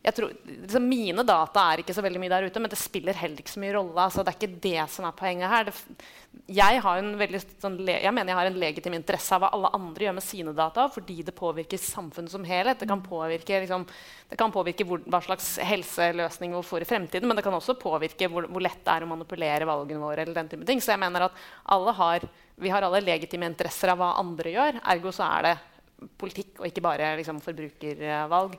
jeg 0.05 0.15
tror, 0.15 0.35
liksom, 0.47 0.85
Mine 0.87 1.25
data 1.27 1.65
er 1.73 1.83
ikke 1.83 1.95
så 1.97 2.05
veldig 2.05 2.21
mye 2.23 2.31
der 2.31 2.47
ute, 2.47 2.61
men 2.63 2.71
det 2.71 2.79
spiller 2.79 3.19
heller 3.19 3.43
ikke 3.43 3.51
så 3.51 3.63
mye 3.63 3.73
rolle. 3.75 3.97
Altså, 3.99 4.23
det 4.23 4.33
er 4.33 4.39
ikke 4.39 4.61
det 4.63 4.85
som 4.95 5.09
er 5.09 5.17
poenget 5.19 5.51
her. 5.51 5.67
Det, 5.67 6.07
jeg, 6.55 6.83
veldig, 7.19 7.41
sånn, 7.65 7.79
jeg 7.89 8.15
mener 8.15 8.33
jeg 8.33 8.39
har 8.39 8.51
en 8.53 8.61
legitim 8.63 8.97
interesse 8.99 9.35
av 9.35 9.43
hva 9.43 9.51
alle 9.57 9.73
andre 9.75 10.07
gjør 10.07 10.17
med 10.21 10.27
sine 10.27 10.55
data, 10.57 10.87
fordi 10.95 11.19
det 11.27 11.35
påvirker 11.37 11.83
samfunnet 11.83 12.31
som 12.31 12.47
helhet. 12.47 12.79
Det 12.79 12.91
kan 12.91 13.03
påvirke, 13.03 13.61
liksom, 13.65 13.87
det 14.31 14.39
kan 14.39 14.55
påvirke 14.55 14.87
hvor, 14.87 15.03
hva 15.11 15.23
slags 15.27 15.57
helseløsning 15.67 16.55
vi 16.55 16.65
får 16.71 16.87
i 16.87 16.91
fremtiden, 16.95 17.27
men 17.27 17.39
det 17.39 17.47
kan 17.47 17.59
også 17.59 17.79
påvirke 17.81 18.31
hvor, 18.31 18.47
hvor, 18.47 18.63
lett 18.63 18.83
det 18.87 18.95
er 18.95 19.07
å 19.07 19.11
manipulere 19.11 19.67
valgene 19.67 20.03
våre. 20.03 20.23
eller 20.23 20.39
den 20.39 20.53
type 20.55 20.69
ting. 20.69 20.83
Så 20.83 20.95
jeg 20.95 21.03
mener 21.03 21.27
at 21.27 21.47
har, 21.99 22.29
vi 22.55 22.71
har 22.71 22.87
alle 22.87 23.03
legitime 23.03 23.51
interesser 23.51 23.91
av 23.91 23.99
hva 23.99 24.15
andre 24.21 24.55
gjør. 24.55 24.85
Ergo 24.95 25.11
så 25.15 25.27
er 25.27 25.49
det 25.51 25.57
politikk 26.19 26.61
og 26.61 26.69
ikke 26.69 26.85
bare 26.85 27.15
liksom, 27.21 27.41
forbrukervalg. 27.45 28.57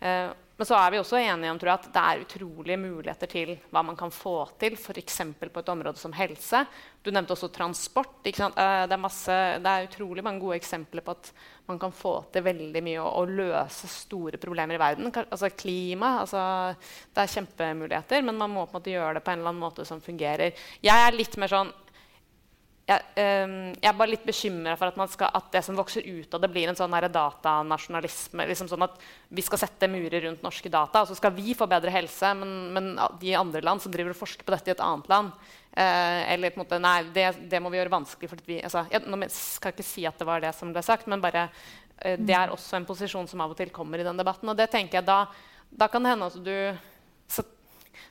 Eh, 0.00 0.30
men 0.60 0.68
så 0.68 0.76
er 0.76 0.90
vi 0.92 0.98
også 1.00 1.16
enige 1.16 1.48
om 1.54 1.56
jeg, 1.56 1.72
at 1.72 1.86
det 1.88 2.00
er 2.04 2.22
utrolige 2.26 2.76
muligheter 2.76 3.28
til 3.32 3.54
hva 3.72 3.80
man 3.80 3.96
kan 3.96 4.10
få 4.12 4.42
til, 4.60 4.74
f.eks. 4.76 5.16
på 5.40 5.62
et 5.62 5.70
område 5.72 5.96
som 5.96 6.12
helse. 6.12 6.60
Du 7.00 7.08
nevnte 7.08 7.32
også 7.32 7.48
transport. 7.48 8.18
Eh, 8.28 8.36
det, 8.36 8.92
er 8.92 9.00
masse, 9.00 9.38
det, 9.56 9.70
er 9.72 9.88
utrolig 9.88 10.24
mange 10.26 10.42
gode 10.44 10.58
eksempler 10.60 11.04
på 11.06 11.14
at 11.16 11.32
man 11.70 11.80
kan 11.80 11.94
få 11.96 12.12
til 12.34 12.44
veldig 12.44 12.82
mye 12.84 13.00
og, 13.00 13.08
og 13.22 13.32
løse 13.40 13.88
store 13.88 14.36
problemer 14.42 14.76
i 14.76 14.82
verden. 14.82 15.08
Altså 15.22 15.48
klima 15.48 16.18
altså, 16.26 16.42
Det 17.08 17.24
er 17.24 17.34
kjempemuligheter, 17.38 18.28
men 18.28 18.36
man 18.36 18.52
må 18.52 18.66
på 18.66 18.74
en 18.74 18.80
måte 18.82 18.92
gjøre 18.92 19.16
det 19.16 19.24
på 19.24 19.32
en 19.32 19.40
eller 19.40 19.54
annen 19.54 19.64
måte 19.64 19.88
som 19.88 20.04
fungerer. 20.04 20.52
Jeg 20.84 21.06
er 21.06 21.16
litt 21.16 21.40
mer 21.40 21.56
sånn 21.56 21.72
jeg, 22.90 23.04
um, 23.46 23.52
jeg, 23.76 23.86
er 23.86 23.96
bare 23.96 24.10
litt 24.10 24.26
bekymra 24.26 24.74
for 24.78 24.90
at, 24.90 25.12
skal, 25.12 25.30
at, 25.38 25.46
det 25.54 25.62
som 25.62 25.76
vokser 25.78 26.06
ut 26.06 26.34
av 26.34 26.42
det, 26.42 26.50
blir 26.50 26.70
en 26.70 26.78
sånn 26.78 26.96
datanasjonalisme. 27.14 28.46
Liksom 28.50 28.70
sånn 28.70 28.86
at 28.86 28.96
vi 29.30 29.44
skal 29.46 29.60
sette 29.62 29.88
murer 29.90 30.26
rundt 30.26 30.42
norske 30.44 30.72
data, 30.72 31.04
og 31.04 31.10
så 31.10 31.18
skal 31.18 31.34
vi 31.36 31.54
få 31.58 31.68
bedre 31.70 31.92
helse, 31.94 32.32
men, 32.40 32.54
men 32.74 32.90
de 33.22 33.36
andre 33.38 33.62
land 33.66 33.82
som 33.84 33.94
driver 33.94 34.14
og 34.14 34.20
forsker 34.20 34.46
på 34.46 34.54
dette 34.56 34.72
i 34.72 34.74
et 34.74 34.82
annet 34.84 35.10
land 35.12 35.30
uh, 35.30 36.32
eller 36.32 36.50
på 36.50 36.60
en 36.60 36.64
måte, 36.64 36.80
Nei, 36.82 36.96
det, 37.14 37.28
det, 37.52 37.62
må 37.62 37.70
vi 37.70 37.80
gjøre 37.80 37.94
vanskelig. 37.94 38.32
fordi 38.32 38.48
vi, 38.48 38.58
altså, 38.66 38.84
jeg, 38.90 39.04
jeg, 39.06 39.30
skal 39.36 39.76
ikke 39.76 39.90
si 39.92 40.08
at 40.08 40.18
det 40.18 40.28
var 40.28 40.42
det 40.42 40.54
som 40.58 40.74
ble 40.74 40.82
sagt, 40.86 41.06
men 41.10 41.22
bare, 41.22 41.46
uh, 42.02 42.16
det 42.18 42.36
er 42.36 42.54
også 42.54 42.80
en 42.80 42.88
posisjon 42.88 43.30
som 43.30 43.44
av 43.44 43.54
og 43.54 43.60
til 43.60 43.70
kommer 43.74 44.02
i 44.02 44.06
den 44.06 44.18
debatten. 44.18 44.50
Og 44.50 44.58
det 44.58 44.70
tenker 44.72 45.00
jeg 45.00 45.08
da, 45.08 45.22
da 45.70 45.90
kan 45.90 46.02
det 46.02 46.16
hende 46.16 46.30
at 46.32 46.42
du 46.42 46.54
så 47.30 47.46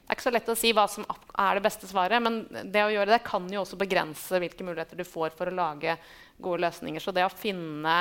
det 0.09 0.15
er 0.15 0.17
ikke 0.17 0.25
så 0.25 0.31
lett 0.33 0.47
å 0.49 0.57
si 0.57 0.69
hva 0.73 0.87
som 0.89 1.03
er 1.37 1.59
det 1.59 1.61
beste 1.61 1.85
svaret, 1.85 2.17
men 2.25 2.39
det 2.73 2.81
å 2.81 2.89
gjøre 2.89 3.11
det 3.13 3.19
kan 3.21 3.43
jo 3.53 3.59
også 3.61 3.77
begrense 3.77 4.39
hvilke 4.41 4.65
muligheter 4.65 4.97
du 4.97 5.05
får 5.05 5.35
for 5.37 5.51
å 5.51 5.53
lage 5.53 5.93
gode 6.41 6.63
løsninger. 6.63 7.03
Så 7.03 7.13
det 7.13 7.27
å 7.27 7.29
finne 7.29 7.93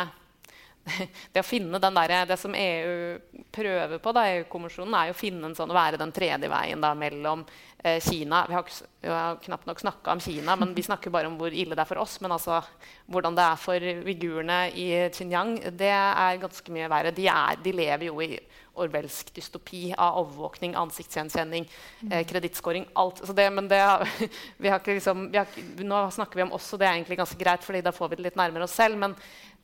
det 1.33 1.43
å 1.43 1.47
finne 1.47 1.81
der, 1.81 2.15
det 2.29 2.37
som 2.41 2.55
EU 2.55 3.19
prøver 3.55 4.01
på, 4.03 4.13
EU-kommisjonen, 4.25 4.95
er 4.95 5.13
å 5.13 5.17
finne 5.17 5.49
en 5.49 5.57
sånn, 5.57 5.75
være 5.75 6.01
den 6.01 6.13
tredje 6.15 6.51
veien 6.51 6.83
da, 6.83 6.95
mellom 6.99 7.45
eh, 7.83 7.99
Kina 8.03 8.45
Vi 8.49 8.57
har, 8.57 8.71
vi 9.03 9.13
har 9.13 9.41
knapt 9.45 9.69
nok 9.69 9.83
snakka 9.83 10.15
om 10.15 10.23
Kina, 10.23 10.57
men 10.57 10.75
vi 10.77 10.87
snakker 10.87 11.15
bare 11.15 11.31
om 11.31 11.39
hvor 11.41 11.55
ille 11.55 11.77
det 11.77 11.85
er 11.85 11.91
for 11.91 12.03
oss. 12.03 12.19
Men 12.25 12.37
altså, 12.37 12.61
hvordan 13.07 13.39
det 13.39 13.47
er 13.47 13.61
for 13.63 13.91
uigurene 14.09 14.61
i 14.75 14.89
Xinjiang, 15.15 15.59
det 15.79 15.93
er 15.95 16.43
ganske 16.43 16.75
mye 16.75 16.91
verre. 16.91 17.15
De, 17.17 17.29
er, 17.33 17.61
de 17.65 17.77
lever 17.77 18.11
jo 18.11 18.23
i 18.25 18.33
orwellsk 18.79 19.33
dystopi 19.35 19.91
av 19.97 20.21
overvåkning, 20.23 20.75
ansiktsgjenkjenning, 20.79 21.67
eh, 22.11 22.25
kredittskåring. 22.27 22.87
alt. 22.95 23.27
Så 23.27 23.33
Det, 23.33 23.51
men 23.51 23.69
det, 23.69 23.83
vi 24.57 24.69
har 24.69 24.79
ikke 24.79 24.95
liksom, 24.99 25.31
vi 25.33 25.39
har, 25.39 25.47
nå 25.83 26.11
snakker 26.11 26.37
vi 26.37 26.43
om 26.43 26.53
oss, 26.53 26.73
og 26.73 26.79
det 26.79 26.87
er 26.89 26.95
egentlig 26.95 27.19
ganske 27.19 27.39
greit, 27.39 27.65
fordi 27.65 27.83
da 27.83 27.93
får 27.93 28.09
vi 28.09 28.17
det 28.17 28.29
litt 28.29 28.39
nærmere 28.39 28.65
oss 28.65 28.77
selv. 28.79 28.99
Men 28.99 29.17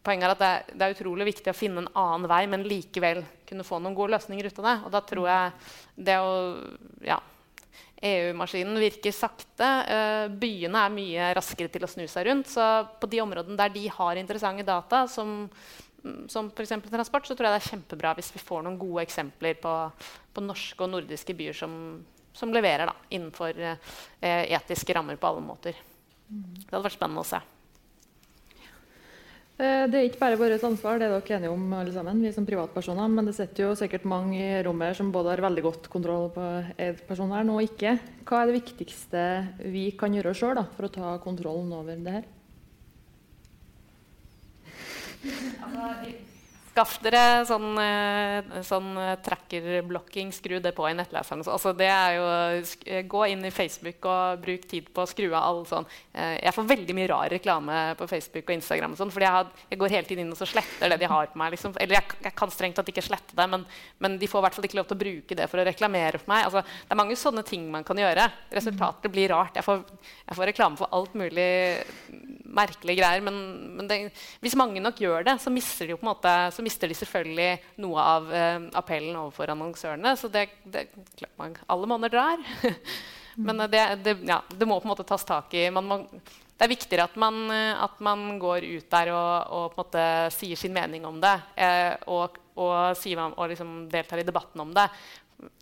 poenget 0.04 0.28
er 0.28 0.34
at 0.34 0.42
det, 0.42 0.74
det, 0.74 0.86
er 0.86 0.96
utrolig 0.96 1.28
viktig 1.30 1.52
å 1.52 1.56
finne 1.56 1.84
en 1.84 1.92
annen 1.98 2.30
vei, 2.30 2.42
men 2.50 2.66
likevel 2.68 3.22
kunne 3.48 3.66
få 3.66 3.80
noen 3.82 3.96
gode 3.96 4.16
løsninger 4.16 4.50
ut 4.50 4.60
av 4.62 4.68
det. 4.68 4.74
Og 4.86 4.92
da 4.94 5.04
tror 5.08 5.30
jeg 5.30 5.70
det 6.08 6.18
å 6.20 6.34
ja, 7.04 7.20
EU-maskinen 8.04 8.76
virker 8.82 9.16
sakte. 9.16 9.70
Uh, 9.88 10.26
byene 10.28 10.84
er 10.84 10.92
mye 10.92 11.30
raskere 11.38 11.72
til 11.72 11.86
å 11.86 11.90
snu 11.90 12.04
seg 12.10 12.28
rundt. 12.28 12.52
Så 12.52 12.68
på 13.00 13.10
de 13.10 13.24
områdene 13.24 13.58
der 13.58 13.72
de 13.74 13.88
har 13.96 14.20
interessante 14.20 14.66
data, 14.68 15.06
som 15.10 15.48
Mm, 16.04 16.28
som 16.28 16.50
f.eks. 16.56 16.72
transport, 16.90 17.26
så 17.26 17.34
tror 17.34 17.48
jeg 17.48 17.54
det 17.54 17.62
er 17.62 17.70
kjempebra 17.70 18.12
hvis 18.18 18.28
vi 18.34 18.42
får 18.44 18.64
noen 18.66 18.76
gode 18.76 19.06
eksempler 19.06 19.56
på, 19.56 19.72
på 20.36 20.44
norske 20.44 20.84
og 20.84 20.90
nordiske 20.92 21.36
byer 21.36 21.56
som, 21.56 21.72
som 22.36 22.52
leverer 22.52 22.90
da, 22.90 22.94
innenfor 23.08 23.56
eh, 23.56 23.94
etiske 24.52 24.96
rammer 24.96 25.16
på 25.16 25.30
alle 25.30 25.44
måter. 25.44 25.78
Det 26.28 26.68
hadde 26.68 26.84
vært 26.84 26.98
spennende 26.98 27.24
å 27.24 27.28
se. 27.28 27.40
Eh, 29.54 29.84
det 29.86 29.98
er 29.98 30.08
ikke 30.08 30.18
bare 30.18 30.38
vårt 30.40 30.64
ansvar, 30.66 30.98
det 30.98 31.06
er 31.06 31.12
dere 31.14 31.36
enige 31.38 31.52
om 31.54 31.74
alle 31.78 31.92
sammen, 31.94 32.22
vi 32.24 32.32
som 32.34 32.46
privatpersoner. 32.46 33.10
Men 33.12 33.30
det 33.30 33.36
sitter 33.36 33.68
jo 33.68 33.76
sikkert 33.78 34.06
mange 34.10 34.40
i 34.42 34.62
rommet 34.66 34.98
som 34.98 35.12
både 35.14 35.30
har 35.30 35.44
veldig 35.46 35.62
godt 35.62 35.88
kontroll 35.92 36.30
på 36.34 36.48
personvern 37.06 37.54
og 37.54 37.62
ikke. 37.62 37.96
Hva 38.26 38.42
er 38.42 38.50
det 38.50 38.58
viktigste 38.58 39.24
vi 39.70 39.92
kan 39.98 40.16
gjøre 40.16 40.34
sjøl 40.34 40.64
for 40.74 40.88
å 40.88 40.94
ta 40.98 41.16
kontrollen 41.22 41.70
over 41.76 42.02
det 42.02 42.16
her? 42.18 42.30
Altså, 45.64 46.33
Skaff 46.74 46.96
dere 47.04 47.44
sånn, 47.46 47.68
eh, 47.78 48.62
sånn 48.66 48.96
eh, 48.98 49.12
tracker-blocking, 49.22 50.32
Skru 50.34 50.56
det 50.58 50.72
på 50.74 50.88
i 50.88 50.94
nettleseren. 50.98 51.44
Altså, 51.46 51.70
det 51.78 51.86
er 51.86 52.16
jo, 52.16 52.24
eh, 52.90 53.04
gå 53.06 53.20
inn 53.30 53.44
i 53.46 53.52
Facebook 53.54 54.02
og 54.10 54.42
bruk 54.42 54.66
tid 54.66 54.88
på 54.90 55.04
å 55.04 55.06
skru 55.06 55.28
av 55.28 55.44
all 55.44 55.62
sånn 55.70 55.86
Jeg 56.14 56.54
får 56.54 56.66
veldig 56.66 56.94
mye 56.96 57.08
rar 57.10 57.30
reklame 57.30 57.94
på 57.98 58.08
Facebook 58.10 58.48
og 58.48 58.56
Instagram. 58.56 58.96
Og 58.96 58.98
sånn, 58.98 59.12
fordi 59.14 59.26
jeg, 59.26 59.36
har, 59.36 59.52
jeg, 59.70 59.78
går 59.78 59.94
hele 59.94 60.08
tiden 60.08 60.24
inn 60.24 60.34
og 60.34 60.40
så 60.40 60.48
sletter 60.50 60.90
det 60.90 60.98
de 60.98 61.10
har 61.10 61.30
på 61.30 61.38
meg. 61.38 61.54
Liksom. 61.54 61.76
Eller 61.78 62.00
jeg, 62.00 62.18
jeg, 62.26 62.34
kan 62.34 62.50
strengt 62.50 62.78
tatt 62.80 62.90
ikke 62.90 63.06
slette 63.06 63.38
det, 63.38 63.48
men, 63.54 63.66
men 64.02 64.18
de 64.18 64.30
får 64.30 64.42
i 64.42 64.46
hvert 64.48 64.58
fall 64.58 64.66
ikke 64.66 64.80
lov 64.80 64.90
til 64.90 64.98
å 64.98 65.02
bruke 65.04 65.38
det 65.38 65.46
for 65.50 65.62
å 65.62 65.68
reklamere 65.70 66.18
for 66.18 66.34
meg. 66.34 66.48
Altså, 66.48 66.64
det 66.66 66.96
er 66.96 67.02
mange 67.04 67.18
sånne 67.18 67.46
ting 67.46 67.70
man 67.70 67.86
kan 67.86 68.02
gjøre. 68.02 68.26
Resultatet 68.54 69.14
blir 69.14 69.30
rart. 69.30 69.54
Jeg 69.54 69.66
får, 69.66 69.84
jeg 70.26 70.40
får 70.40 70.50
reklame 70.50 70.80
for 70.80 70.90
alt 70.90 71.14
mulig 71.14 71.50
merkelige 72.54 73.00
greier. 73.00 73.22
Men, 73.24 73.38
men 73.78 73.90
det, 73.90 73.98
hvis 74.42 74.56
mange 74.58 74.82
nok 74.82 75.00
gjør 75.02 75.26
det, 75.26 75.38
så 75.42 75.52
mister 75.54 75.86
de, 75.86 75.94
jo 75.94 76.00
på 76.00 76.06
en 76.06 76.12
måte, 76.12 76.34
så 76.64 76.70
mister 76.70 76.88
de 76.88 76.94
selvfølgelig 76.96 77.80
noe 77.84 78.00
av 78.00 78.30
eh, 78.32 78.62
appellen 78.78 79.16
overfor 79.20 79.50
annonsørene. 79.52 80.14
Så 80.16 80.30
det, 80.32 80.46
det 80.64 80.86
man, 81.36 81.52
alle 81.68 81.88
monner 81.90 82.08
drar. 82.08 82.40
men 83.36 83.60
det, 83.68 83.82
det, 84.04 84.16
ja, 84.24 84.40
det, 84.48 84.64
må 84.64 84.78
på 84.80 84.88
en 84.88 84.94
måte 84.94 85.04
tas 85.04 85.26
tak 85.28 85.52
i. 85.52 85.66
Må, 85.68 85.98
det 86.54 86.64
er 86.64 86.72
viktigere 86.72 87.04
at 87.04 87.18
man, 87.20 87.50
at 87.52 88.00
man, 88.00 88.38
går 88.40 88.64
ut 88.64 88.88
der 88.96 89.12
og, 89.12 89.52
og 89.52 89.68
på 89.74 89.82
en 89.82 89.82
måte 89.82 90.06
sier 90.38 90.56
sin 90.56 90.72
mening 90.72 91.04
om 91.04 91.20
det. 91.20 91.34
Eh, 91.60 91.92
og, 92.08 92.40
og, 92.56 92.96
sier, 92.96 93.20
og 93.28 93.52
liksom 93.52 93.84
deltar 93.92 94.24
i 94.24 94.26
debatten 94.26 94.64
om 94.64 94.72
det, 94.72 94.88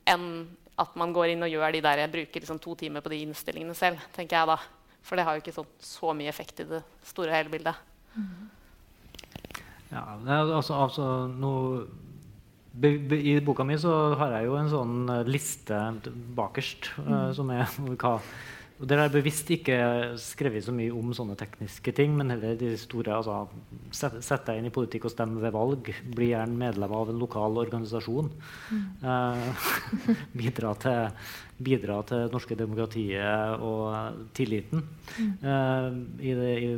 enn 0.07 0.30
at 0.78 0.94
man 0.98 1.11
går 1.14 1.34
inn 1.34 1.42
og 1.42 1.50
gjør 1.50 1.74
de 1.74 1.82
der, 1.84 2.07
bruker 2.14 2.46
liksom 2.46 2.62
to 2.62 2.78
timer 2.78 3.03
på 3.03 3.11
de 3.11 3.24
innstillingene 3.26 3.74
selv. 3.76 4.07
tenker 4.14 4.38
jeg 4.38 4.55
da. 4.55 4.61
For 5.03 5.18
det 5.18 5.26
har 5.26 5.34
jo 5.34 5.42
ikke 5.42 5.59
så, 5.59 5.66
så 5.82 6.14
mye 6.14 6.30
effekt 6.30 6.62
i 6.62 6.68
det 6.76 6.84
store 7.11 7.34
hele 7.34 7.50
bildet. 7.50 7.74
Mm. 8.14 8.62
Ja, 9.93 10.07
altså, 10.57 10.74
altså 10.74 11.09
noe, 11.28 11.84
be, 12.72 12.95
be, 13.11 13.18
I 13.20 13.36
boka 13.45 13.66
mi 13.68 13.76
så 13.80 13.93
har 14.20 14.38
jeg 14.38 14.49
jo 14.49 14.57
en 14.57 14.72
sånn 14.72 14.97
uh, 15.11 15.20
liste 15.28 15.78
bakerst 16.36 16.95
uh, 17.05 17.28
som 17.36 17.53
er 17.53 17.68
hva, 18.01 18.16
og 18.82 18.88
Der 18.90 18.99
har 18.99 19.07
jeg 19.07 19.14
bevisst 19.14 19.51
ikke 19.55 19.76
skrevet 20.18 20.64
så 20.66 20.72
mye 20.74 20.90
om 20.90 21.12
sånne 21.14 21.36
tekniske 21.38 21.93
ting, 21.95 22.16
men 22.18 22.32
heller 22.34 22.57
de 22.59 22.72
store 22.80 23.14
altså, 23.14 23.45
Sett 23.95 24.16
sett 24.26 24.49
deg 24.49 24.59
inn 24.59 24.66
i 24.66 24.72
politikk 24.74 25.07
og 25.07 25.12
stem 25.12 25.36
ved 25.38 25.55
valg. 25.55 25.93
Bli 26.16 26.32
gjerne 26.32 26.59
medlem 26.59 26.95
av 26.99 27.12
en 27.12 27.20
lokal 27.20 27.61
organisasjon. 27.62 28.32
Mm. 28.72 28.82
Uh, 29.05 29.68
bidra, 30.40 30.72
til, 30.82 31.28
bidra 31.62 32.01
til 32.09 32.24
det 32.24 32.32
norske 32.34 32.59
demokratiet 32.59 33.62
og 33.62 34.26
tilliten 34.34 34.82
mm. 34.82 35.30
uh, 35.45 35.88
i, 36.18 36.34
det, 36.40 36.51
i 36.59 36.72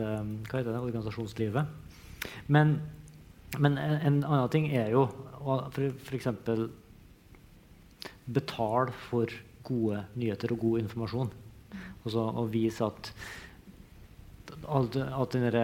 det, 0.00 0.10
hva 0.48 0.58
heter 0.58 0.72
det, 0.72 0.80
organisasjonslivet. 0.80 1.76
Men, 2.46 2.78
men 3.58 3.78
en, 3.80 3.96
en 4.00 4.20
annen 4.24 4.52
ting 4.52 4.68
er 4.72 4.92
jo 4.92 5.06
f.eks. 6.06 6.28
betale 8.28 8.94
for 9.08 9.32
gode 9.68 10.04
nyheter 10.16 10.54
og 10.54 10.62
god 10.64 10.84
informasjon. 10.84 11.30
Altså 12.04 12.24
å 12.40 12.46
vise 12.48 12.86
at, 12.86 13.10
at 14.68 15.36
den 15.36 15.58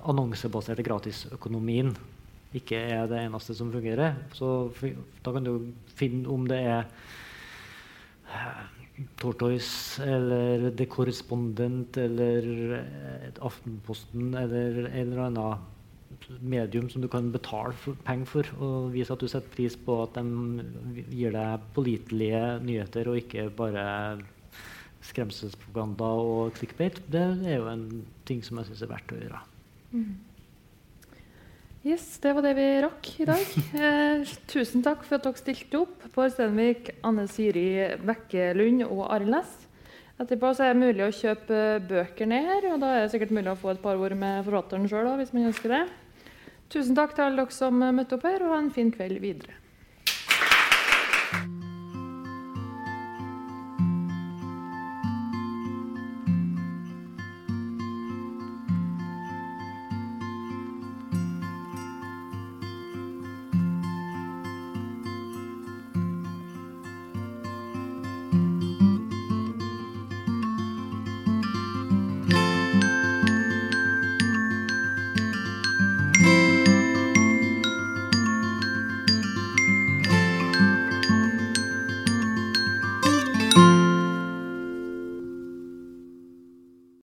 annonsebaserte 0.00 0.86
gratisøkonomien 0.86 1.94
ikke 2.56 2.80
er 2.96 3.06
det 3.10 3.22
eneste 3.22 3.54
som 3.54 3.70
fungerer. 3.72 4.16
Så 4.34 4.70
da 5.22 5.34
kan 5.34 5.46
du 5.46 5.70
finne 5.98 6.30
om 6.32 6.48
det 6.50 6.60
er 6.66 6.88
Tortoise 9.20 10.02
eller 10.04 10.70
The 10.76 10.86
Correspondent 10.90 11.96
eller 12.00 12.80
Aftenposten 13.40 14.34
eller 14.36 14.86
en 14.90 15.12
eller 15.12 15.22
annen 15.28 15.68
medium 16.40 16.88
som 16.90 17.02
du 17.02 17.08
kan 17.08 17.30
betale 17.32 17.74
penger 18.04 18.28
for, 18.28 18.50
og 18.60 18.90
vise 18.94 19.12
at 19.14 19.22
du 19.22 19.28
setter 19.30 19.54
pris 19.54 19.76
på 19.78 19.96
at 20.04 20.18
de 20.18 20.64
gir 21.08 21.32
deg 21.34 21.68
pålitelige 21.74 22.42
nyheter 22.66 23.08
og 23.10 23.20
ikke 23.22 23.48
bare 23.56 23.84
skremselspropaganda 25.06 26.10
og 26.20 26.52
clickbait, 26.58 27.00
det 27.08 27.22
er 27.48 27.56
jo 27.56 27.70
en 27.70 27.86
ting 28.28 28.42
som 28.44 28.60
jeg 28.60 28.70
syns 28.70 28.84
er 28.84 28.92
verdt 28.92 29.14
å 29.16 29.20
gjøre. 29.22 29.40
Mm. 29.94 30.10
Yes, 31.80 32.18
Det 32.20 32.34
var 32.36 32.44
det 32.44 32.58
vi 32.58 32.64
rakk 32.84 33.06
i 33.22 33.24
dag. 33.24 33.44
Eh, 33.80 34.28
tusen 34.52 34.82
takk 34.84 35.00
for 35.06 35.16
at 35.16 35.24
dere 35.24 35.40
stilte 35.40 35.78
opp. 35.80 36.02
Bård 36.12 36.34
Stenvik, 36.34 36.90
Anne 37.08 37.24
Siri 37.30 37.96
Bekkelund 38.04 38.84
og 38.84 39.06
Arild 39.06 39.32
Næss. 39.32 39.54
Etterpå 40.20 40.50
er 40.52 40.74
det 40.74 40.82
mulig 40.82 41.06
å 41.06 41.14
kjøpe 41.16 41.62
bøker 41.88 42.28
ned 42.28 42.50
her, 42.50 42.66
og 42.74 42.82
da 42.82 42.90
er 42.92 43.06
det 43.06 43.14
sikkert 43.14 43.32
mulig 43.32 43.54
å 43.54 43.56
få 43.62 43.72
et 43.72 43.80
par 43.80 43.96
ord 43.96 44.12
med 44.12 44.44
forfatteren 44.44 44.84
sjøl 44.92 45.08
hvis 45.22 45.32
man 45.32 45.48
ønsker 45.48 45.72
det. 45.72 45.80
Tusen 46.68 46.98
takk 46.98 47.16
til 47.16 47.30
alle 47.30 47.46
dere 47.46 47.56
som 47.56 47.80
møtte 47.80 48.18
opp 48.18 48.28
her, 48.28 48.44
og 48.44 48.52
ha 48.52 48.60
en 48.60 48.72
fin 48.76 48.92
kveld 48.92 49.24
videre. 49.24 49.56